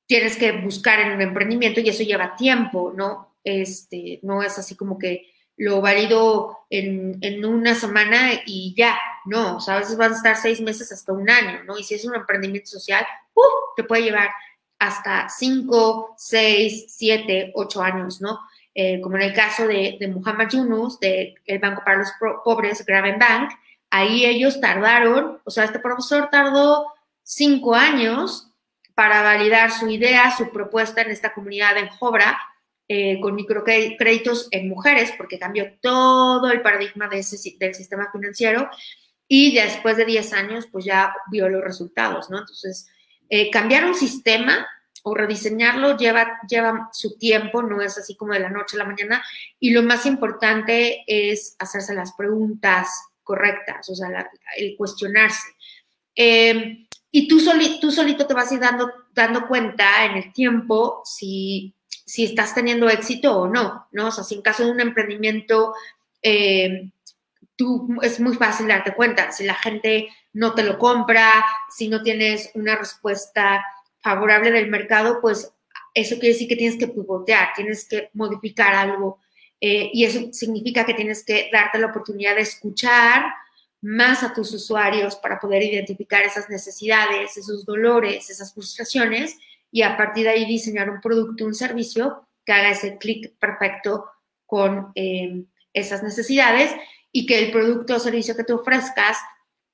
tienes 0.07 0.37
que 0.37 0.53
buscar 0.53 1.01
en 1.01 1.13
un 1.13 1.21
emprendimiento 1.21 1.81
y 1.81 1.89
eso 1.89 2.03
lleva 2.03 2.35
tiempo, 2.35 2.93
¿no? 2.97 3.37
Este, 3.45 4.21
no 4.23 4.43
es 4.43 4.59
así 4.59 4.75
como 4.75 4.99
que 4.99 5.31
lo 5.57 5.81
valido 5.81 6.67
en, 6.71 7.19
en, 7.21 7.45
una 7.45 7.75
semana 7.75 8.31
y 8.47 8.75
ya, 8.77 8.99
no, 9.27 9.57
o 9.57 9.61
sea, 9.61 9.75
a 9.75 9.79
veces 9.81 9.97
van 9.97 10.13
a 10.13 10.17
estar 10.17 10.37
seis 10.37 10.61
meses 10.61 10.93
hasta 10.93 11.13
un 11.13 11.29
año, 11.29 11.65
¿no? 11.65 11.79
Y 11.79 11.83
si 11.83 11.95
es 11.95 12.05
un 12.05 12.15
emprendimiento 12.15 12.71
social, 12.71 13.05
¡uh! 13.35 13.43
te 13.77 13.83
puede 13.83 14.05
llevar 14.05 14.31
hasta 14.79 15.29
5, 15.29 16.15
6, 16.17 16.87
7, 16.89 17.53
8 17.55 17.83
años, 17.83 18.21
¿no? 18.21 18.39
Eh, 18.75 19.01
como 19.01 19.17
en 19.17 19.23
el 19.23 19.35
caso 19.35 19.67
de, 19.67 19.97
de 19.99 20.09
Muhammad 20.09 20.49
Yunus, 20.51 21.01
del 21.01 21.35
Banco 21.61 21.83
para 21.85 21.99
los 21.99 22.09
Pobres, 22.45 22.85
Graven 22.87 23.19
Bank, 23.19 23.51
ahí 23.91 24.25
ellos 24.25 24.61
tardaron, 24.61 25.41
o 25.45 25.51
sea, 25.51 25.65
este 25.65 25.81
profesor 25.81 26.29
tardó 26.31 26.87
5 27.25 27.75
años 27.75 28.53
para 28.95 29.23
validar 29.23 29.71
su 29.71 29.89
idea, 29.89 30.37
su 30.37 30.51
propuesta 30.51 31.03
en 31.03 31.11
esta 31.11 31.33
comunidad 31.33 31.77
en 31.77 31.89
Jobra, 31.89 32.39
eh, 32.89 33.21
con 33.21 33.35
microcréditos 33.35 34.49
en 34.51 34.69
mujeres, 34.69 35.13
porque 35.17 35.39
cambió 35.39 35.75
todo 35.81 36.51
el 36.51 36.63
paradigma 36.63 37.07
de 37.07 37.19
ese, 37.19 37.37
del 37.59 37.75
sistema 37.75 38.11
financiero 38.11 38.71
y 39.29 39.55
después 39.55 39.99
de 39.99 40.07
10 40.07 40.33
años, 40.33 40.67
pues 40.73 40.87
ya 40.87 41.15
vio 41.31 41.49
los 41.49 41.63
resultados, 41.63 42.31
¿no? 42.31 42.39
Entonces, 42.39 42.89
eh, 43.29 43.51
cambiar 43.51 43.85
un 43.85 43.95
sistema 43.95 44.67
o 45.03 45.15
rediseñarlo 45.15 45.97
lleva, 45.97 46.41
lleva 46.49 46.89
su 46.93 47.17
tiempo, 47.17 47.63
no 47.63 47.81
es 47.81 47.99
así 47.99 48.17
como 48.17 48.33
de 48.33 48.41
la 48.41 48.51
noche 48.51 48.77
a 48.77 48.81
la 48.81 48.85
mañana, 48.85 49.25
y 49.59 49.71
lo 49.71 49.83
más 49.83 50.07
importante 50.07 51.05
es 51.07 51.55
hacerse 51.59 51.95
las 51.95 52.13
preguntas 52.13 52.89
correctas, 53.23 53.89
o 53.89 53.95
sea, 53.95 54.09
el 54.57 54.77
cuestionarse. 54.77 55.49
Eh, 56.15 56.87
y 57.11 57.29
tú, 57.29 57.41
tú 57.81 57.91
solito 57.91 58.27
te 58.27 58.35
vas 58.35 58.51
a 58.51 58.55
ir 58.55 58.61
dando, 58.61 58.91
dando 59.15 59.47
cuenta 59.47 60.05
en 60.05 60.17
el 60.17 60.33
tiempo 60.33 61.03
si, 61.05 61.75
si 61.89 62.25
estás 62.25 62.55
teniendo 62.55 62.89
éxito 62.89 63.39
o 63.39 63.49
no, 63.49 63.87
¿no? 63.93 64.09
O 64.09 64.11
sea, 64.11 64.25
si 64.25 64.35
en 64.35 64.43
caso 64.43 64.65
de 64.65 64.73
un 64.73 64.81
emprendimiento, 64.81 65.75
eh, 66.23 66.91
tú, 67.57 67.89
es 68.03 68.21
muy 68.21 68.35
fácil 68.35 68.69
darte 68.69 68.95
cuenta, 68.95 69.33
si 69.33 69.45
la 69.45 69.55
gente 69.55 70.09
no 70.39 70.55
te 70.55 70.63
lo 70.63 70.79
compra, 70.79 71.45
si 71.69 71.89
no 71.89 72.01
tienes 72.01 72.53
una 72.55 72.77
respuesta 72.77 73.65
favorable 74.01 74.53
del 74.53 74.71
mercado, 74.71 75.21
pues 75.21 75.53
eso 75.93 76.15
quiere 76.15 76.35
decir 76.35 76.47
que 76.47 76.55
tienes 76.55 76.79
que 76.79 76.87
pivotear, 76.87 77.49
tienes 77.57 77.89
que 77.89 78.11
modificar 78.13 78.73
algo. 78.73 79.19
Eh, 79.61 79.91
y 79.93 80.05
eso 80.05 80.33
significa 80.33 80.87
que 80.87 80.95
tienes 80.95 81.25
que 81.25 81.51
darte 81.53 81.81
la 81.81 81.89
oportunidad 81.89 82.37
de 82.37 82.43
escuchar 82.43 83.25
más 83.81 84.23
a 84.23 84.33
tus 84.33 84.55
usuarios 84.55 85.17
para 85.17 85.41
poder 85.41 85.65
identificar 85.65 86.23
esas 86.23 86.49
necesidades, 86.49 87.37
esos 87.37 87.67
dolores, 87.67 88.31
esas 88.31 88.55
frustraciones 88.55 89.37
y 89.73 89.83
a 89.83 89.97
partir 89.97 90.23
de 90.23 90.31
ahí 90.31 90.45
diseñar 90.45 90.89
un 90.89 91.01
producto, 91.01 91.47
un 91.47 91.55
servicio 91.55 92.29
que 92.47 92.53
haga 92.53 92.71
ese 92.71 92.97
clic 92.97 93.37
perfecto 93.41 94.07
con 94.47 94.93
eh, 94.95 95.43
esas 95.73 96.05
necesidades 96.05 96.71
y 97.11 97.27
que 97.27 97.41
el 97.41 97.51
producto 97.51 97.97
o 97.97 97.99
servicio 97.99 98.37
que 98.37 98.45
tú 98.45 98.55
ofrezcas 98.55 99.19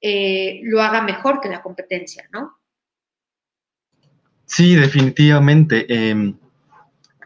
eh, 0.07 0.61
lo 0.65 0.83
haga 0.83 1.01
mejor 1.01 1.41
que 1.41 1.49
la 1.49 1.63
competencia, 1.63 2.29
¿no? 2.31 2.59
Sí, 4.45 4.75
definitivamente. 4.75 5.87
Em, 5.89 6.37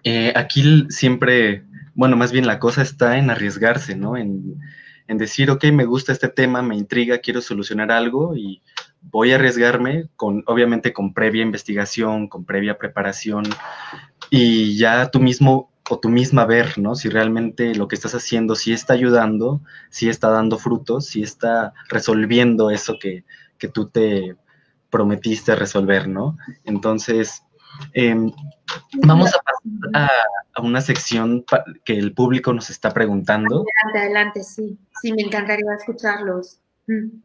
eh, 0.05 0.33
aquí 0.37 0.87
siempre, 0.89 1.65
bueno, 1.95 2.17
más 2.17 2.31
bien 2.31 2.47
la 2.47 2.61
cosa 2.61 2.83
está 2.83 3.19
en 3.19 3.31
arriesgarse, 3.31 3.97
¿no? 3.97 4.17
En, 4.17 4.61
decir, 5.09 5.51
ok, 5.51 5.65
me 5.73 5.87
gusta 5.87 6.13
este 6.13 6.29
tema, 6.29 6.63
me 6.63 6.77
intriga, 6.77 7.19
quiero 7.19 7.41
solucionar 7.41 7.91
algo 7.91 8.37
y 8.37 8.63
voy 9.01 9.33
a 9.33 9.37
arriesgarme, 9.37 10.09
con, 10.15 10.45
obviamente 10.47 10.93
con 10.93 11.13
previa 11.13 11.43
investigación, 11.43 12.29
con 12.29 12.45
previa 12.45 12.79
preparación 12.79 13.43
y 14.31 14.77
ya 14.77 15.11
tú 15.11 15.19
mismo 15.19 15.73
o 15.89 15.99
tú 15.99 16.09
misma 16.09 16.45
ver, 16.45 16.79
¿no? 16.79 16.95
Si 16.95 17.09
realmente 17.09 17.75
lo 17.75 17.89
que 17.89 17.97
estás 17.97 18.15
haciendo 18.15 18.55
sí 18.55 18.73
está 18.73 18.95
ayudando, 18.95 19.61
sí 19.91 20.09
está 20.09 20.29
dando 20.29 20.59
frutos, 20.59 21.07
sí 21.07 21.23
está 21.23 21.73
resolviendo 21.89 22.71
eso 22.71 22.97
que, 23.01 23.25
que 23.59 23.69
tú 23.69 23.89
te 23.89 24.37
prometiste 24.91 25.55
resolver, 25.55 26.09
¿no? 26.09 26.37
Entonces, 26.65 27.43
em, 27.93 28.31
vamos 29.05 29.35
a 29.35 29.39
pasar 29.41 30.11
a, 30.55 30.63
una 30.63 30.81
sección 30.81 31.45
que 31.85 31.93
el 31.93 32.13
público 32.15 32.53
nos 32.53 32.69
está 32.71 32.93
preguntando. 32.93 33.65
Adelante, 33.85 33.99
adelante, 33.99 34.43
sí. 34.43 34.77
Sí, 35.01 35.13
me 35.13 35.23
encantaría 35.23 35.73
escucharlos. 35.79 36.59
Mm. 36.89 37.21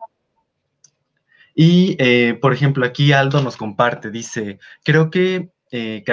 Y, 1.56 1.96
eh, 2.00 2.38
por 2.40 2.54
ejemplo, 2.54 2.86
aquí 2.86 3.12
Aldo 3.12 3.42
nos 3.42 3.58
comparte, 3.58 4.12
dice, 4.12 4.60
creo 4.84 5.10
que, 5.10 5.50
eh, 5.72 6.04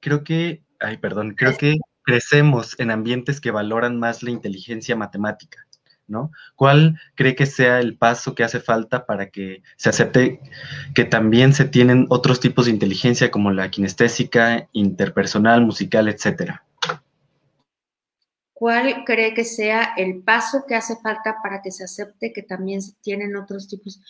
creo 0.00 0.24
que, 0.24 0.62
ay, 0.80 0.96
perdón, 0.98 1.34
creo 1.34 1.56
que 1.56 1.76
crecemos 2.06 2.78
en 2.78 2.92
ambientes 2.92 3.40
que 3.40 3.50
valoran 3.50 3.98
más 3.98 4.22
la 4.22 4.30
inteligencia 4.30 4.94
matemática, 4.94 5.66
¿no? 6.06 6.30
¿Cuál 6.54 7.00
cree 7.16 7.34
que 7.34 7.46
sea 7.46 7.80
el 7.80 7.98
paso 7.98 8.34
que 8.36 8.44
hace 8.44 8.60
falta 8.60 9.06
para 9.06 9.30
que 9.30 9.62
se 9.76 9.88
acepte 9.88 10.40
que 10.94 11.04
también 11.04 11.52
se 11.52 11.64
tienen 11.64 12.06
otros 12.08 12.38
tipos 12.38 12.66
de 12.66 12.70
inteligencia 12.70 13.32
como 13.32 13.50
la 13.50 13.70
kinestésica, 13.72 14.68
interpersonal, 14.72 15.66
musical, 15.66 16.08
etcétera? 16.08 16.64
¿Cuál 18.52 19.02
cree 19.04 19.34
que 19.34 19.44
sea 19.44 19.92
el 19.96 20.22
paso 20.22 20.64
que 20.66 20.76
hace 20.76 20.96
falta 21.02 21.42
para 21.42 21.60
que 21.60 21.72
se 21.72 21.84
acepte 21.84 22.32
que 22.32 22.42
también 22.42 22.82
se 22.82 22.92
tienen 23.02 23.36
otros 23.36 23.66
tipos? 23.68 24.00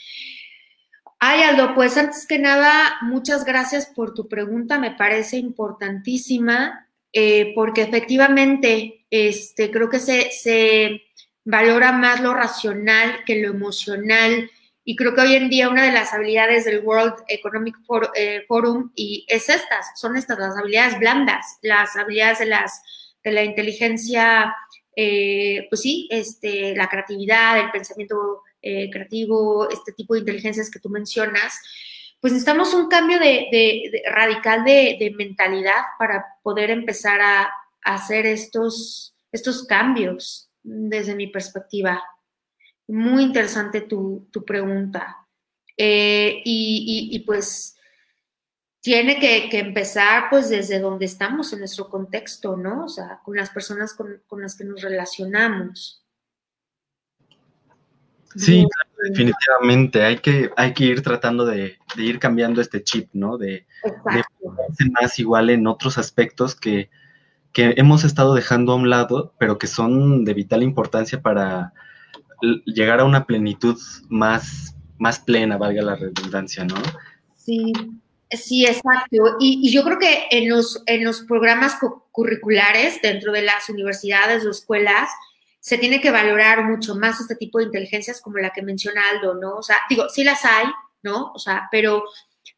Ay, 1.18 1.40
Aldo, 1.44 1.74
pues 1.74 1.96
antes 1.96 2.26
que 2.26 2.38
nada, 2.38 2.98
muchas 3.00 3.46
gracias 3.46 3.86
por 3.86 4.12
tu 4.12 4.28
pregunta, 4.28 4.78
me 4.78 4.90
parece 4.90 5.38
importantísima 5.38 6.85
eh, 7.18 7.52
porque 7.54 7.80
efectivamente 7.80 9.06
este, 9.08 9.70
creo 9.70 9.88
que 9.88 10.00
se, 10.00 11.00
valora 11.46 11.92
más 11.92 12.20
lo 12.20 12.34
racional 12.34 13.24
que 13.24 13.40
lo 13.40 13.48
emocional. 13.48 14.50
Y 14.84 14.96
creo 14.96 15.14
que 15.14 15.22
hoy 15.22 15.34
en 15.34 15.48
día 15.48 15.70
una 15.70 15.84
de 15.84 15.92
las 15.92 16.12
habilidades 16.12 16.66
del 16.66 16.80
World 16.80 17.14
Economic 17.28 17.74
eh, 18.16 18.44
Forum 18.46 18.92
y 18.94 19.24
es 19.28 19.48
estas, 19.48 19.98
son 19.98 20.18
estas 20.18 20.38
las 20.38 20.58
habilidades 20.58 20.98
blandas, 20.98 21.56
las 21.62 21.96
habilidades 21.96 22.40
de, 22.40 22.46
las, 22.46 22.82
de 23.24 23.32
la 23.32 23.44
inteligencia, 23.44 24.54
eh, 24.94 25.68
pues 25.70 25.80
sí, 25.80 26.08
este, 26.10 26.76
la 26.76 26.86
creatividad, 26.86 27.58
el 27.58 27.70
pensamiento 27.70 28.42
creativo, 28.60 29.70
este 29.70 29.92
tipo 29.92 30.14
de 30.14 30.20
inteligencias 30.20 30.68
que 30.68 30.80
tú 30.80 30.88
mencionas 30.90 31.54
pues 32.26 32.32
necesitamos 32.32 32.74
un 32.74 32.88
cambio 32.88 33.20
de, 33.20 34.02
radical 34.10 34.64
de, 34.64 35.14
mentalidad 35.16 35.82
para 35.96 36.26
poder 36.42 36.70
empezar 36.70 37.20
a, 37.20 37.48
hacer 37.84 38.26
estos, 38.26 39.14
estos 39.30 39.64
cambios 39.64 40.50
desde 40.60 41.14
mi 41.14 41.28
perspectiva. 41.28 42.02
Muy 42.88 43.22
interesante 43.22 43.82
tu, 43.82 44.28
pregunta. 44.44 45.24
Eh, 45.76 46.42
y, 46.44 47.16
pues 47.24 47.76
tiene 48.80 49.20
que, 49.20 49.56
empezar 49.60 50.24
pues 50.28 50.48
desde 50.48 50.80
donde 50.80 51.04
estamos 51.04 51.52
en 51.52 51.60
nuestro 51.60 51.88
contexto, 51.88 52.56
¿no? 52.56 52.86
O 52.86 52.88
sea, 52.88 53.20
con 53.22 53.36
las 53.36 53.50
personas 53.50 53.94
con 53.94 54.42
las 54.42 54.56
que 54.56 54.64
nos 54.64 54.82
relacionamos. 54.82 56.04
Sí, 58.36 58.66
definitivamente. 59.08 60.02
Hay 60.04 60.18
que, 60.18 60.50
hay 60.56 60.72
que 60.74 60.84
ir 60.84 61.02
tratando 61.02 61.46
de, 61.46 61.78
ir 61.96 62.18
cambiando 62.18 62.60
este 62.60 62.82
chip, 62.82 63.08
¿no? 63.12 63.38
De, 63.38 63.66
de 64.04 64.90
más 65.00 65.18
igual 65.18 65.50
en 65.50 65.66
otros 65.66 65.98
aspectos 65.98 66.54
que, 66.54 66.90
hemos 67.58 68.04
estado 68.04 68.34
dejando 68.34 68.72
a 68.72 68.76
un 68.76 68.90
lado, 68.90 69.32
pero 69.38 69.58
que 69.58 69.66
son 69.66 70.26
de 70.26 70.34
vital 70.34 70.62
importancia 70.62 71.22
para 71.22 71.72
llegar 72.66 73.00
a 73.00 73.04
una 73.04 73.24
plenitud 73.24 73.80
más, 74.10 74.76
más 74.98 75.18
plena, 75.20 75.56
valga 75.56 75.80
la 75.80 75.96
redundancia, 75.96 76.64
¿no? 76.64 76.76
Sí, 77.34 77.72
sí, 78.30 78.66
exacto. 78.66 79.36
Y, 79.40 79.72
yo 79.72 79.84
creo 79.84 79.98
que 79.98 80.24
en 80.30 80.50
los, 80.50 80.82
en 80.84 81.02
los 81.02 81.22
programas 81.22 81.78
curriculares 82.12 83.00
dentro 83.02 83.32
de 83.32 83.40
las 83.40 83.70
universidades 83.70 84.44
o 84.44 84.50
escuelas, 84.50 85.08
se 85.66 85.78
tiene 85.78 86.00
que 86.00 86.12
valorar 86.12 86.62
mucho 86.62 86.94
más 86.94 87.20
este 87.20 87.34
tipo 87.34 87.58
de 87.58 87.64
inteligencias 87.64 88.20
como 88.20 88.38
la 88.38 88.50
que 88.50 88.62
menciona 88.62 89.10
Aldo, 89.10 89.34
¿no? 89.34 89.56
O 89.56 89.62
sea, 89.64 89.78
digo, 89.90 90.08
sí 90.08 90.22
las 90.22 90.44
hay, 90.44 90.66
¿no? 91.02 91.32
O 91.34 91.40
sea, 91.40 91.66
pero, 91.72 92.04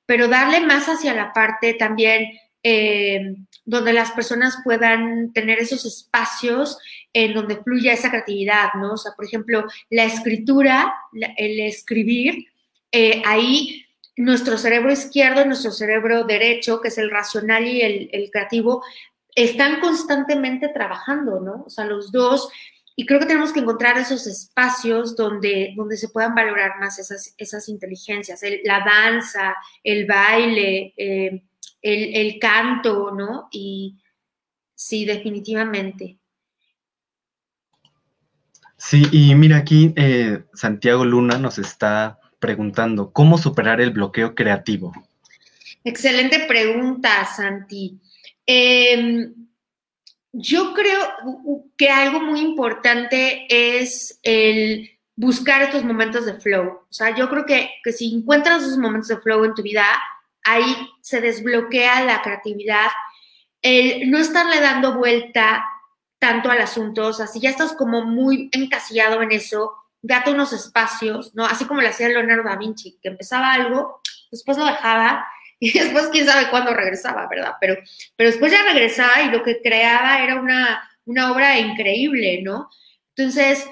pero 0.05 0.29
darle 0.29 0.61
más 0.61 0.91
hacia 0.91 1.15
la 1.15 1.33
parte 1.33 1.73
también 1.73 2.39
eh, 2.63 3.35
donde 3.65 3.95
las 3.95 4.13
personas 4.13 4.59
puedan 4.63 5.33
tener 5.33 5.59
esos 5.59 5.87
espacios 5.87 6.77
en 7.15 7.33
donde 7.33 7.57
fluya 7.57 7.95
esa 7.95 8.11
creatividad, 8.11 8.75
¿no? 8.75 8.93
O 8.93 8.99
sea, 8.99 9.13
por 9.17 9.25
ejemplo, 9.25 9.65
la 9.89 10.05
escritura, 10.05 10.95
el 11.39 11.61
escribir, 11.61 12.49
eh, 12.93 13.23
ahí 13.25 13.87
nuestro 14.19 14.59
cerebro 14.59 14.93
izquierdo 14.93 15.47
nuestro 15.47 15.71
cerebro 15.71 16.25
derecho, 16.25 16.83
que 16.83 16.89
es 16.89 16.99
el 16.99 17.11
racional 17.11 17.67
y 17.67 17.81
el, 17.81 18.11
el 18.13 18.31
creativo, 18.31 18.85
están 19.35 19.81
constantemente 19.81 20.69
trabajando, 20.69 21.41
¿no? 21.41 21.65
O 21.67 21.71
sea, 21.71 21.87
los 21.87 22.13
dos 22.13 22.51
y 23.01 23.07
creo 23.07 23.21
que 23.21 23.27
tenemos 23.27 23.53
que 23.53 23.61
encontrar 23.61 23.97
esos 23.97 24.27
espacios 24.27 25.15
donde, 25.15 25.73
donde 25.77 25.97
se 25.97 26.09
puedan 26.09 26.35
valorar 26.35 26.81
más 26.81 26.99
esas, 26.99 27.33
esas 27.39 27.69
inteligencias, 27.69 28.41
la 28.65 28.81
danza, 28.81 29.55
el 29.85 30.05
baile, 30.05 30.95
eh, 30.97 31.45
el, 31.81 32.41
canto, 32.41 33.13
¿no? 33.13 33.47
Y 33.53 34.01
sí, 34.75 35.05
definitivamente. 35.05 36.19
Sí, 38.77 39.07
y 39.13 39.33
mira 39.37 39.59
aquí 39.59 39.93
eh, 39.95 40.43
Santiago 40.53 41.05
Luna 41.05 41.39
nos 41.39 41.59
está 41.59 42.19
preguntando, 42.41 43.13
¿cómo 43.13 43.39
superar 43.39 43.81
el 43.81 43.93
bloqueo 43.93 44.35
creativo? 44.35 44.93
Excelente 45.85 46.47
pregunta, 46.49 47.25
Santi. 47.27 48.01
Em, 48.45 49.48
yo 50.33 50.75
creo 50.75 50.99
que 51.77 51.89
algo 51.89 52.21
muy 52.21 52.41
importante 52.41 53.47
es 53.49 54.19
el 54.23 54.91
buscar 55.17 55.63
estos 55.63 55.85
momentos 55.85 56.27
de 56.27 56.35
flow. 56.35 56.83
O 56.89 56.93
sea, 56.93 57.15
yo 57.15 57.29
creo 57.29 57.45
que, 57.45 57.71
que 57.83 57.93
si 57.93 58.15
encuentras 58.15 58.63
esos 58.63 58.79
momentos 58.79 59.09
de 59.09 59.19
flow 59.19 59.45
en 59.45 59.55
tu 59.55 59.63
vida, 59.63 59.85
ahí 60.45 60.65
se 61.01 61.21
desbloquea 61.21 62.05
la 62.05 62.23
creatividad, 62.23 62.89
el 63.63 64.11
no 64.11 64.19
estarle 64.19 64.61
dando 64.61 64.95
vuelta 64.95 65.65
tanto 66.19 66.51
al 66.51 66.61
asunto, 66.61 67.09
o 67.09 67.13
sea, 67.13 67.27
si 67.27 67.41
ya 67.41 67.51
estás 67.51 67.73
como 67.73 68.05
muy 68.05 68.49
encasillado 68.53 69.23
en 69.23 69.33
eso, 69.33 69.75
date 70.03 70.31
unos 70.31 70.53
espacios, 70.53 71.35
¿no? 71.35 71.45
Así 71.45 71.65
como 71.65 71.81
lo 71.81 71.89
hacía 71.89 72.09
Leonardo 72.09 72.45
da 72.45 72.57
Vinci, 72.57 72.99
que 73.03 73.09
empezaba 73.09 73.53
algo, 73.53 74.01
después 74.31 74.59
lo 74.59 74.65
dejaba 74.65 75.27
y 75.61 75.77
después 75.77 76.09
quién 76.13 76.27
sabe 76.27 76.51
cuándo 76.51 76.73
regresaba, 76.73 77.27
¿verdad? 77.29 77.55
Pero, 77.61 77.77
pero 78.17 78.31
después 78.31 78.53
ya 78.53 78.63
regresaba 78.63 79.23
y 79.23 79.31
lo 79.31 79.43
que 79.43 79.61
creaba 79.61 80.23
era 80.23 80.41
una, 80.41 80.89
una 81.05 81.33
obra 81.33 81.59
increíble, 81.59 82.43
¿no? 82.43 82.69
Entonces, 83.17 83.67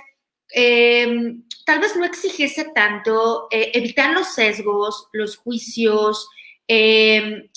em, 0.51 1.45
tal 1.65 1.79
vez 1.81 1.95
no 1.97 2.05
exigirse 2.05 2.73
tanto, 2.75 3.47
eh, 3.51 3.71
evitar 3.75 4.13
los 4.13 4.35
sesgos, 4.35 5.09
los 5.13 5.37
juicios, 5.37 6.29
eh, 6.67 7.49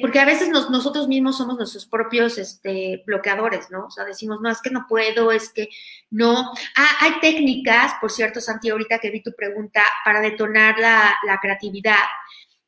porque 0.00 0.18
a 0.18 0.24
veces 0.24 0.48
nosotros 0.48 1.06
mismos 1.06 1.36
somos 1.36 1.56
nuestros 1.56 1.86
propios 1.86 2.38
este, 2.38 3.04
bloqueadores, 3.06 3.70
¿no? 3.70 3.86
O 3.86 3.90
sea, 3.90 4.04
decimos, 4.04 4.40
no, 4.40 4.50
es 4.50 4.60
que 4.60 4.70
no 4.70 4.86
puedo, 4.88 5.30
es 5.30 5.52
que 5.52 5.68
no. 6.10 6.52
Ah, 6.76 6.96
hay 7.00 7.20
técnicas, 7.20 7.92
por 8.00 8.10
cierto, 8.10 8.40
Santi, 8.40 8.70
ahorita 8.70 8.98
que 8.98 9.10
vi 9.10 9.22
tu 9.22 9.32
pregunta, 9.32 9.82
para 10.04 10.20
detonar 10.20 10.78
la, 10.80 11.16
la 11.24 11.38
creatividad. 11.38 12.02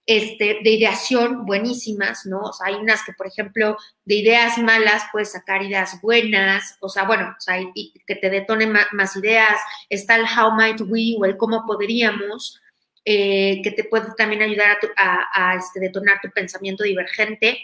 Este, 0.09 0.61
de 0.63 0.71
ideación 0.71 1.45
buenísimas, 1.47 2.27
¿no? 2.27 2.39
O 2.39 2.53
sea, 2.53 2.69
hay 2.69 2.75
unas 2.75 3.03
que, 3.05 3.13
por 3.13 3.27
ejemplo, 3.27 3.77
de 4.05 4.15
ideas 4.15 4.57
malas 4.57 5.03
puedes 5.11 5.33
sacar 5.33 5.65
ideas 5.65 6.01
buenas, 6.01 6.77
o 6.81 6.89
sea, 6.89 7.03
bueno, 7.03 7.35
o 7.37 7.41
sea, 7.41 7.59
que 8.07 8.15
te 8.15 8.31
detonen 8.31 8.73
más, 8.93 9.17
ideas. 9.17 9.61
Está 9.91 10.15
el 10.15 10.25
how 10.25 10.55
might 10.55 10.81
we 10.83 11.17
o 11.19 11.25
el 11.25 11.37
cómo 11.37 11.65
podríamos, 11.67 12.63
eh, 13.05 13.61
que 13.65 13.73
te 13.73 13.83
puede 13.83 14.15
también 14.17 14.43
ayudar 14.43 14.79
a, 14.97 15.57
este, 15.57 15.81
detonar 15.81 16.21
tu 16.23 16.31
pensamiento 16.31 16.85
divergente. 16.85 17.59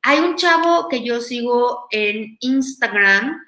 Hay 0.00 0.20
un 0.20 0.36
chavo 0.36 0.88
que 0.88 1.02
yo 1.02 1.20
sigo 1.20 1.86
en 1.90 2.38
Instagram, 2.40 3.44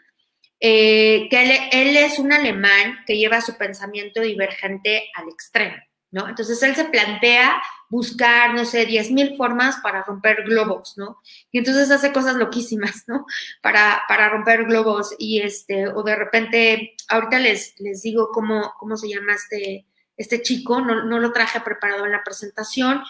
eh, 0.60 1.26
que 1.30 1.68
él, 1.72 1.96
es 1.96 2.18
un 2.18 2.34
alemán 2.34 2.98
que 3.06 3.16
lleva 3.16 3.40
su 3.40 3.56
pensamiento 3.56 4.20
divergente 4.20 5.08
al 5.14 5.28
extremo, 5.30 5.76
¿no? 6.10 6.28
Entonces 6.28 6.62
él 6.62 6.76
se 6.76 6.84
plantea 6.84 7.62
buscar, 7.88 8.54
no 8.54 8.64
sé, 8.64 8.86
10.000 8.86 9.36
formas 9.36 9.76
para 9.82 10.02
romper 10.02 10.44
globos, 10.44 10.96
¿no? 10.96 11.20
Y 11.52 11.58
entonces 11.58 11.90
hace 11.90 12.12
cosas 12.12 12.36
loquísimas, 12.36 13.04
¿no? 13.06 13.26
Para, 13.62 14.02
para 14.08 14.28
romper 14.28 14.64
globos 14.64 15.14
y 15.18 15.40
este, 15.40 15.88
o 15.88 16.02
de 16.02 16.16
repente, 16.16 16.94
ahorita 17.08 17.38
les, 17.38 17.74
les 17.78 18.02
digo 18.02 18.30
cómo, 18.32 18.72
cómo 18.78 18.96
se 18.96 19.08
llama 19.08 19.34
este, 19.34 19.86
este 20.16 20.42
chico, 20.42 20.80
no, 20.80 21.18
lo 21.18 21.32
traje 21.32 21.60
preparado 21.60 22.06
en 22.06 22.12
la 22.12 22.24
presentación, 22.24 23.02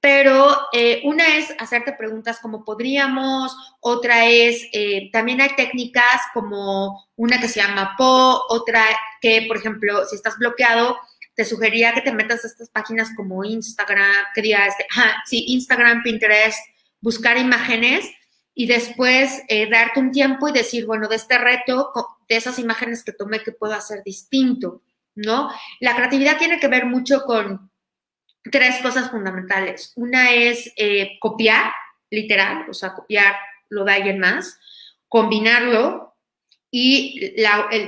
pero 0.00 0.56
eh, 0.72 1.02
una 1.04 1.36
es 1.36 1.54
hacerte 1.58 1.92
preguntas 1.92 2.40
como 2.40 2.64
podríamos, 2.64 3.54
otra 3.80 4.26
es, 4.26 4.66
eh, 4.72 5.10
también 5.12 5.42
hay 5.42 5.54
técnicas 5.56 6.22
como 6.32 7.06
una 7.16 7.38
que 7.38 7.48
se 7.48 7.60
llama 7.60 7.94
PO, 7.98 8.46
otra 8.48 8.82
que, 9.20 9.44
por 9.46 9.58
ejemplo, 9.58 10.06
si 10.06 10.16
estás 10.16 10.38
bloqueado, 10.38 10.98
te 11.40 11.46
sugería 11.46 11.94
que 11.94 12.02
te 12.02 12.12
metas 12.12 12.44
a 12.44 12.48
estas 12.48 12.68
páginas 12.68 13.14
como 13.16 13.42
Instagram, 13.42 14.26
que 14.34 14.42
diga, 14.42 14.66
este, 14.66 14.84
sí, 15.24 15.46
Instagram, 15.48 16.02
Pinterest, 16.02 16.58
buscar 17.00 17.38
imágenes 17.38 18.04
y 18.52 18.66
después 18.66 19.42
eh, 19.48 19.66
darte 19.70 20.00
un 20.00 20.12
tiempo 20.12 20.48
y 20.48 20.52
decir, 20.52 20.84
bueno, 20.84 21.08
de 21.08 21.16
este 21.16 21.38
reto, 21.38 21.94
de 22.28 22.36
esas 22.36 22.58
imágenes 22.58 23.02
que 23.02 23.14
tomé, 23.14 23.42
¿qué 23.42 23.52
puedo 23.52 23.72
hacer 23.72 24.02
distinto? 24.04 24.82
¿no? 25.14 25.50
La 25.80 25.96
creatividad 25.96 26.36
tiene 26.36 26.60
que 26.60 26.68
ver 26.68 26.84
mucho 26.84 27.22
con 27.22 27.70
tres 28.52 28.76
cosas 28.82 29.10
fundamentales. 29.10 29.94
Una 29.96 30.32
es 30.32 30.70
eh, 30.76 31.16
copiar, 31.20 31.72
literal, 32.10 32.66
o 32.68 32.74
sea, 32.74 32.92
copiar 32.92 33.34
lo 33.70 33.84
de 33.84 33.94
alguien 33.94 34.18
más, 34.18 34.58
combinarlo 35.08 36.18
y 36.70 37.34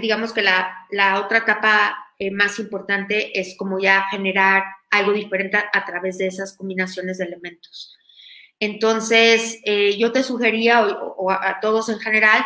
digamos 0.00 0.32
que 0.32 0.40
la, 0.40 1.20
otra 1.22 1.38
etapa 1.38 2.01
eh, 2.22 2.30
más 2.30 2.58
importante 2.58 3.38
es 3.38 3.56
como 3.56 3.80
ya 3.80 4.04
generar 4.10 4.64
algo 4.90 5.12
diferente 5.12 5.56
a, 5.56 5.84
través 5.84 6.18
de 6.18 6.26
esas 6.26 6.56
combinaciones 6.56 7.18
de 7.18 7.24
elementos. 7.24 7.96
Entonces, 8.60 9.58
eh, 9.64 9.96
yo 9.98 10.12
te 10.12 10.22
sugería, 10.22 10.86
o, 10.86 11.30
a, 11.30 11.58
todos 11.60 11.88
en 11.88 11.98
general, 11.98 12.44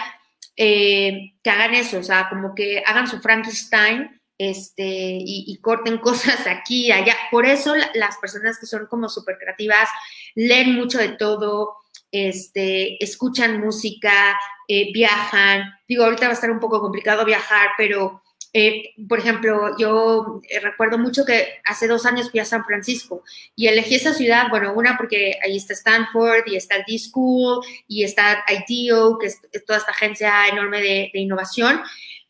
que 0.56 1.50
hagan 1.50 1.74
eso, 1.74 1.98
o 1.98 2.02
sea, 2.02 2.28
como 2.30 2.54
que 2.54 2.82
hagan 2.86 3.06
su 3.06 3.20
Frankenstein 3.20 4.16
este, 4.38 5.18
y, 5.20 5.58
corten 5.60 5.98
cosas 6.00 6.46
aquí 6.46 6.86
y 6.86 6.92
allá. 6.92 7.16
Por 7.30 7.46
eso 7.46 7.74
las 7.94 8.16
personas 8.18 8.58
que 8.58 8.66
son 8.66 8.86
como 8.86 9.08
súper 9.08 9.38
creativas 9.38 9.88
leen 10.34 10.74
mucho 10.74 10.98
de 10.98 11.10
todo, 11.10 11.76
este, 12.10 13.02
escuchan 13.02 13.60
música, 13.60 14.38
eh, 14.68 14.92
viajan. 14.92 15.64
Digo, 15.88 16.04
ahorita 16.04 16.26
va 16.26 16.30
a 16.30 16.34
estar 16.34 16.50
un 16.50 16.60
poco 16.60 16.80
complicado 16.80 17.24
viajar, 17.24 17.70
pero, 17.76 18.22
eh, 18.59 18.94
por 19.07 19.18
ejemplo, 19.18 19.76
yo 19.76 20.40
eh, 20.48 20.61
recuerdo 20.61 20.96
mucho 20.96 21.26
que 21.26 21.61
hace 21.66 21.86
dos 21.86 22.07
años 22.07 22.30
fui 22.30 22.40
a 22.40 22.46
San 22.46 22.64
Francisco 22.64 23.22
y 23.54 23.66
elegí 23.66 23.96
esa 23.96 24.14
ciudad, 24.14 24.48
bueno, 24.48 24.72
una 24.72 24.96
porque 24.96 25.38
ahí 25.44 25.59
está 25.59 25.74
Stanford 25.74 26.44
y 26.46 26.57
está 26.57 26.76
el 26.76 26.84
D-School 26.88 27.62
y 27.86 28.04
está 28.04 28.46
IDEO, 28.48 29.18
que 29.18 29.26
es, 29.26 29.42
toda 29.66 29.78
esta 29.78 29.90
agencia 29.90 30.48
enorme 30.48 30.80
de, 30.80 31.11
innovación 31.12 31.82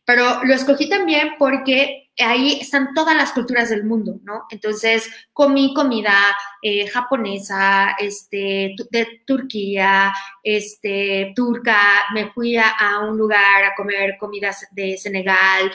pero 0.03 0.43
lo 0.43 0.53
escogí 0.53 0.87
también 0.89 1.35
porque 1.37 2.09
ahí 2.17 2.59
están 2.61 2.93
todas 2.93 3.15
las 3.15 3.33
culturas 3.33 3.69
del 3.69 3.83
mundo, 3.83 4.19
¿no? 4.23 4.45
Entonces, 4.49 5.09
comí 5.33 5.73
comida 5.73 6.17
eh, 6.61 6.87
japonesa, 6.87 7.91
este, 7.99 8.73
de 8.89 9.21
Turquía, 9.25 10.13
este, 10.43 11.33
turca, 11.35 12.05
me 12.13 12.31
fui 12.31 12.55
a, 12.55 12.73
un 13.01 13.17
lugar 13.17 13.65
a 13.65 13.75
comer 13.75 14.17
comidas 14.17 14.65
de 14.71 14.97
Senegal, 14.97 15.71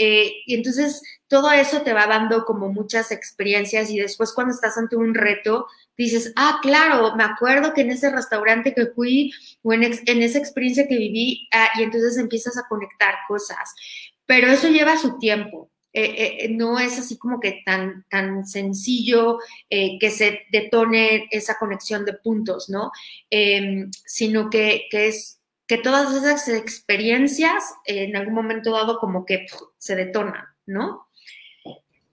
eh, 0.00 0.42
y 0.46 0.54
entonces 0.54 1.02
todo 1.26 1.50
eso 1.50 1.82
te 1.82 1.92
va 1.92 2.06
dando 2.06 2.44
como 2.44 2.72
muchas 2.72 3.10
experiencias 3.10 3.90
y 3.90 3.98
después 3.98 4.32
cuando 4.32 4.54
estás 4.54 4.78
ante 4.78 4.94
un 4.94 5.12
reto, 5.12 5.66
dices, 5.96 6.32
ah, 6.36 6.60
claro, 6.62 7.16
me 7.16 7.24
acuerdo 7.24 7.74
que 7.74 7.80
en 7.80 7.90
ese 7.90 8.10
restaurante 8.10 8.74
que 8.74 8.86
fui 8.86 9.32
o 9.62 9.72
en, 9.72 9.82
esa 9.82 10.38
experiencia 10.38 10.86
que 10.86 10.96
viví, 10.96 11.48
ah, 11.52 11.68
y 11.76 11.82
entonces 11.82 12.16
empiezas 12.16 12.56
a 12.56 12.68
conectar 12.68 13.14
cosas. 13.26 13.74
Pero 14.24 14.46
eso 14.46 14.68
lleva 14.68 14.96
su 14.96 15.18
tiempo. 15.18 15.70
Eh, 15.92 16.44
eh, 16.44 16.48
no 16.50 16.78
es 16.78 16.98
así 16.98 17.18
como 17.18 17.40
que 17.40 17.62
tan, 17.64 18.04
tan 18.08 18.46
sencillo 18.46 19.38
que 19.68 20.10
se 20.10 20.42
detone 20.52 21.26
esa 21.32 21.58
conexión 21.58 22.04
de 22.04 22.12
puntos, 22.12 22.68
¿no? 22.68 22.92
Em, 23.30 23.90
sino 24.04 24.48
que, 24.48 24.86
que, 24.90 25.08
es 25.08 25.37
que 25.68 25.78
todas 25.78 26.12
esas 26.14 26.48
experiencias 26.48 27.62
en 27.84 28.16
algún 28.16 28.34
momento 28.34 28.72
dado 28.72 28.98
como 28.98 29.24
que 29.24 29.46
se 29.76 29.94
detonan, 29.94 30.46
¿no? 30.66 31.08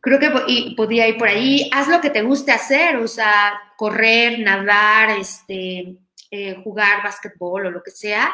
creo 0.05 0.19
que 0.19 0.75
podía 0.77 1.07
ir 1.07 1.17
por 1.17 1.27
ahí. 1.27 1.67
Haz 1.73 1.87
lo 1.87 1.99
que 1.99 2.11
te 2.11 2.21
guste 2.21 2.51
hacer, 2.51 2.97
o 2.97 3.07
sea, 3.07 3.53
correr, 3.75 4.39
nadar, 4.39 5.17
este, 5.19 5.97
eh, 6.29 6.61
jugar 6.63 7.03
básquetbol 7.03 7.65
o 7.65 7.71
lo 7.71 7.81
que 7.81 7.89
sea. 7.89 8.31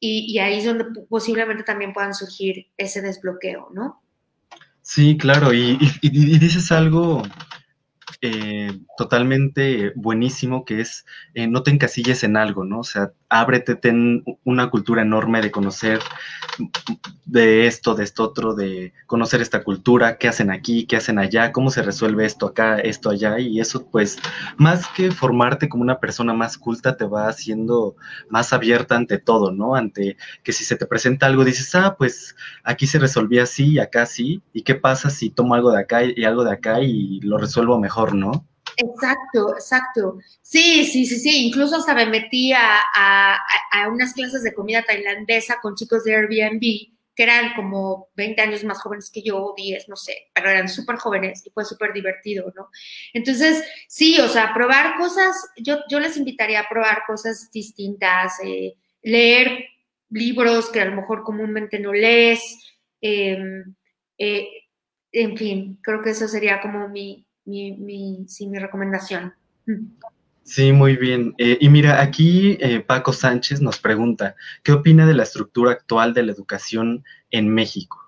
Y, 0.00 0.36
ahí 0.40 0.58
es 0.58 0.64
donde 0.64 0.84
posiblemente 1.08 1.62
también 1.62 1.92
puedan 1.92 2.12
surgir 2.12 2.66
ese 2.76 3.00
desbloqueo, 3.00 3.68
¿no? 3.72 4.02
Sí, 4.80 5.16
claro. 5.16 5.54
y 5.54 5.78
dices 6.02 6.72
algo 6.72 7.22
eh, 8.24 8.78
totalmente 8.96 9.92
buenísimo, 9.96 10.64
que 10.64 10.80
es 10.80 11.04
eh, 11.34 11.48
no 11.48 11.64
te 11.64 11.72
encasilles 11.72 12.22
en 12.22 12.36
algo, 12.36 12.64
¿no? 12.64 12.78
O 12.78 12.84
sea, 12.84 13.10
ábrete, 13.32 13.74
ten 13.74 14.24
una 14.44 14.68
cultura 14.70 15.02
enorme 15.02 15.40
de 15.40 15.50
conocer 15.50 16.00
de 17.24 17.66
esto, 17.66 17.94
de 17.94 18.04
esto 18.04 18.24
otro, 18.24 18.54
de 18.54 18.92
conocer 19.06 19.40
esta 19.40 19.64
cultura, 19.64 20.18
qué 20.18 20.28
hacen 20.28 20.50
aquí, 20.50 20.86
qué 20.86 20.96
hacen 20.96 21.18
allá, 21.18 21.50
cómo 21.50 21.70
se 21.70 21.82
resuelve 21.82 22.26
esto 22.26 22.46
acá, 22.46 22.78
esto 22.78 23.10
allá, 23.10 23.38
y 23.38 23.58
eso 23.58 23.86
pues 23.90 24.18
más 24.58 24.86
que 24.88 25.10
formarte 25.10 25.68
como 25.68 25.82
una 25.82 25.98
persona 25.98 26.34
más 26.34 26.58
culta, 26.58 26.96
te 26.96 27.06
va 27.06 27.28
haciendo 27.28 27.96
más 28.28 28.52
abierta 28.52 28.96
ante 28.96 29.18
todo, 29.18 29.50
¿no? 29.50 29.74
Ante 29.74 30.16
que 30.42 30.52
si 30.52 30.64
se 30.64 30.76
te 30.76 30.86
presenta 30.86 31.26
algo, 31.26 31.44
dices, 31.44 31.74
ah, 31.74 31.96
pues 31.96 32.36
aquí 32.64 32.86
se 32.86 32.98
resolvía 32.98 33.44
así 33.44 33.72
y 33.72 33.78
acá 33.78 34.04
sí, 34.06 34.42
y 34.52 34.62
qué 34.62 34.74
pasa 34.74 35.08
si 35.10 35.30
tomo 35.30 35.54
algo 35.54 35.72
de 35.72 35.80
acá 35.80 36.02
y 36.04 36.24
algo 36.24 36.44
de 36.44 36.52
acá 36.52 36.80
y 36.82 37.20
lo 37.20 37.38
resuelvo 37.38 37.78
mejor, 37.80 38.14
¿no? 38.14 38.46
Exacto, 38.76 39.54
exacto. 39.54 40.18
Sí, 40.40 40.84
sí, 40.84 41.06
sí, 41.06 41.18
sí. 41.18 41.46
Incluso 41.46 41.76
hasta 41.76 41.94
me 41.94 42.06
metí 42.06 42.52
a, 42.52 43.38
unas 43.90 44.14
clases 44.14 44.42
de 44.42 44.54
comida 44.54 44.82
tailandesa 44.82 45.58
con 45.60 45.74
chicos 45.74 46.04
de 46.04 46.14
Airbnb 46.14 46.92
que 47.14 47.22
eran 47.24 47.54
como 47.54 48.08
20 48.16 48.40
años 48.40 48.64
más 48.64 48.80
jóvenes 48.80 49.10
que 49.10 49.22
yo, 49.22 49.52
10, 49.54 49.88
no 49.88 49.96
sé, 49.96 50.30
pero 50.34 50.48
eran 50.48 50.68
súper 50.68 50.96
jóvenes 50.96 51.46
y 51.46 51.50
fue 51.50 51.64
súper 51.64 51.92
divertido, 51.92 52.50
¿no? 52.56 52.70
Entonces, 53.12 53.62
sí, 53.86 54.18
o 54.18 54.28
sea, 54.28 54.54
probar 54.54 54.96
cosas, 54.96 55.36
yo, 55.58 55.80
yo 55.90 56.00
les 56.00 56.16
invitaría 56.16 56.60
a 56.60 56.68
probar 56.70 57.02
cosas 57.06 57.50
distintas, 57.52 58.40
eh, 58.42 58.76
leer 59.02 59.66
libros 60.08 60.70
que 60.70 60.80
a 60.80 60.86
lo 60.86 60.96
mejor 60.96 61.22
comúnmente 61.22 61.78
no 61.78 61.92
lees, 61.92 62.40
em, 63.02 63.74
eh, 64.16 64.48
en 65.12 65.36
fin, 65.36 65.78
creo 65.82 66.02
que 66.02 66.10
eso 66.10 66.28
sería 66.28 66.60
como 66.62 66.88
mi, 66.88 67.26
mi, 67.44 67.72
mi, 67.72 68.24
sí, 68.28 68.46
mi 68.46 68.58
recomendación. 68.58 69.34
Sí, 70.44 70.72
muy 70.72 70.96
bien. 70.96 71.34
Eh, 71.38 71.58
y 71.60 71.68
mira, 71.68 72.00
aquí 72.00 72.58
eh, 72.60 72.80
Paco 72.80 73.12
Sánchez 73.12 73.60
nos 73.60 73.78
pregunta, 73.78 74.34
¿qué 74.62 74.72
opina 74.72 75.06
de 75.06 75.14
la 75.14 75.22
estructura 75.22 75.72
actual 75.72 76.14
de 76.14 76.24
la 76.24 76.32
educación 76.32 77.04
en 77.30 77.48
México? 77.48 77.98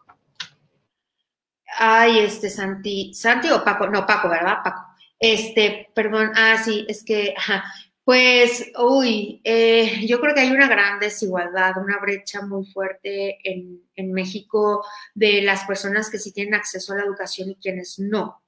Ay, 1.79 2.21
este, 2.21 2.51
Santi, 2.51 3.15
Santi 3.15 3.51
o 3.51 3.65
Paco, 3.65 3.89
no, 3.89 4.07
Paco, 4.07 4.29
¿verdad? 4.29 4.59
Paco. 4.63 4.83
Este, 5.19 5.91
perdón, 5.95 6.33
ah, 6.35 6.61
sí, 6.63 6.85
es 6.89 7.05
que, 7.05 7.35
ajá, 7.37 7.65
pues, 8.05 8.71
uy, 8.79 9.41
eh, 9.45 10.07
yo 10.07 10.21
creo 10.21 10.35
que 10.35 10.43
hay 10.43 10.51
una 10.51 10.69
gran 10.69 11.01
desigualdad, 11.01 11.79
una 11.83 11.99
brecha 11.99 12.43
muy 12.43 12.67
fuerte 12.67 13.39
en, 13.43 13.81
en 13.95 14.13
México 14.13 14.85
de 15.15 15.41
las 15.41 15.65
personas 15.65 16.11
que 16.11 16.19
sí 16.19 16.33
tienen 16.33 16.55
acceso 16.55 16.93
a 16.93 16.97
la 16.97 17.05
educación 17.05 17.51
y 17.51 17.57
quienes 17.57 17.99
no. 17.99 18.44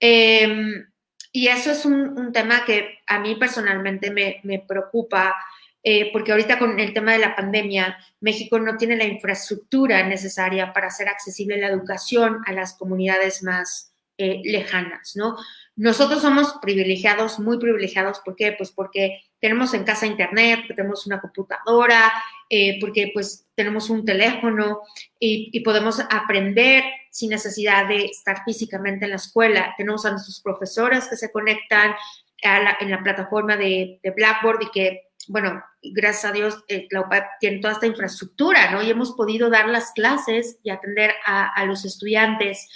Eh, 0.00 0.86
y 1.32 1.48
eso 1.48 1.70
es 1.70 1.84
un, 1.84 2.32
tema 2.32 2.64
que 2.64 2.98
a 3.06 3.20
mí 3.20 3.36
personalmente 3.36 4.10
me, 4.10 4.64
preocupa, 4.66 5.34
eh, 5.82 6.10
porque 6.12 6.32
ahorita 6.32 6.58
con 6.58 6.80
el 6.80 6.92
tema 6.92 7.12
de 7.12 7.18
la 7.18 7.36
pandemia, 7.36 7.98
México 8.20 8.58
no 8.58 8.76
tiene 8.76 8.96
la 8.96 9.04
infraestructura 9.04 10.06
necesaria 10.06 10.72
para 10.72 10.88
hacer 10.88 11.08
accesible 11.08 11.58
la 11.58 11.68
educación 11.68 12.40
a 12.46 12.52
las 12.52 12.74
comunidades 12.74 13.42
más 13.42 13.92
eh, 14.16 14.40
lejanas, 14.44 15.14
¿no? 15.14 15.36
Nosotros 15.76 16.22
somos 16.22 16.54
privilegiados, 16.60 17.38
muy 17.38 17.56
privilegiados, 17.56 18.18
¿por 18.24 18.34
qué? 18.34 18.52
Pues 18.58 18.72
porque 18.72 19.22
tenemos 19.40 19.74
en 19.74 19.84
casa 19.84 20.06
internet, 20.06 20.64
tenemos 20.66 21.06
una 21.06 21.20
computadora, 21.20 22.12
eh, 22.50 22.78
porque 22.80 23.12
pues 23.14 23.46
tenemos 23.54 23.88
un 23.88 24.04
teléfono 24.04 24.80
y, 25.20 25.60
podemos 25.60 26.00
aprender 26.10 26.82
sin 27.18 27.30
necesidad 27.30 27.88
de 27.88 28.04
estar 28.04 28.44
físicamente 28.44 29.04
en 29.04 29.10
la 29.10 29.16
escuela. 29.16 29.74
Tenemos 29.76 30.06
a 30.06 30.12
nuestros 30.12 30.40
profesores 30.40 31.08
que 31.08 31.16
se 31.16 31.32
conectan 31.32 31.94
en 32.40 32.90
la 32.90 33.02
plataforma 33.02 33.56
de, 33.56 34.00
Blackboard 34.14 34.62
y 34.62 34.70
que, 34.70 35.02
bueno, 35.26 35.60
gracias 35.82 36.26
a 36.26 36.32
Dios, 36.32 36.64
eh, 36.68 36.86
la 36.90 37.00
UPAD 37.00 37.22
tiene 37.40 37.58
toda 37.58 37.74
esta 37.74 37.86
infraestructura, 37.86 38.70
¿no? 38.70 38.80
Y 38.82 38.90
hemos 38.90 39.12
podido 39.12 39.50
dar 39.50 39.68
las 39.68 39.90
clases 39.90 40.58
y 40.62 40.70
atender 40.70 41.12
a, 41.24 41.52
a 41.52 41.64
los 41.64 41.84
estudiantes, 41.84 42.68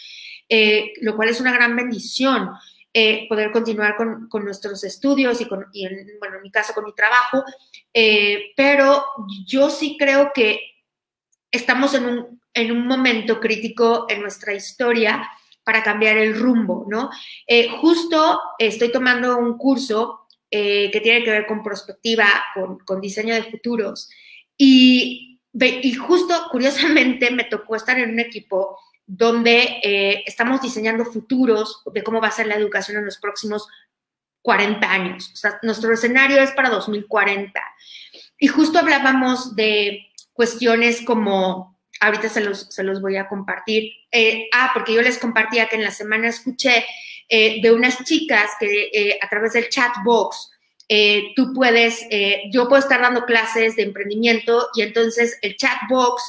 eh, 0.49 0.93
lo 1.03 1.15
cual 1.15 1.29
es 1.29 1.41
una 1.41 1.53
gran 1.53 1.77
bendición. 1.77 2.51
Eh, 2.95 3.27
poder 3.27 3.51
continuar 3.53 3.97
con, 3.97 4.29
con, 4.29 4.45
nuestros 4.45 4.85
estudios 4.85 5.41
y, 5.41 5.47
con, 5.47 5.65
y 5.73 5.87
en, 5.87 6.07
bueno, 6.19 6.37
en 6.37 6.43
mi 6.43 6.51
caso 6.51 6.75
con 6.75 6.85
mi 6.85 6.95
trabajo, 6.95 7.43
eh, 7.95 8.53
pero 8.55 9.03
yo 9.47 9.71
sí 9.71 9.97
creo 9.99 10.31
que 10.35 10.61
estamos 11.51 11.95
en 11.95 12.05
un, 12.05 12.42
en 12.55 12.73
un 12.73 12.87
momento 12.87 13.41
crítico 13.41 14.07
en 14.09 14.23
nuestra 14.23 14.55
historia 14.55 15.29
para 15.65 15.83
cambiar 15.83 16.19
el 16.19 16.39
rumbo, 16.39 16.87
¿no? 16.89 17.11
Eh, 17.47 17.69
justo 17.69 18.41
estoy 18.59 18.91
tomando 18.91 19.39
un 19.39 19.57
curso 19.57 20.27
eh, 20.51 20.91
que 20.91 21.01
tiene 21.01 21.25
que 21.25 21.31
ver 21.31 21.47
con 21.47 21.63
prospectiva, 21.63 22.27
con, 22.55 22.79
con 22.81 23.01
diseño 23.01 23.35
de 23.35 23.45
futuros, 23.45 24.11
y, 24.57 25.41
y 25.53 25.95
justo, 25.95 26.35
curiosamente, 26.51 27.31
me 27.31 27.45
tocó 27.45 27.77
estar 27.77 27.99
en 27.99 28.11
un 28.11 28.21
equipo 28.21 28.79
donde 29.07 29.81
eh, 29.83 30.23
estamos 30.27 30.63
diseñando 30.63 31.05
futuros 31.05 31.83
de 31.93 32.03
cómo 32.03 32.21
va 32.21 32.29
a 32.29 32.33
ser 32.33 32.47
la 32.47 32.55
educación 32.55 32.99
en 32.99 33.05
los 33.05 33.19
próximos 33.19 33.69
40 34.43 34.91
años. 34.91 35.31
O 35.33 35.37
sea, 35.37 35.59
nuestro 35.63 35.93
escenario 35.93 36.41
es 36.41 36.53
para 36.53 36.71
2040. 36.71 37.61
Y 38.39 38.49
justo 38.49 38.79
hablábamos 38.79 39.55
de 39.55 40.07
cuestiones 40.33 41.03
como, 41.03 41.72
ahorita 42.01 42.29
se 42.29 42.41
los, 42.41 43.01
voy 43.01 43.17
a 43.17 43.29
compartir. 43.29 43.93
Eh, 44.11 44.49
ah, 44.53 44.71
porque 44.75 44.95
yo 44.95 45.03
les 45.03 45.19
compartía 45.19 45.69
que 45.69 45.77
en 45.77 45.85
la 45.85 45.91
semana 45.91 46.29
escuché 46.29 46.85
eh, 47.29 47.61
de 47.63 47.73
unas 47.73 48.03
chicas 48.05 48.51
que 48.59 48.91
eh, 48.93 49.19
a 49.21 49.29
través 49.29 49.53
del 49.53 49.69
chat 49.69 49.93
box, 50.05 50.51
tú 51.37 51.55
puedes, 51.55 52.07
yo 52.51 52.69
puedo 52.69 52.83
estar 52.83 53.01
dando 53.01 53.25
clases 53.25 53.77
de 53.77 53.83
emprendimiento 53.83 54.69
y 54.75 54.83
entonces 54.83 55.39
el 55.41 55.57
chat 55.57 55.79
box 55.89 56.23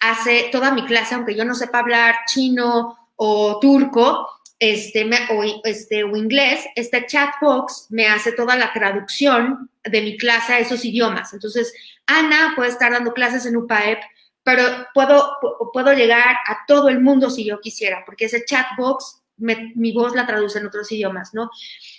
hace 0.00 0.48
toda 0.50 0.72
mi 0.72 0.84
clase, 0.86 1.14
aunque 1.14 1.36
yo 1.36 1.44
no 1.44 1.54
sepa 1.54 1.78
hablar 1.78 2.16
chino 2.26 2.96
o 3.14 3.60
turco, 3.60 4.26
este, 4.60 5.08
o, 5.30 5.44
este, 5.64 6.04
o 6.04 6.16
inglés, 6.16 6.64
este 6.74 7.06
chatbox 7.06 7.86
me 7.90 8.06
hace 8.08 8.32
toda 8.32 8.56
la 8.56 8.72
traducción 8.72 9.70
de 9.84 10.02
mi 10.02 10.16
clase 10.16 10.52
a 10.52 10.58
esos 10.58 10.84
idiomas. 10.84 11.32
Entonces, 11.32 11.72
Ana 12.06 12.54
puede 12.56 12.70
estar 12.70 12.90
dando 12.90 13.12
clases 13.12 13.46
en 13.46 13.56
UPAEP, 13.56 14.00
pero 14.48 14.86
puedo, 14.94 15.36
puedo 15.74 15.92
llegar 15.92 16.36
a 16.46 16.64
todo 16.66 16.88
el 16.88 17.02
mundo 17.02 17.28
si 17.28 17.44
yo 17.44 17.60
quisiera, 17.60 18.02
porque 18.06 18.24
ese 18.24 18.46
chatbox, 18.46 19.20
mi 19.36 19.92
voz 19.92 20.14
la 20.14 20.26
traduce 20.26 20.58
en 20.58 20.66
otros 20.66 20.90
idiomas, 20.90 21.34
¿no? 21.34 21.50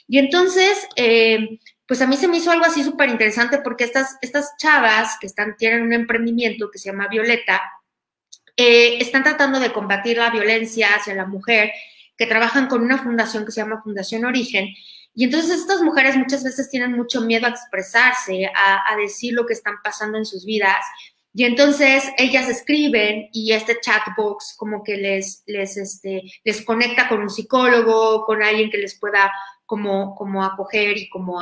Y 0.08 0.18
entonces, 0.18 0.88
eh, 0.96 1.60
pues 1.86 2.02
a 2.02 2.08
mí 2.08 2.18
se 2.18 2.28
me 2.28 2.38
hizo 2.38 2.50
algo 2.50 2.66
así 2.66 2.84
súper 2.84 3.10
interesante 3.10 3.60
porque 3.60 3.84
estas, 3.84 4.18
estas 4.22 4.58
chavas 4.58 5.18
que 5.22 5.28
están, 5.28 5.58
tienen 5.58 5.84
un 5.84 5.94
emprendimiento 5.94 6.72
que 6.72 6.80
se 6.80 6.90
llama 6.90 7.08
Violeta, 7.08 7.62
eh, 8.58 8.98
están 9.00 9.22
tratando 9.22 9.60
de 9.60 9.72
combatir 9.72 10.18
la 10.18 10.32
violencia 10.32 10.96
hacia 10.96 11.14
la 11.14 11.28
mujer, 11.28 11.70
que 12.18 12.26
trabajan 12.26 12.66
con 12.66 12.82
una 12.82 12.98
fundación 12.98 13.46
que 13.46 13.52
se 13.52 13.62
llama 13.62 13.84
Fundación 13.84 14.26
Origen. 14.26 14.70
Y 15.14 15.26
entonces 15.26 15.60
estas 15.60 15.82
mujeres 15.82 16.16
muchas 16.16 16.44
veces 16.44 16.70
tienen 16.70 16.94
mucho 16.94 17.22
miedo 17.22 17.46
a 17.46 17.50
expresarse, 17.50 18.50
a, 18.56 18.96
decir 18.96 19.34
lo 19.34 19.46
que 19.46 19.54
están 19.54 19.76
pasando 19.84 20.18
en 20.18 20.26
sus 20.26 20.46
vidas. 20.46 20.84
Y 21.34 21.44
entonces 21.46 22.04
ellas 22.18 22.50
escriben 22.50 23.30
y 23.32 23.52
este 23.52 23.80
chatbox 23.80 24.56
como 24.58 24.84
que 24.84 24.98
les, 24.98 25.44
les, 25.46 25.78
este, 25.78 26.24
les 26.44 26.66
conecta 26.66 27.08
con 27.08 27.22
un 27.22 27.30
psicólogo, 27.30 28.26
con 28.26 28.42
alguien 28.42 28.72
que 28.72 28.80
les 28.80 29.00
pueda 29.00 29.32
como, 29.66 30.16
como 30.16 30.44
acoger 30.44 30.98
y 30.98 31.08
como 31.10 31.40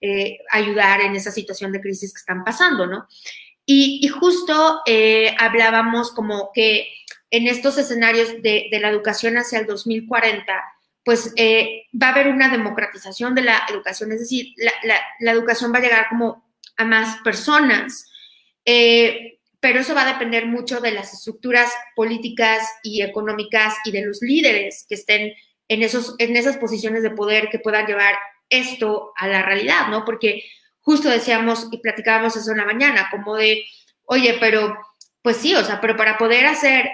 eh, 0.00 0.38
ayudar 0.50 1.00
en 1.00 1.16
esa 1.16 1.30
situación 1.30 1.72
de 1.72 1.80
crisis 1.80 2.12
que 2.12 2.18
están 2.18 2.44
pasando, 2.44 2.86
¿no? 2.86 3.06
Y, 3.64 4.06
justo 4.08 4.80
eh, 4.86 5.34
hablábamos 5.38 6.10
como 6.10 6.50
que 6.52 6.88
en 7.30 7.46
estos 7.46 7.78
escenarios 7.78 8.42
de, 8.42 8.68
la 8.72 8.88
educación 8.90 9.38
hacia 9.38 9.60
el 9.60 9.66
2040, 9.66 10.52
pues 11.04 11.32
eh, 11.36 11.84
va 12.00 12.08
a 12.08 12.10
haber 12.10 12.28
una 12.28 12.48
democratización 12.48 13.34
de 13.34 13.42
la 13.42 13.62
educación, 13.70 14.12
es 14.12 14.20
decir, 14.20 14.54
la, 14.82 15.32
educación 15.32 15.72
va 15.72 15.78
a 15.78 15.82
llegar 15.82 16.08
como 16.10 16.44
a 16.76 16.84
más 16.84 17.18
personas, 17.22 18.11
eh, 18.64 19.38
pero 19.60 19.80
eso 19.80 19.94
va 19.94 20.02
a 20.02 20.12
depender 20.12 20.46
mucho 20.46 20.80
de 20.80 20.90
las 20.90 21.12
estructuras 21.12 21.70
políticas 21.94 22.68
y 22.82 23.02
económicas 23.02 23.74
y 23.84 23.92
de 23.92 24.04
los 24.04 24.20
líderes 24.20 24.86
que 24.88 24.96
estén 24.96 25.32
en, 25.68 25.82
esos, 25.82 26.16
en 26.18 26.36
esas 26.36 26.56
posiciones 26.56 27.02
de 27.02 27.10
poder 27.10 27.48
que 27.48 27.58
puedan 27.58 27.86
llevar 27.86 28.14
esto 28.48 29.12
a 29.16 29.28
la 29.28 29.42
realidad, 29.42 29.88
¿no? 29.88 30.04
Porque 30.04 30.42
justo 30.80 31.08
decíamos 31.08 31.68
y 31.70 31.78
platicábamos 31.78 32.36
eso 32.36 32.50
en 32.50 32.58
la 32.58 32.66
mañana, 32.66 33.08
como 33.10 33.36
de, 33.36 33.64
oye, 34.04 34.36
pero, 34.40 34.76
pues 35.22 35.36
sí, 35.36 35.54
o 35.54 35.64
sea, 35.64 35.80
pero 35.80 35.96
para 35.96 36.18
poder 36.18 36.46
hacer 36.46 36.90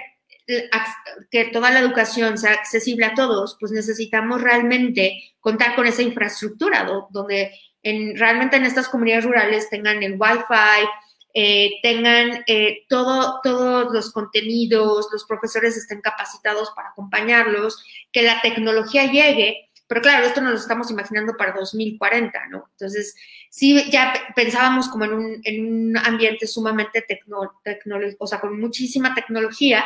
que 1.29 1.45
toda 1.45 1.69
la 1.69 1.79
educación 1.79 2.37
sea 2.37 2.53
accesible 2.53 3.05
a 3.05 3.13
todos, 3.13 3.57
pues 3.59 3.71
necesitamos 3.71 4.41
realmente 4.41 5.33
contar 5.39 5.75
con 5.75 5.85
esa 5.85 6.01
infraestructura 6.01 6.89
donde 7.11 7.51
en, 7.83 8.17
realmente 8.17 8.57
en 8.57 8.65
estas 8.65 8.89
comunidades 8.89 9.25
rurales 9.25 9.69
tengan 9.69 10.01
el 10.01 10.17
Wi-Fi, 10.19 10.87
eh, 11.33 11.71
tengan 11.83 12.43
eh, 12.47 12.85
todo, 12.89 13.39
todos 13.43 13.93
los 13.93 14.11
contenidos, 14.11 15.07
los 15.11 15.25
profesores 15.25 15.77
estén 15.77 16.01
capacitados 16.01 16.71
para 16.75 16.89
acompañarlos, 16.89 17.83
que 18.11 18.23
la 18.23 18.41
tecnología 18.41 19.11
llegue 19.11 19.69
pero 19.89 20.01
claro, 20.03 20.27
esto 20.27 20.39
nos 20.39 20.51
lo 20.51 20.59
estamos 20.59 20.91
imaginando 20.91 21.35
para 21.35 21.53
2040, 21.53 22.45
¿no? 22.51 22.69
Entonces, 22.73 23.15
sí, 23.49 23.89
ya 23.89 24.13
pensábamos 24.35 24.87
como 24.87 25.05
en 25.05 25.13
un, 25.13 25.41
en 25.43 25.65
un 25.65 25.97
ambiente 25.97 26.45
sumamente 26.45 27.01
tecnológico, 27.01 28.23
o 28.23 28.27
sea, 28.27 28.39
con 28.39 28.59
muchísima 28.59 29.15
tecnología 29.15 29.83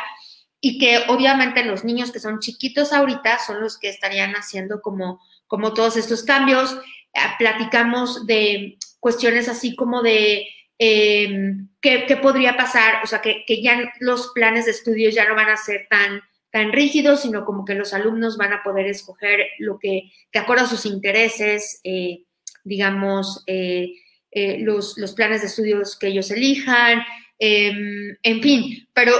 y 0.60 0.78
que 0.78 1.04
obviamente 1.08 1.64
los 1.64 1.84
niños 1.84 2.12
que 2.12 2.20
son 2.20 2.40
chiquitos 2.40 2.92
ahorita 2.92 3.38
son 3.38 3.62
los 3.62 3.78
que 3.78 3.88
estarían 3.88 4.34
haciendo 4.34 4.82
como, 4.82 5.22
como 5.46 5.72
todos 5.72 5.96
estos 5.96 6.22
cambios. 6.22 6.76
Ah, 7.14 7.36
platicamos 7.38 8.26
de 8.26 8.76
cuestiones 9.00 9.48
así 9.48 9.74
como 9.74 10.02
de 10.02 10.46
em, 10.78 11.68
¿qué, 11.80 12.04
¿qué, 12.06 12.16
podría 12.16 12.56
pasar, 12.56 13.02
o 13.02 13.06
sea, 13.06 13.20
que, 13.20 13.44
que 13.46 13.62
ya 13.62 13.92
los 14.00 14.32
planes 14.34 14.64
de 14.64 14.72
estudio 14.72 15.10
ya 15.10 15.28
no 15.28 15.34
van 15.34 15.50
a 15.50 15.56
ser 15.56 15.86
tan 15.88 16.22
tan 16.54 16.72
rígidos, 16.72 17.22
sino 17.22 17.44
como 17.44 17.64
que 17.64 17.74
los 17.74 17.92
alumnos 17.94 18.36
van 18.36 18.52
a 18.52 18.62
poder 18.62 18.86
escoger 18.86 19.40
lo 19.58 19.76
que, 19.76 20.12
de 20.32 20.38
acuerdo 20.38 20.66
a 20.66 20.68
sus 20.68 20.86
intereses, 20.86 21.80
eh, 21.82 22.26
digamos, 22.62 23.42
eh, 23.48 23.88
eh, 24.30 24.58
los, 24.60 24.96
los, 24.96 25.14
planes 25.14 25.40
de 25.40 25.48
estudios 25.48 25.98
que 25.98 26.06
ellos 26.06 26.30
elijan, 26.30 27.02
em, 27.40 28.16
en 28.22 28.40
fin, 28.40 28.88
pero 28.92 29.16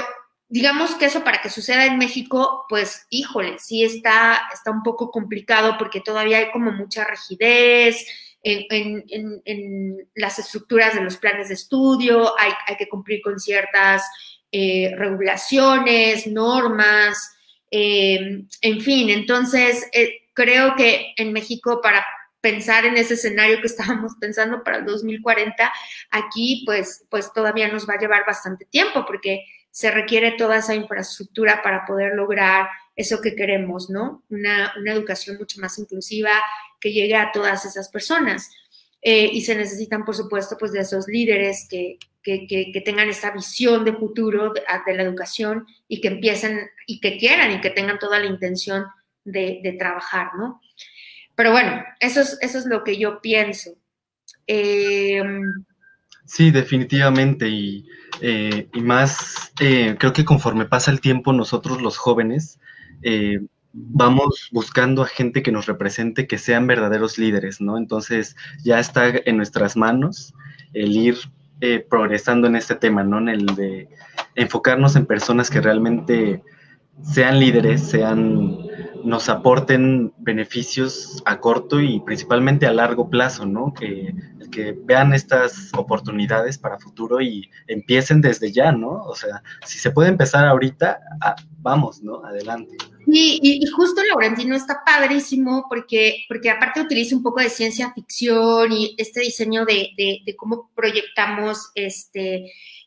digamos 0.48 0.94
que 0.94 1.06
eso 1.06 1.24
para 1.24 1.42
que 1.42 1.50
suceda 1.50 1.86
en 1.86 1.98
México, 1.98 2.66
pues 2.68 3.04
híjole, 3.10 3.58
sí 3.58 3.82
está, 3.82 4.40
está 4.52 4.70
un 4.70 4.84
poco 4.84 5.10
complicado 5.10 5.74
porque 5.76 6.00
todavía 6.00 6.38
hay 6.38 6.52
como 6.52 6.70
mucha 6.70 7.04
rigidez 7.04 8.06
en, 8.44 10.08
las 10.14 10.38
estructuras 10.38 10.94
de 10.94 11.00
los 11.00 11.16
planes 11.16 11.48
de 11.48 11.54
estudio, 11.54 12.38
hay, 12.38 12.52
que 12.76 12.88
cumplir 12.88 13.22
con 13.22 13.40
ciertas 13.40 14.02
eh, 14.52 14.94
regulaciones, 14.96 16.26
normas, 16.26 17.18
eh, 17.70 18.44
en 18.60 18.80
fin, 18.80 19.10
entonces 19.10 19.88
eh, 19.92 20.28
creo 20.32 20.76
que 20.76 21.14
en 21.16 21.32
México 21.32 21.80
para 21.82 22.04
pensar 22.40 22.84
en 22.84 22.96
ese 22.98 23.14
escenario 23.14 23.60
que 23.60 23.66
estábamos 23.74 24.12
pensando 24.20 24.62
para 24.62 24.78
el 24.78 24.84
2040, 24.84 25.72
aquí 26.10 26.62
pues, 26.66 27.04
pues 27.08 27.32
todavía 27.32 27.68
nos 27.68 27.88
va 27.88 27.94
a 27.94 27.98
llevar 27.98 28.24
bastante 28.26 28.66
tiempo 28.66 29.04
porque 29.06 29.44
se 29.70 29.90
requiere 29.90 30.32
toda 30.32 30.58
esa 30.58 30.74
infraestructura 30.74 31.62
para 31.62 31.84
poder 31.84 32.14
lograr 32.14 32.68
eso 32.96 33.20
que 33.20 33.34
queremos, 33.34 33.90
¿no? 33.90 34.22
Una, 34.28 34.72
educación 34.86 35.36
mucho 35.38 35.60
más 35.60 35.78
inclusiva 35.78 36.30
que 36.80 36.92
llegue 36.92 37.16
a 37.16 37.32
todas 37.32 37.64
esas 37.64 37.88
personas. 37.88 38.50
Eh, 39.02 39.28
y 39.32 39.42
se 39.42 39.54
necesitan, 39.54 40.04
por 40.04 40.14
supuesto, 40.14 40.56
pues 40.58 40.72
de 40.72 40.80
esos 40.80 41.06
líderes 41.08 41.66
que, 41.68 41.98
tengan 42.84 43.08
esa 43.08 43.32
visión 43.32 43.84
de 43.84 43.92
futuro 43.92 44.54
de, 44.54 44.62
la 44.94 45.02
educación 45.02 45.66
y 45.88 46.00
que 46.00 46.08
empiecen 46.08 46.70
y 46.86 47.00
que 47.00 47.18
quieran 47.18 47.52
y 47.52 47.60
que 47.60 47.68
tengan 47.68 47.98
toda 47.98 48.18
la 48.18 48.26
intención 48.26 48.86
de, 49.24 49.76
trabajar, 49.78 50.30
¿no? 50.38 50.60
Pero 51.34 51.50
bueno, 51.50 51.84
eso 52.00 52.20
es, 52.20 52.38
eso 52.40 52.58
es 52.58 52.66
lo 52.66 52.82
que 52.82 52.96
yo 52.96 53.20
pienso. 53.20 53.72
Eh, 54.46 55.22
sí, 56.24 56.50
definitivamente. 56.50 57.48
Y 57.48 57.86
eh, 58.20 58.68
y 58.72 58.80
más, 58.80 59.52
eh, 59.60 59.96
creo 59.98 60.12
que 60.12 60.24
conforme 60.24 60.66
pasa 60.66 60.90
el 60.90 61.00
tiempo, 61.00 61.32
nosotros 61.32 61.82
los 61.82 61.96
jóvenes 61.96 62.58
eh, 63.02 63.40
vamos 63.72 64.48
buscando 64.52 65.02
a 65.02 65.06
gente 65.06 65.42
que 65.42 65.52
nos 65.52 65.66
represente, 65.66 66.26
que 66.26 66.38
sean 66.38 66.66
verdaderos 66.66 67.18
líderes, 67.18 67.60
¿no? 67.60 67.76
Entonces 67.76 68.36
ya 68.62 68.78
está 68.78 69.08
en 69.08 69.36
nuestras 69.36 69.76
manos 69.76 70.34
el 70.72 70.96
ir 70.96 71.16
progresando 71.88 72.46
en 72.46 72.56
este 72.56 72.74
tema, 72.74 73.04
¿no? 73.04 73.18
En 73.18 73.28
el 73.28 73.46
de 73.46 73.88
enfocarnos 74.34 74.96
en 74.96 75.06
personas 75.06 75.48
que 75.48 75.62
realmente 75.62 76.42
sean 77.02 77.40
líderes, 77.40 77.80
sean, 77.82 78.58
nos 79.02 79.28
aporten 79.28 80.12
beneficios 80.18 81.22
a 81.24 81.40
corto 81.40 81.80
y 81.80 82.00
principalmente 82.00 82.66
a 82.66 82.72
largo 82.72 83.08
plazo, 83.08 83.46
¿no? 83.46 83.72
Que 83.72 84.14
que 84.54 84.72
vean 84.84 85.12
estas 85.12 85.70
oportunidades 85.74 86.58
para 86.58 86.78
futuro 86.78 87.20
y 87.20 87.50
empiecen 87.66 88.20
desde 88.20 88.52
ya, 88.52 88.70
¿no? 88.70 89.02
O 89.02 89.14
sea, 89.16 89.42
si 89.66 89.78
se 89.78 89.90
puede 89.90 90.08
empezar 90.08 90.46
ahorita, 90.46 91.00
ah, 91.20 91.34
vamos, 91.64 92.02
¿no? 92.02 92.22
Adelante. 92.24 92.76
Y, 93.06 93.40
y, 93.42 93.66
justo 93.66 94.02
Laurentino 94.04 94.54
está 94.54 94.82
padrísimo 94.84 95.64
porque, 95.68 96.24
porque 96.28 96.50
aparte 96.50 96.82
utiliza 96.82 97.16
un 97.16 97.22
poco 97.22 97.40
de 97.40 97.48
ciencia 97.48 97.92
ficción 97.94 98.70
y 98.70 98.94
este 98.98 99.20
diseño 99.20 99.64
de, 99.64 99.90
de, 99.96 100.36
cómo 100.36 100.70
proyectamos, 100.74 101.70
este, 101.74 102.34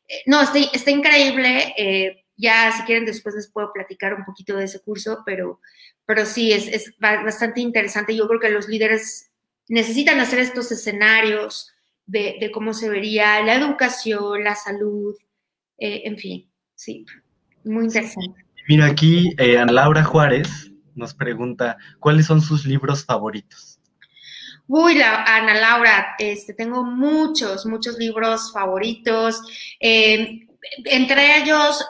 eh, 0.07 0.21
no, 0.27 0.41
está, 0.41 0.59
está 0.59 0.91
increíble. 0.91 1.73
Eh, 1.75 2.23
ya, 2.37 2.71
si 2.71 2.83
quieren, 2.83 3.05
después 3.05 3.33
les 3.33 3.51
puedo 3.51 3.73
platicar 3.73 4.13
un 4.13 4.23
poquito 4.23 4.55
de 4.55 4.65
ese 4.65 4.79
curso, 4.79 5.23
pero, 5.25 5.59
pero 6.05 6.25
sí, 6.25 6.53
es, 6.53 6.67
es 6.67 6.93
bastante 6.99 7.61
interesante. 7.61 8.15
Yo 8.15 8.27
creo 8.27 8.39
que 8.39 8.49
los 8.49 8.67
líderes 8.67 9.31
necesitan 9.67 10.19
hacer 10.19 10.39
estos 10.39 10.71
escenarios 10.71 11.73
de, 12.05 12.51
cómo 12.53 12.73
se 12.73 12.89
vería 12.89 13.41
la 13.41 13.55
educación, 13.55 14.43
la 14.43 14.55
salud, 14.55 15.15
eh, 15.79 16.03
en 16.05 16.17
fin, 16.17 16.49
sí, 16.75 17.05
muy 17.63 17.85
interesante. 17.85 18.46
Mira, 18.67 18.85
aquí 18.85 19.33
eh, 19.37 19.57
Ana 19.57 19.71
Laura 19.71 20.03
Juárez 20.03 20.71
nos 20.95 21.13
pregunta, 21.13 21.77
¿cuáles 21.99 22.25
son 22.25 22.41
sus 22.41 22.65
libros 22.65 23.05
favoritos? 23.05 23.79
Uy, 24.67 24.95
la, 24.95 25.23
Ana 25.23 25.53
Laura, 25.53 26.15
este, 26.19 26.53
tengo 26.53 26.83
muchos, 26.83 27.65
muchos 27.65 27.97
libros 27.97 28.51
favoritos. 28.51 29.41
Eh, 29.79 30.47
entre 30.83 31.37
ellos, 31.37 31.85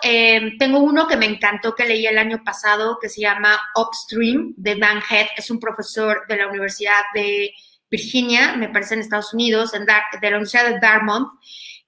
tengo 0.59 0.79
uno 0.79 1.07
que 1.07 1.17
me 1.17 1.25
encantó 1.25 1.73
que 1.73 1.85
leí 1.85 2.05
el 2.05 2.19
año 2.19 2.43
pasado, 2.43 2.99
que 3.01 3.09
se 3.09 3.21
llama 3.21 3.59
Upstream, 3.75 4.53
de 4.55 4.75
Dan 4.75 5.01
Head. 5.09 5.27
Es 5.35 5.49
un 5.49 5.59
profesor 5.59 6.25
de 6.27 6.37
la 6.37 6.47
Universidad 6.47 7.01
de 7.15 7.51
Virginia, 7.89 8.55
me 8.55 8.69
parece 8.69 8.95
en 8.95 8.99
Estados 8.99 9.33
Unidos, 9.33 9.73
en 9.73 9.85
de 9.85 10.29
la 10.29 10.37
Universidad 10.37 10.69
de 10.69 10.79
Dartmouth, 10.79 11.29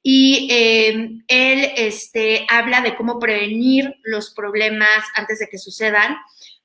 y 0.02 0.47
eh, 0.52 1.10
él 1.28 1.72
este, 1.76 2.45
habla 2.50 2.82
de 2.82 2.95
cómo 2.95 3.20
prevenir 3.20 3.95
los 4.04 4.34
problemas 4.34 5.04
antes 5.16 5.39
de 5.39 5.47
que 5.47 5.58
sucedan, 5.58 6.16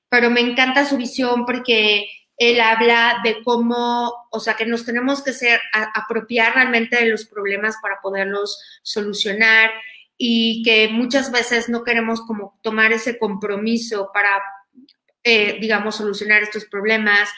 pero 0.09 0.30
me 0.30 0.41
encanta 0.41 0.85
su 0.85 0.97
visión 0.97 1.45
porque 1.45 2.07
él 2.37 2.61
habla 2.61 3.20
de 3.24 3.43
cómo, 3.43 4.12
o 4.30 4.41
sea, 4.41 4.55
que 4.55 4.66
nos 4.66 4.85
tenemos 4.85 5.22
que 5.22 5.32
ser, 5.32 5.61
apropiar 5.72 6.55
realmente 6.55 6.97
de 6.97 7.07
los 7.07 7.24
problemas 7.26 7.76
para 7.82 8.01
poderlos 8.01 8.61
solucionar 8.82 9.70
y 10.16 10.62
que 10.62 10.89
muchas 10.89 11.30
veces 11.30 11.68
no 11.68 11.82
queremos 11.82 12.20
como 12.20 12.59
tomar 12.62 12.93
ese 12.93 13.18
compromiso 13.18 14.11
para, 14.12 14.41
eh, 15.22 15.59
digamos, 15.61 15.97
solucionar 15.97 16.43
estos 16.43 16.64
problemas 16.66 17.28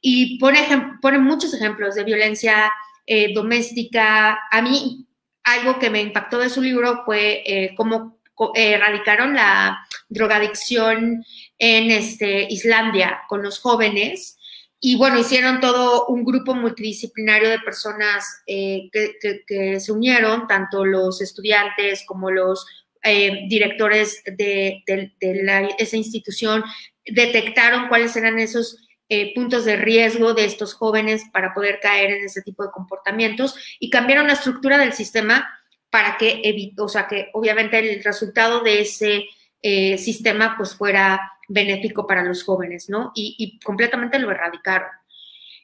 y 0.00 0.38
pone, 0.38 0.66
pone 1.00 1.18
muchos 1.18 1.54
ejemplos 1.54 1.94
de 1.94 2.04
violencia 2.04 2.72
eh, 3.06 3.32
doméstica. 3.34 4.38
A 4.50 4.62
mí 4.62 5.03
algo 5.44 5.78
que 5.78 5.90
me 5.90 6.00
impactó 6.00 6.38
de 6.38 6.50
su 6.50 6.62
libro 6.62 7.02
fue 7.04 7.42
eh, 7.46 7.74
cómo 7.76 8.18
erradicaron 8.54 9.34
la 9.34 9.78
drogadicción 10.08 11.24
en 11.58 11.90
este, 11.90 12.46
Islandia 12.50 13.20
con 13.28 13.42
los 13.42 13.60
jóvenes. 13.60 14.36
Y 14.80 14.96
bueno, 14.96 15.18
hicieron 15.18 15.60
todo 15.60 16.06
un 16.06 16.24
grupo 16.24 16.54
multidisciplinario 16.54 17.48
de 17.48 17.60
personas 17.60 18.42
eh, 18.46 18.90
que, 18.92 19.80
se 19.80 19.92
unieron, 19.92 20.46
tanto 20.48 20.84
los 20.84 21.20
estudiantes 21.20 22.04
como 22.06 22.30
los 22.30 22.66
directores 23.48 24.22
de, 24.24 24.82
de 24.86 25.74
esa 25.78 25.96
institución, 25.96 26.64
detectaron 27.04 27.88
cuáles 27.88 28.16
eran 28.16 28.38
esos 28.38 28.83
eh, 29.16 29.32
puntos 29.32 29.64
de 29.64 29.76
riesgo 29.76 30.34
de 30.34 30.44
estos 30.44 30.74
jóvenes 30.74 31.22
para 31.32 31.54
poder 31.54 31.78
caer 31.80 32.10
en 32.10 32.24
ese 32.24 32.42
tipo 32.42 32.64
de 32.64 32.72
comportamientos 32.72 33.54
y 33.78 33.88
cambiaron 33.88 34.26
la 34.26 34.32
estructura 34.32 34.76
del 34.76 34.92
sistema 34.92 35.48
para 35.88 36.16
que 36.16 36.40
evite, 36.42 36.82
o 36.82 36.88
sea, 36.88 37.06
que 37.06 37.28
obviamente 37.32 37.78
el 37.78 38.02
resultado 38.02 38.64
de 38.64 38.80
ese 38.80 39.26
eh, 39.62 39.98
sistema 39.98 40.56
pues 40.56 40.74
fuera 40.74 41.30
benéfico 41.46 42.08
para 42.08 42.24
los 42.24 42.42
jóvenes, 42.42 42.88
¿no? 42.88 43.12
Y, 43.14 43.60
completamente 43.62 44.18
lo 44.18 44.32
erradicaron. 44.32 44.88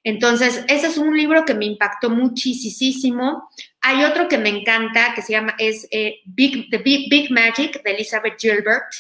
Entonces, 0.04 0.64
ese 0.68 0.86
es 0.86 0.96
un 0.96 1.16
libro 1.16 1.44
que 1.44 1.54
me 1.54 1.64
impactó 1.64 2.08
muchísimo. 2.08 3.50
Hay 3.80 4.04
otro 4.04 4.28
que 4.28 4.38
me 4.38 4.50
encanta, 4.50 5.12
que 5.12 5.22
se 5.22 5.32
llama, 5.32 5.56
es 5.58 5.88
eh, 5.90 6.20
The 6.36 6.78
Big, 6.78 7.32
Magic, 7.32 7.82
de 7.82 7.90
Elizabeth 7.90 8.38
Gilbert, 8.38 8.92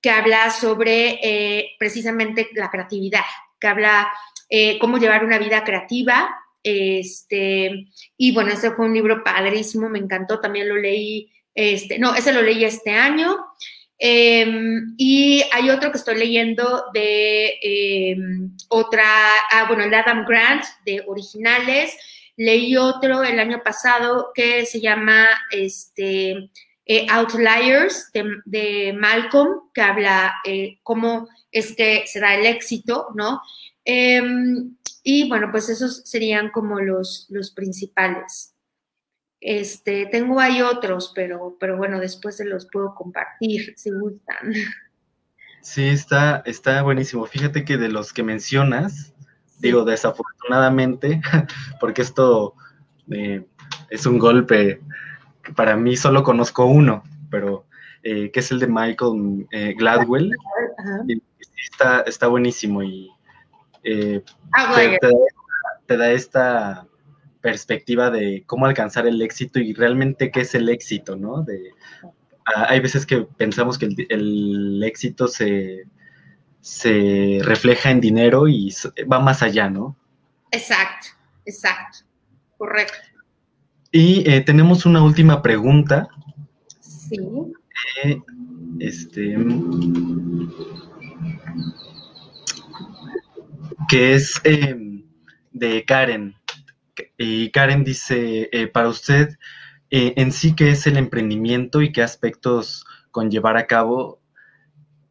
que 0.00 0.10
habla 0.10 0.50
sobre 0.50 1.74
precisamente 1.80 2.48
la 2.54 2.70
creatividad, 2.70 3.24
que 3.60 3.66
habla 3.66 4.10
eh, 4.48 4.78
cómo 4.78 4.98
llevar 4.98 5.24
una 5.24 5.38
vida 5.38 5.64
creativa. 5.64 6.34
Este, 6.62 7.86
y 8.16 8.32
bueno, 8.32 8.50
ese 8.50 8.72
fue 8.72 8.86
un 8.86 8.94
libro 8.94 9.22
padrísimo, 9.22 9.88
me 9.88 9.98
encantó, 9.98 10.40
también 10.40 10.68
lo 10.68 10.76
leí, 10.76 11.32
este, 11.54 11.98
no, 11.98 12.14
ese 12.14 12.32
lo 12.32 12.42
leí 12.42 12.64
este 12.64 12.92
año. 12.92 13.36
Em, 13.98 14.94
y 14.96 15.42
hay 15.50 15.70
otro 15.70 15.90
que 15.90 15.98
estoy 15.98 16.16
leyendo 16.16 16.84
de 16.94 17.58
em, 17.60 18.56
otra, 18.68 19.04
ah, 19.50 19.64
bueno, 19.66 19.84
el 19.84 19.94
Adam 19.94 20.24
Grant, 20.26 20.64
de 20.84 21.02
originales. 21.06 21.96
Leí 22.36 22.76
otro 22.76 23.24
el 23.24 23.40
año 23.40 23.62
pasado 23.64 24.30
que 24.34 24.64
se 24.66 24.80
llama 24.80 25.26
este, 25.50 26.50
eh, 26.86 27.06
Outliers 27.10 28.10
de, 28.12 28.24
de, 28.44 28.92
Malcolm, 28.92 29.70
que 29.74 29.80
habla 29.80 30.34
eh, 30.44 30.78
cómo 30.84 31.28
es 31.58 31.74
que 31.74 32.04
se 32.06 32.20
da 32.20 32.34
el 32.34 32.46
éxito, 32.46 33.08
¿no? 33.14 33.40
Em, 33.84 34.76
y 35.02 35.28
bueno, 35.28 35.48
pues 35.50 35.68
esos 35.68 36.02
serían 36.04 36.50
como 36.50 36.80
los, 36.80 37.26
los 37.30 37.50
principales. 37.50 38.54
Este, 39.40 40.06
tengo 40.06 40.40
ahí 40.40 40.62
otros, 40.62 41.12
pero, 41.14 41.56
pero 41.60 41.76
bueno, 41.76 42.00
después 42.00 42.36
se 42.36 42.44
los 42.44 42.66
puedo 42.70 42.94
compartir 42.94 43.74
si 43.76 43.90
gustan. 43.90 44.52
Sí, 45.62 45.84
está, 45.88 46.42
está 46.46 46.82
buenísimo. 46.82 47.26
Fíjate 47.26 47.64
que 47.64 47.76
de 47.76 47.88
los 47.88 48.12
que 48.12 48.22
mencionas, 48.22 49.12
digo 49.58 49.84
desafortunadamente, 49.84 51.20
porque 51.80 52.02
esto 52.02 52.54
eh, 53.10 53.44
es 53.90 54.06
un 54.06 54.18
golpe 54.18 54.80
que 55.42 55.52
para 55.52 55.76
mí 55.76 55.96
solo 55.96 56.22
conozco 56.22 56.66
uno, 56.66 57.02
pero 57.30 57.66
eh, 58.02 58.30
que 58.30 58.40
es 58.40 58.50
el 58.50 58.60
de 58.60 58.66
Michael 58.66 59.46
eh, 59.50 59.74
Gladwell. 59.76 60.32
Está, 61.72 62.02
está 62.02 62.28
buenísimo 62.28 62.82
y 62.82 63.10
eh, 63.82 64.22
ah, 64.52 64.76
te, 65.86 65.96
da, 65.96 66.10
esta 66.10 66.86
perspectiva 67.40 68.10
de 68.10 68.44
cómo 68.46 68.66
alcanzar 68.66 69.06
el 69.06 69.20
éxito 69.22 69.58
y 69.58 69.72
realmente 69.72 70.30
qué 70.30 70.42
es 70.42 70.54
el 70.54 70.68
éxito, 70.68 71.16
¿no? 71.16 71.42
De, 71.42 71.72
hay 72.44 72.80
veces 72.80 73.06
que 73.06 73.22
pensamos 73.36 73.78
que 73.78 73.88
el, 74.08 74.82
éxito 74.82 75.28
se, 75.28 75.84
se, 76.60 77.40
refleja 77.42 77.90
en 77.90 78.00
dinero 78.00 78.48
y 78.48 78.74
va 79.10 79.18
más 79.18 79.42
allá, 79.42 79.68
¿no? 79.68 79.96
Exacto, 80.50 81.08
exacto, 81.44 81.98
correcto. 82.56 83.08
Y 83.90 84.28
eh, 84.30 84.40
tenemos 84.40 84.86
una 84.86 85.02
última 85.02 85.42
pregunta. 85.42 86.08
Sí. 86.80 87.16
Eh, 88.04 88.20
este, 88.80 89.36
que 93.88 94.14
es 94.14 94.40
em, 94.44 95.04
de 95.52 95.84
Karen. 95.84 96.34
Y 97.16 97.50
Karen 97.50 97.84
dice, 97.84 98.48
eh, 98.52 98.66
para 98.66 98.88
usted, 98.88 99.36
eh, 99.90 100.14
en 100.16 100.32
sí, 100.32 100.54
¿qué 100.54 100.70
es 100.70 100.86
el 100.86 100.96
emprendimiento 100.96 101.82
y 101.82 101.92
qué 101.92 102.02
aspectos 102.02 102.84
conllevar 103.10 103.56
a 103.56 103.66
cabo? 103.66 104.20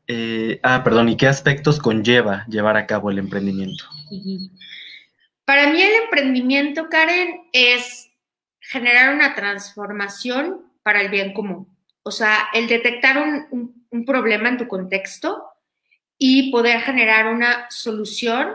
Eh, 0.08 0.60
ah, 0.64 0.84
perdón, 0.84 1.10
¿y 1.10 1.18
qué 1.18 1.28
aspectos 1.28 1.80
conlleva 1.80 2.46
llevar 2.48 2.78
a 2.78 2.86
cabo 2.86 3.10
el 3.10 3.20
emprendimiento? 3.20 3.84
Para 5.46 5.72
mí 5.72 5.82
el 5.82 6.04
emprendimiento, 6.04 6.88
Karen, 6.90 7.42
es 7.54 8.10
generar 8.60 9.16
una 9.16 9.34
transformación 9.36 10.62
para 10.84 11.02
el 11.02 11.10
bien 11.10 11.34
común. 11.34 11.77
O 12.08 12.12
sea, 12.12 12.48
el 12.54 12.68
detectar 12.68 13.48
un, 13.52 13.78
problema 14.06 14.48
en 14.50 14.58
tu 14.58 14.68
contexto 14.68 15.44
y 16.18 16.52
poder 16.52 16.82
generar 16.82 17.28
una 17.28 17.68
solución 17.70 18.54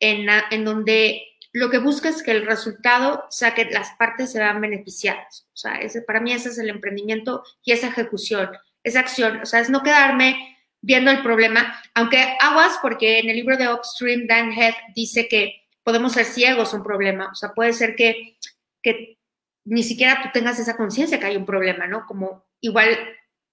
en, 0.00 0.28
en 0.50 0.64
donde 0.64 1.22
lo 1.52 1.70
que 1.70 1.78
busca 1.78 2.08
es 2.08 2.22
que 2.22 2.30
el 2.30 2.46
resultado 2.46 3.26
sea 3.30 3.54
que 3.54 3.66
las 3.66 3.92
partes 3.92 4.32
se 4.32 4.38
vean 4.38 4.60
beneficiadas. 4.60 5.46
O 5.52 5.56
sea, 5.56 5.76
ese, 5.76 6.02
para 6.02 6.20
mí 6.20 6.32
ese 6.32 6.50
es 6.50 6.58
el 6.58 6.68
emprendimiento 6.68 7.42
y 7.64 7.72
esa 7.72 7.88
ejecución, 7.88 8.50
esa 8.82 9.00
acción. 9.00 9.40
O 9.40 9.46
sea, 9.46 9.60
es 9.60 9.70
no 9.70 9.82
quedarme 9.82 10.56
viendo 10.80 11.10
el 11.10 11.22
problema, 11.22 11.78
aunque 11.94 12.36
aguas, 12.40 12.78
porque 12.80 13.18
en 13.18 13.28
el 13.28 13.36
libro 13.36 13.56
de 13.56 13.72
Upstream, 13.72 14.26
Dan 14.26 14.52
Heath 14.52 14.76
dice 14.94 15.28
que 15.28 15.66
podemos 15.82 16.12
ser 16.12 16.24
ciegos 16.24 16.72
a 16.72 16.76
un 16.76 16.82
problema. 16.82 17.28
O 17.32 17.34
sea, 17.34 17.52
puede 17.52 17.72
ser 17.72 17.96
que, 17.96 18.38
que 18.82 19.18
ni 19.64 19.82
siquiera 19.82 20.22
tú 20.22 20.28
tengas 20.32 20.58
esa 20.58 20.76
conciencia 20.76 21.18
que 21.18 21.26
hay 21.26 21.36
un 21.36 21.46
problema, 21.46 21.86
¿no? 21.86 22.06
Como 22.06 22.45
igual 22.60 22.98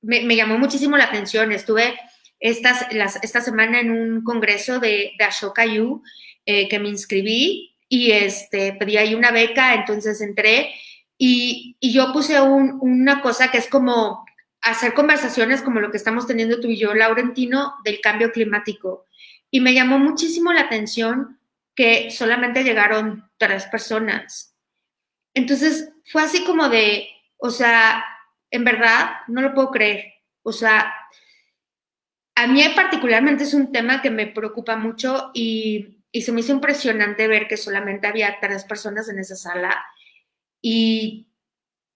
me, 0.02 0.36
llamó 0.36 0.58
muchísimo 0.58 0.98
la 0.98 1.06
atención. 1.06 1.52
Estuve 1.52 2.00
estas, 2.40 2.94
las, 2.94 3.24
esta 3.24 3.42
semana 3.42 3.80
en 3.80 3.92
un 3.92 4.24
congreso 4.24 4.80
de, 4.80 5.12
de 5.18 5.24
Ashoka 5.24 5.66
Yu 5.66 6.04
eh, 6.46 6.68
que 6.68 6.80
me 6.80 6.90
inscribí 6.90 7.76
y 7.88 8.12
este, 8.12 8.74
pedí 8.74 8.98
ahí 8.98 9.16
una 9.16 9.32
beca, 9.32 9.76
entonces 9.76 10.20
entré 10.20 10.74
y, 11.18 11.78
yo 11.82 12.12
puse 12.12 12.42
una 12.42 13.22
cosa 13.22 13.50
que 13.50 13.58
es 13.58 13.68
como 13.68 14.26
hacer 14.62 14.94
conversaciones 14.94 15.62
como 15.62 15.80
lo 15.80 15.92
que 15.92 15.98
estamos 15.98 16.28
teniendo 16.28 16.60
tú 16.60 16.68
y 16.68 16.78
yo, 16.78 16.94
Laurentino, 16.94 17.76
del 17.84 18.02
cambio 18.02 18.32
climático. 18.32 19.06
Y 19.52 19.62
me 19.62 19.74
llamó 19.74 20.00
muchísimo 20.00 20.52
la 20.52 20.62
atención 20.62 21.40
que 21.76 22.12
solamente 22.12 22.64
llegaron 22.64 23.30
tres 23.38 23.66
personas. 23.66 24.56
Entonces 25.34 25.94
fue 26.12 26.24
así 26.24 26.44
como 26.44 26.70
de, 26.70 27.08
o 27.38 27.50
sea, 27.52 28.04
en 28.54 28.64
verdad, 28.64 29.18
no 29.28 29.42
lo 29.42 29.54
puedo 29.54 29.72
creer. 29.72 30.14
O 30.44 30.52
sea, 30.52 30.94
a 32.36 32.48
mí 32.48 32.64
particularmente 32.76 33.44
es 33.44 33.54
un 33.54 33.72
tema 33.72 34.02
que 34.02 34.12
me 34.12 34.28
preocupa 34.28 34.76
mucho 34.76 35.32
y 35.34 36.04
se 36.14 36.32
me 36.32 36.42
hizo 36.42 36.52
impresionante 36.54 37.28
ver 37.28 37.48
que 37.48 37.58
solamente 37.58 38.08
había 38.08 38.38
tres 38.40 38.64
personas 38.64 39.10
en 39.10 39.18
esa 39.18 39.36
sala 39.36 39.84
y, 40.62 41.28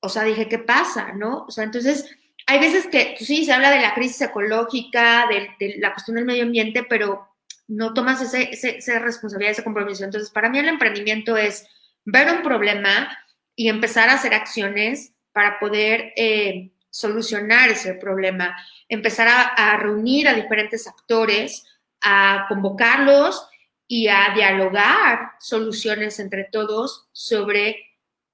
o 0.02 0.10
sea, 0.10 0.24
dije, 0.24 0.50
¿qué 0.50 0.58
pasa? 0.58 1.14
¿No? 1.14 1.46
O 1.46 1.52
sea, 1.52 1.64
entonces, 1.64 2.10
hay 2.48 2.60
veces 2.60 2.88
que 2.88 3.14
pues 3.18 3.28
sí, 3.28 3.46
se 3.46 3.54
habla 3.54 3.70
de 3.70 3.80
la 3.80 3.94
crisis 3.94 4.22
ecológica, 4.22 5.28
de, 5.28 5.78
la 5.78 5.94
cuestión 5.94 6.16
del 6.16 6.26
medio 6.26 6.44
ambiente, 6.44 6.84
pero 6.84 7.30
no 7.68 7.94
tomas 7.94 8.22
ese, 8.22 8.50
esa 8.52 9.00
responsabilidad, 9.00 9.52
ese 9.52 9.64
compromiso. 9.64 10.04
Entonces, 10.04 10.32
para 10.32 10.50
mí 10.50 10.58
el 10.58 10.70
emprendimiento 10.70 11.38
es 11.38 11.68
ver 12.04 12.32
un 12.32 12.42
problema 12.42 13.16
y 13.56 13.70
empezar 13.70 14.10
a 14.10 14.14
hacer 14.14 14.34
acciones 14.34 15.14
para 15.38 15.60
poder 15.60 16.14
eh, 16.16 16.72
solucionar 16.90 17.70
ese 17.70 17.94
problema, 17.94 18.58
empezar 18.90 19.28
a 19.56 19.78
reunir 19.78 20.28
a 20.28 20.34
diferentes 20.34 20.88
actores, 20.88 21.64
a 22.02 22.48
convocarlos 22.50 23.48
y 23.88 24.08
a 24.08 24.34
dialogar 24.34 25.34
soluciones 25.40 26.20
entre 26.20 26.46
todos 26.46 27.08
sobre 27.12 27.86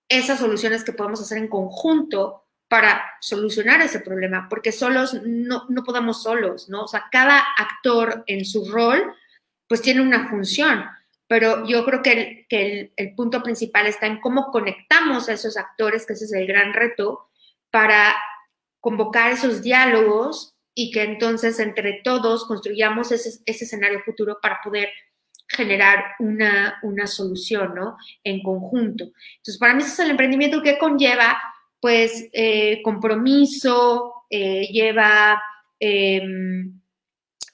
esas 0.08 0.40
soluciones 0.40 0.86
que 0.86 0.94
podemos 0.94 1.20
hacer 1.20 1.40
en 1.40 1.50
conjunto 1.50 2.46
para 2.70 3.04
solucionar 3.20 3.82
ese 3.82 4.00
problema, 4.00 4.48
porque 4.50 4.72
solos 4.72 5.14
no, 5.26 5.66
no 5.68 5.84
podemos 5.84 6.24
solos, 6.24 6.70
¿no? 6.70 6.84
O 6.84 6.88
sea, 6.88 7.04
cada 7.12 7.38
actor 7.58 8.24
en 8.28 8.46
su 8.46 8.72
rol, 8.72 9.14
pues 9.68 9.82
tiene 9.82 10.00
una 10.00 10.30
función, 10.30 10.86
pero 11.28 11.66
yo 11.68 11.86
creo 11.86 12.02
que, 12.02 12.12
el, 12.12 12.48
que 12.48 12.94
el, 12.96 13.16
punto 13.16 13.42
principal 13.42 13.88
está 13.88 14.08
en 14.08 14.20
cómo 14.20 14.52
conectamos 14.52 15.30
a 15.30 15.34
esos 15.34 15.58
actores, 15.58 16.06
que 16.06 16.14
ese 16.14 16.26
es 16.26 16.34
el 16.34 16.48
gran 16.48 16.74
reto, 16.74 17.30
para 17.72 18.16
convocar 18.80 19.32
esos 19.32 19.62
diálogos 19.62 20.54
y 20.76 20.92
que 20.92 21.04
entonces 21.04 21.60
entre 21.60 22.02
todos 22.04 22.46
construyamos 22.46 23.12
ese, 23.12 23.42
ese 23.46 23.66
escenario 23.66 24.02
futuro 24.04 24.40
para 24.42 24.60
poder 24.64 24.90
generar 25.48 26.04
una, 26.20 27.08
solución, 27.08 27.76
¿no? 27.76 27.98
En 28.24 28.42
conjunto. 28.42 29.06
Entonces, 29.38 29.58
para 29.58 29.74
mí 29.74 29.84
ese 29.84 29.94
es 29.94 30.00
el 30.00 30.12
emprendimiento 30.12 30.62
que 30.62 30.78
conlleva, 30.78 31.40
pues, 31.80 32.30
eh, 32.34 32.82
compromiso, 32.84 34.26
eh, 34.30 34.68
lleva, 34.72 35.42
em, 35.80 36.80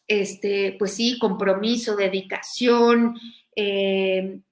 este, 0.07 0.75
pues 0.79 0.93
sí, 0.93 1.19
compromiso, 1.19 1.95
dedicación, 1.95 3.15
em, 3.59 4.43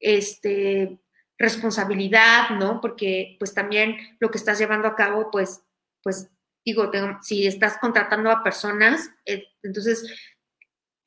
este, 0.00 0.98
responsabilidad, 1.38 2.50
¿no? 2.58 2.80
Porque, 2.80 3.36
pues, 3.38 3.54
también 3.54 3.96
lo 4.20 4.30
que 4.30 4.38
estás 4.38 4.58
llevando 4.58 4.88
a 4.88 4.96
cabo, 4.96 5.30
pues, 5.30 5.62
pues, 6.02 6.28
digo, 6.64 6.90
si 7.22 7.46
estás 7.46 7.78
contratando 7.78 8.30
a 8.30 8.42
personas, 8.42 9.10
eh, 9.24 9.44
entonces 9.62 10.04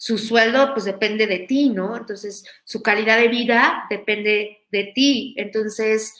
su 0.02 0.18
sueldo 0.18 0.74
pues 0.74 0.86
depende 0.86 1.28
de 1.28 1.40
ti, 1.40 1.70
¿no? 1.70 1.96
Entonces, 1.96 2.44
su 2.64 2.82
calidad 2.82 3.20
de 3.20 3.28
vida 3.28 3.86
depende 3.88 4.66
de 4.72 4.92
ti. 4.96 5.36
Entonces, 5.38 6.16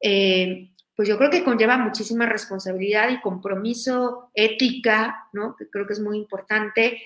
eh, 0.00 0.72
pues 0.96 1.08
yo 1.08 1.16
creo 1.16 1.30
que 1.30 1.44
conlleva 1.44 1.78
muchísima 1.78 2.26
responsabilidad 2.26 3.10
y 3.10 3.20
compromiso, 3.20 4.32
ética, 4.34 5.28
¿no? 5.32 5.54
Que 5.54 5.70
creo 5.70 5.86
que 5.86 5.92
es 5.92 6.00
muy 6.00 6.18
importante. 6.18 7.00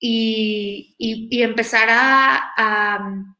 Y, 0.00 0.94
empezar 1.42 1.88
a, 1.90 3.34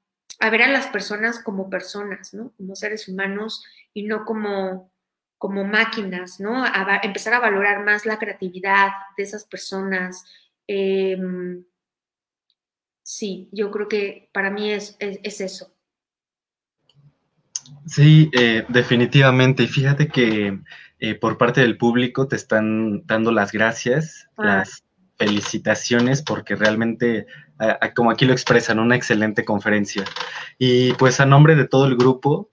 ver 0.51 0.62
a 0.62 0.68
las 0.68 0.86
personas 0.89 1.40
como 1.43 1.70
personas, 1.70 2.35
¿no? 2.35 2.52
Como 2.56 2.74
seres 2.74 3.09
humanos 3.09 3.64
y 3.94 4.05
no 4.05 4.24
como, 4.24 4.93
como 5.36 5.64
máquinas, 5.64 6.40
¿no? 6.40 6.64
empezar 7.02 7.35
a 7.35 7.40
valorar 7.40 7.85
más 7.85 8.06
la 8.06 8.18
creatividad 8.18 8.90
de 9.16 9.22
esas 9.22 9.44
personas. 9.44 10.24
Em, 10.66 11.64
sí, 13.02 13.48
yo 13.52 13.70
creo 13.70 13.89
que 13.89 14.30
para 14.32 14.51
mí 14.51 14.72
es, 14.72 14.97
eso. 15.01 15.74
Sí, 17.86 18.30
eh, 18.32 18.64
definitivamente. 18.68 19.62
Y 19.62 19.68
fíjate 19.68 20.09
que 20.09 20.59
eh, 20.98 21.14
por 21.14 21.39
parte 21.39 21.60
del 21.60 21.78
público 21.78 22.26
te 22.26 22.36
están 22.36 23.06
dando 23.06 23.30
las 23.30 23.52
gracias, 23.52 24.28
ah. 24.36 24.44
las 24.44 24.85
felicitaciones, 25.19 26.23
porque 26.23 26.55
realmente, 26.57 27.27
como 27.95 28.11
aquí 28.11 28.24
lo 28.24 28.32
expresan, 28.32 28.78
una 28.78 28.97
excelente 28.97 29.45
conferencia. 29.45 30.05
Y 30.59 30.93
pues 30.95 31.20
a 31.20 31.27
nombre 31.27 31.57
de 31.57 31.66
todo 31.66 31.86
el 31.86 31.97
grupo 31.97 32.51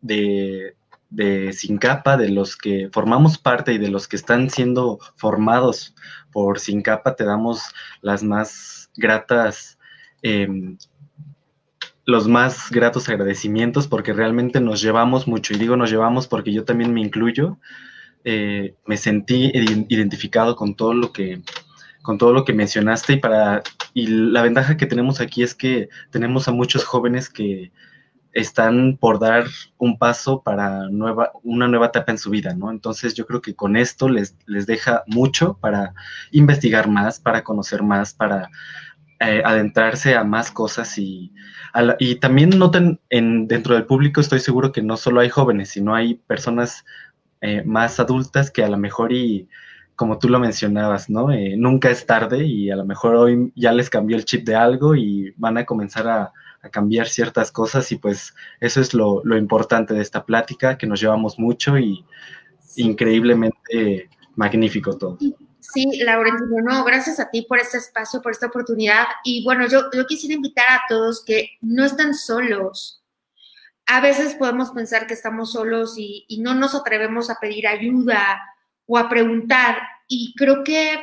de, 0.00 0.76
de 1.10 1.52
Sincapa, 1.52 2.16
de 2.16 2.28
los 2.28 2.56
que 2.56 2.88
formamos 2.92 3.38
parte 3.38 3.72
y 3.72 3.78
de 3.78 3.90
los 3.90 4.08
que 4.08 4.16
están 4.16 4.50
siendo 4.50 4.98
formados 5.16 5.94
por 6.30 6.60
Sincapa, 6.60 7.16
te 7.16 7.24
damos 7.24 7.74
las 8.02 8.22
más 8.22 8.90
gratas 8.96 9.76
Em, 10.28 10.76
los 12.04 12.26
más 12.26 12.70
gratos 12.70 13.08
agradecimientos 13.08 13.86
porque 13.86 14.12
realmente 14.12 14.60
nos 14.60 14.80
llevamos 14.80 15.28
mucho, 15.28 15.54
y 15.54 15.58
digo 15.58 15.76
nos 15.76 15.90
llevamos 15.90 16.26
porque 16.26 16.52
yo 16.52 16.64
también 16.64 16.92
me 16.92 17.00
incluyo, 17.00 17.58
eh, 18.24 18.74
me 18.86 18.96
sentí 18.96 19.52
identificado 19.88 20.56
con 20.56 20.74
todo 20.74 20.94
lo 20.94 21.12
que 21.12 21.42
con 22.06 22.18
todo 22.18 22.32
lo 22.32 22.44
que 22.44 22.52
mencionaste 22.52 23.14
y 23.14 23.16
para 23.18 23.62
y 23.92 24.06
la 24.06 24.42
ventaja 24.42 24.76
que 24.76 24.86
tenemos 24.86 25.20
aquí 25.20 25.42
es 25.42 25.54
que 25.56 25.88
tenemos 26.10 26.46
a 26.46 26.52
muchos 26.52 26.84
jóvenes 26.84 27.28
que 27.28 27.72
están 28.32 28.96
por 28.96 29.18
dar 29.18 29.46
un 29.78 29.98
paso 29.98 30.42
para 30.42 30.88
nueva, 30.88 31.32
una 31.42 31.66
nueva 31.66 31.86
etapa 31.86 32.12
en 32.12 32.18
su 32.18 32.30
vida, 32.30 32.54
¿no? 32.54 32.70
Entonces 32.70 33.14
yo 33.14 33.26
creo 33.26 33.40
que 33.40 33.56
con 33.56 33.76
esto 33.76 34.08
les, 34.08 34.36
les 34.46 34.66
deja 34.66 35.02
mucho 35.06 35.58
para 35.60 35.94
investigar 36.30 36.88
más, 36.88 37.18
para 37.18 37.42
conocer 37.42 37.82
más, 37.82 38.14
para 38.14 38.50
eh, 39.18 39.42
adentrarse 39.44 40.14
a 40.14 40.22
más 40.22 40.52
cosas 40.52 40.96
y, 40.98 41.32
y 41.98 42.16
también 42.16 42.50
noten 42.50 43.00
en, 43.10 43.48
dentro 43.48 43.74
del 43.74 43.86
público 43.86 44.20
estoy 44.20 44.38
seguro 44.38 44.70
que 44.70 44.82
no 44.82 44.96
solo 44.96 45.20
hay 45.20 45.30
jóvenes, 45.30 45.70
sino 45.70 45.94
hay 45.94 46.14
personas 46.14 46.84
eh, 47.40 47.62
más 47.64 47.98
adultas 47.98 48.50
que 48.52 48.62
a 48.62 48.68
lo 48.68 48.76
mejor 48.76 49.12
y 49.12 49.48
como 49.96 50.18
tú 50.18 50.28
lo 50.28 50.38
mencionabas, 50.38 51.08
¿no? 51.08 51.32
Eh, 51.32 51.54
nunca 51.56 51.90
es 51.90 52.04
tarde 52.04 52.44
y 52.44 52.70
a 52.70 52.76
lo 52.76 52.84
mejor 52.84 53.16
hoy 53.16 53.50
ya 53.56 53.72
les 53.72 53.88
cambió 53.90 54.16
el 54.16 54.26
chip 54.26 54.46
de 54.46 54.54
algo 54.54 54.94
y 54.94 55.32
van 55.38 55.56
a 55.56 55.64
comenzar 55.64 56.06
a, 56.06 56.32
cambiar 56.72 57.06
ciertas 57.06 57.52
cosas 57.52 57.92
y 57.92 57.96
pues 57.96 58.34
eso 58.58 58.80
es 58.80 58.92
lo, 58.92 59.22
importante 59.36 59.94
de 59.94 60.02
esta 60.02 60.24
plática, 60.24 60.76
que 60.76 60.88
nos 60.88 61.00
llevamos 61.00 61.38
mucho 61.38 61.78
y 61.78 62.04
increíblemente 62.74 64.10
magnífico 64.34 64.98
todo. 64.98 65.16
Sí, 65.60 65.86
Laurentino, 66.02 66.62
no, 66.64 66.82
gracias 66.82 67.20
a 67.20 67.30
ti 67.30 67.42
por 67.42 67.60
este 67.60 67.78
espacio, 67.78 68.20
por 68.20 68.32
esta 68.32 68.46
oportunidad. 68.48 69.04
Y 69.22 69.44
bueno, 69.44 69.68
yo, 69.68 69.82
yo 69.94 70.06
quisiera 70.06 70.34
invitar 70.34 70.66
a 70.68 70.82
todos 70.88 71.24
que 71.24 71.50
no 71.60 71.84
están 71.84 72.14
solos. 72.14 73.00
A 73.86 74.00
veces 74.00 74.34
podemos 74.34 74.72
pensar 74.72 75.06
que 75.06 75.14
estamos 75.14 75.52
solos 75.52 75.94
y, 75.96 76.24
y 76.26 76.40
no 76.40 76.56
nos 76.56 76.74
atrevemos 76.74 77.30
a 77.30 77.38
pedir 77.40 77.68
ayuda 77.68 78.40
o 78.86 78.98
a 78.98 79.08
preguntar. 79.08 79.78
Y 80.08 80.34
creo 80.36 80.62
que 80.64 81.02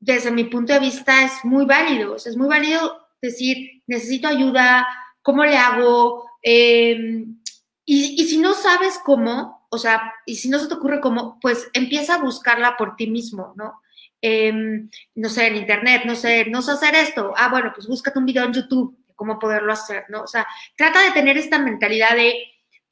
desde 0.00 0.30
mi 0.30 0.44
punto 0.44 0.72
de 0.72 0.80
vista 0.80 1.24
es 1.24 1.32
muy 1.44 1.64
válido. 1.64 2.16
es 2.16 2.36
muy 2.36 2.48
válido 2.48 3.08
decir, 3.20 3.82
necesito 3.86 4.28
ayuda, 4.28 4.86
¿cómo 5.22 5.44
le 5.44 5.56
hago? 5.56 6.24
Em, 6.42 7.40
y, 7.84 8.20
y, 8.20 8.24
si 8.24 8.38
no 8.38 8.54
sabes 8.54 8.98
cómo, 9.04 9.66
o 9.70 9.78
sea, 9.78 10.12
y 10.26 10.36
si 10.36 10.48
no 10.48 10.58
se 10.58 10.68
te 10.68 10.74
ocurre 10.74 11.00
cómo, 11.00 11.38
pues 11.40 11.68
empieza 11.72 12.14
a 12.14 12.22
buscarla 12.22 12.76
por 12.76 12.96
ti 12.96 13.06
mismo, 13.08 13.52
¿no? 13.56 13.80
Em, 14.20 14.88
no 15.14 15.28
sé, 15.28 15.46
en 15.48 15.56
internet, 15.56 16.02
no 16.04 16.16
sé, 16.16 16.46
no 16.46 16.62
sé 16.62 16.72
hacer 16.72 16.94
esto. 16.94 17.32
Ah, 17.36 17.48
bueno, 17.48 17.72
pues 17.74 17.86
búscate 17.86 18.18
un 18.18 18.26
video 18.26 18.44
en 18.44 18.52
YouTube 18.52 18.96
de 19.06 19.14
cómo 19.14 19.38
poderlo 19.38 19.72
hacer, 19.72 20.04
¿no? 20.08 20.22
O 20.22 20.26
sea, 20.26 20.46
trata 20.76 21.02
de 21.02 21.12
tener 21.12 21.36
esta 21.38 21.58
mentalidad 21.58 22.16
de 22.16 22.34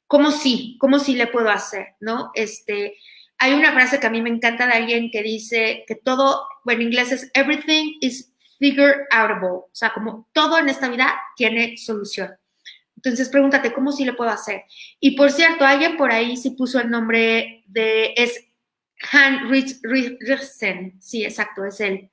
cómo 0.07 0.31
sí, 0.31 0.77
cómo 0.79 0.99
sí 0.99 1.15
le 1.15 1.27
puedo 1.27 1.49
hacer, 1.49 1.95
¿no? 1.99 2.31
Este, 2.35 2.97
hay 3.37 3.53
una 3.53 3.73
frase 3.73 3.99
que 3.99 4.07
a 4.07 4.09
mí 4.09 4.21
me 4.21 4.29
encanta 4.29 4.67
de 4.67 4.73
alguien 4.73 5.11
que 5.11 5.21
dice 5.21 5.83
que 5.87 5.95
todo, 5.95 6.47
bueno, 6.63 6.81
en 6.81 6.87
inglés 6.87 7.11
es 7.11 7.31
everything 7.33 7.97
is 8.01 8.31
figure 8.59 9.05
outable, 9.11 9.47
o 9.47 9.69
sea, 9.73 9.93
como 9.93 10.29
todo 10.33 10.57
en 10.57 10.69
esta 10.69 10.89
vida 10.89 11.15
tiene 11.35 11.77
solución. 11.77 12.33
Entonces 12.95 13.29
pregúntate, 13.29 13.73
¿cómo 13.73 13.91
sí 13.91 14.05
le 14.05 14.13
puedo 14.13 14.31
hacer? 14.31 14.63
Y 14.99 15.11
por 15.15 15.31
cierto, 15.31 15.65
alguien 15.65 15.97
por 15.97 16.11
ahí 16.11 16.37
sí 16.37 16.51
puso 16.51 16.79
el 16.79 16.89
nombre 16.89 17.63
de, 17.67 18.13
es 18.15 18.45
Han 19.11 19.49
Richsen, 19.49 20.99
sí, 21.01 21.23
exacto, 21.23 21.65
es 21.65 21.79
él. 21.81 22.09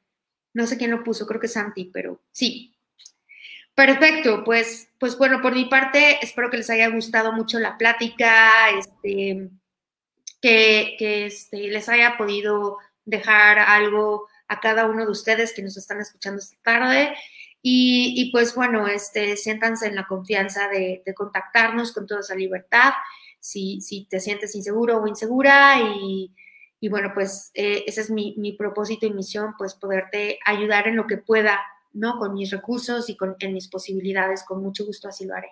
No 0.52 0.66
sé 0.66 0.76
quién 0.76 0.90
lo 0.90 1.02
puso, 1.02 1.26
creo 1.26 1.40
que 1.40 1.46
es 1.46 1.52
Santi, 1.52 1.90
pero 1.92 2.20
sí. 2.32 2.74
Perfecto, 3.74 4.44
pues, 4.44 4.90
pues 4.98 5.16
bueno, 5.16 5.40
por 5.40 5.54
mi 5.54 5.64
parte, 5.64 6.18
espero 6.20 6.50
que 6.50 6.58
les 6.58 6.68
haya 6.68 6.88
gustado 6.88 7.32
mucho 7.32 7.58
la 7.58 7.78
plática, 7.78 8.68
este, 8.78 9.48
que, 10.42 10.96
este, 11.26 11.68
les 11.68 11.88
haya 11.88 12.16
podido 12.18 12.76
dejar 13.06 13.58
algo 13.58 14.28
a 14.48 14.60
cada 14.60 14.86
uno 14.86 15.06
de 15.06 15.10
ustedes 15.10 15.54
que 15.54 15.62
nos 15.62 15.76
están 15.78 16.00
escuchando 16.00 16.40
esta 16.40 16.58
tarde. 16.62 17.14
Y, 17.62 18.30
pues 18.32 18.54
bueno, 18.54 18.88
este, 18.88 19.36
siéntanse 19.36 19.86
en 19.86 19.94
la 19.94 20.06
confianza 20.06 20.68
de, 20.68 21.02
contactarnos 21.14 21.92
con 21.92 22.06
toda 22.06 22.20
esa 22.20 22.34
libertad, 22.34 22.92
si, 23.40 23.80
si, 23.80 24.04
te 24.06 24.20
sientes 24.20 24.54
inseguro 24.54 24.98
o 24.98 25.06
insegura. 25.06 25.80
Y, 25.80 26.34
y 26.82 26.88
bueno, 26.88 27.12
pues 27.14 27.52
eh, 27.54 27.84
ese 27.86 28.00
es 28.00 28.10
mi, 28.10 28.56
propósito 28.58 29.06
y 29.06 29.12
misión, 29.12 29.54
pues 29.56 29.74
poderte 29.74 30.40
ayudar 30.44 30.88
en 30.88 30.96
lo 30.96 31.06
que 31.06 31.16
pueda, 31.16 31.60
¿no? 31.92 32.18
Con 32.18 32.34
mis 32.34 32.50
recursos 32.50 33.08
y 33.08 33.16
con, 33.16 33.36
mis 33.52 33.68
posibilidades. 33.68 34.42
Con 34.42 34.60
mucho 34.60 34.84
gusto 34.84 35.06
así 35.06 35.24
lo 35.24 35.36
haré. 35.36 35.50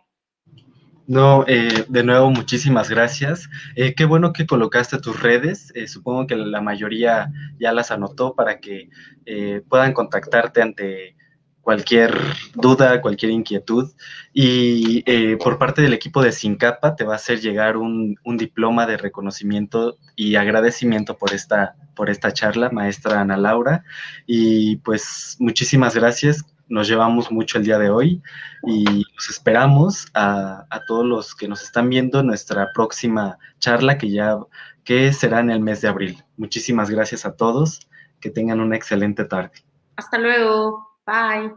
No, 1.07 1.45
eh, 1.49 1.85
de 1.89 2.05
nuevo, 2.05 2.31
muchísimas 2.31 2.89
gracias. 2.89 3.49
Eh, 3.75 3.95
qué 3.95 4.05
bueno 4.05 4.33
que 4.33 4.47
colocaste 4.47 4.99
tus 4.99 5.21
redes. 5.21 5.73
Eh, 5.75 5.89
supongo 5.89 6.27
que 6.27 6.37
la 6.37 6.61
mayoría 6.61 7.33
ya 7.59 7.73
las 7.73 7.91
anotó 7.91 8.35
para 8.35 8.61
que 8.61 8.89
puedan 9.69 9.93
contactarte 9.93 10.61
ante 10.61 11.17
cualquier 11.61 12.17
duda, 12.55 13.01
cualquier 13.01 13.33
inquietud. 13.33 13.93
Y 14.33 15.03
por 15.37 15.59
parte 15.59 15.83
del 15.83 15.93
equipo 15.93 16.23
de 16.23 16.33
Sincapa 16.33 16.97
te 16.97 17.05
va 17.05 17.15
a 17.15 17.17
hacer 17.17 17.41
llegar 17.41 17.77
un, 17.77 18.17
un, 18.25 18.37
diploma 18.37 18.87
de 18.87 18.97
reconocimiento 18.97 19.99
y 20.17 20.37
agradecimiento 20.37 21.17
por 21.17 21.33
esta, 21.33 21.77
por 21.95 22.11
esta 22.11 22.33
charla, 22.33 22.71
maestra 22.71 23.21
Ana 23.21 23.37
Laura. 23.37 23.85
Y 24.27 24.77
pues 24.77 25.37
muchísimas 25.39 25.95
gracias 25.95 26.45
nos 26.71 26.89
llevamos 26.89 27.31
mucho 27.31 27.59
el 27.59 27.65
día 27.65 27.79
de 27.79 27.91
hoy 27.91 28.23
y 28.63 28.85
los 29.15 29.29
esperamos 29.29 30.07
a, 30.15 30.65
todos 30.87 31.05
los 31.05 31.35
que 31.35 31.49
nos 31.49 31.63
están 31.63 31.91
viendo 31.91 32.21
en 32.21 32.29
nuestra 32.29 32.69
próxima 32.73 33.37
charla 33.59 33.99
que 33.99 34.11
ya 34.11 34.39
que 34.85 35.13
será 35.13 35.41
en 35.41 35.51
el 35.51 35.61
mes 35.61 35.83
de 35.83 35.89
abril. 35.89 36.25
Muchísimas 36.37 36.89
gracias 36.89 37.27
a 37.27 37.37
todos, 37.37 37.89
que 38.21 38.31
tengan 38.31 38.61
una 38.61 38.77
excelente 38.77 39.25
tarde. 39.25 39.53
Hasta 39.97 40.17
luego, 40.17 40.97
bye. 41.07 41.53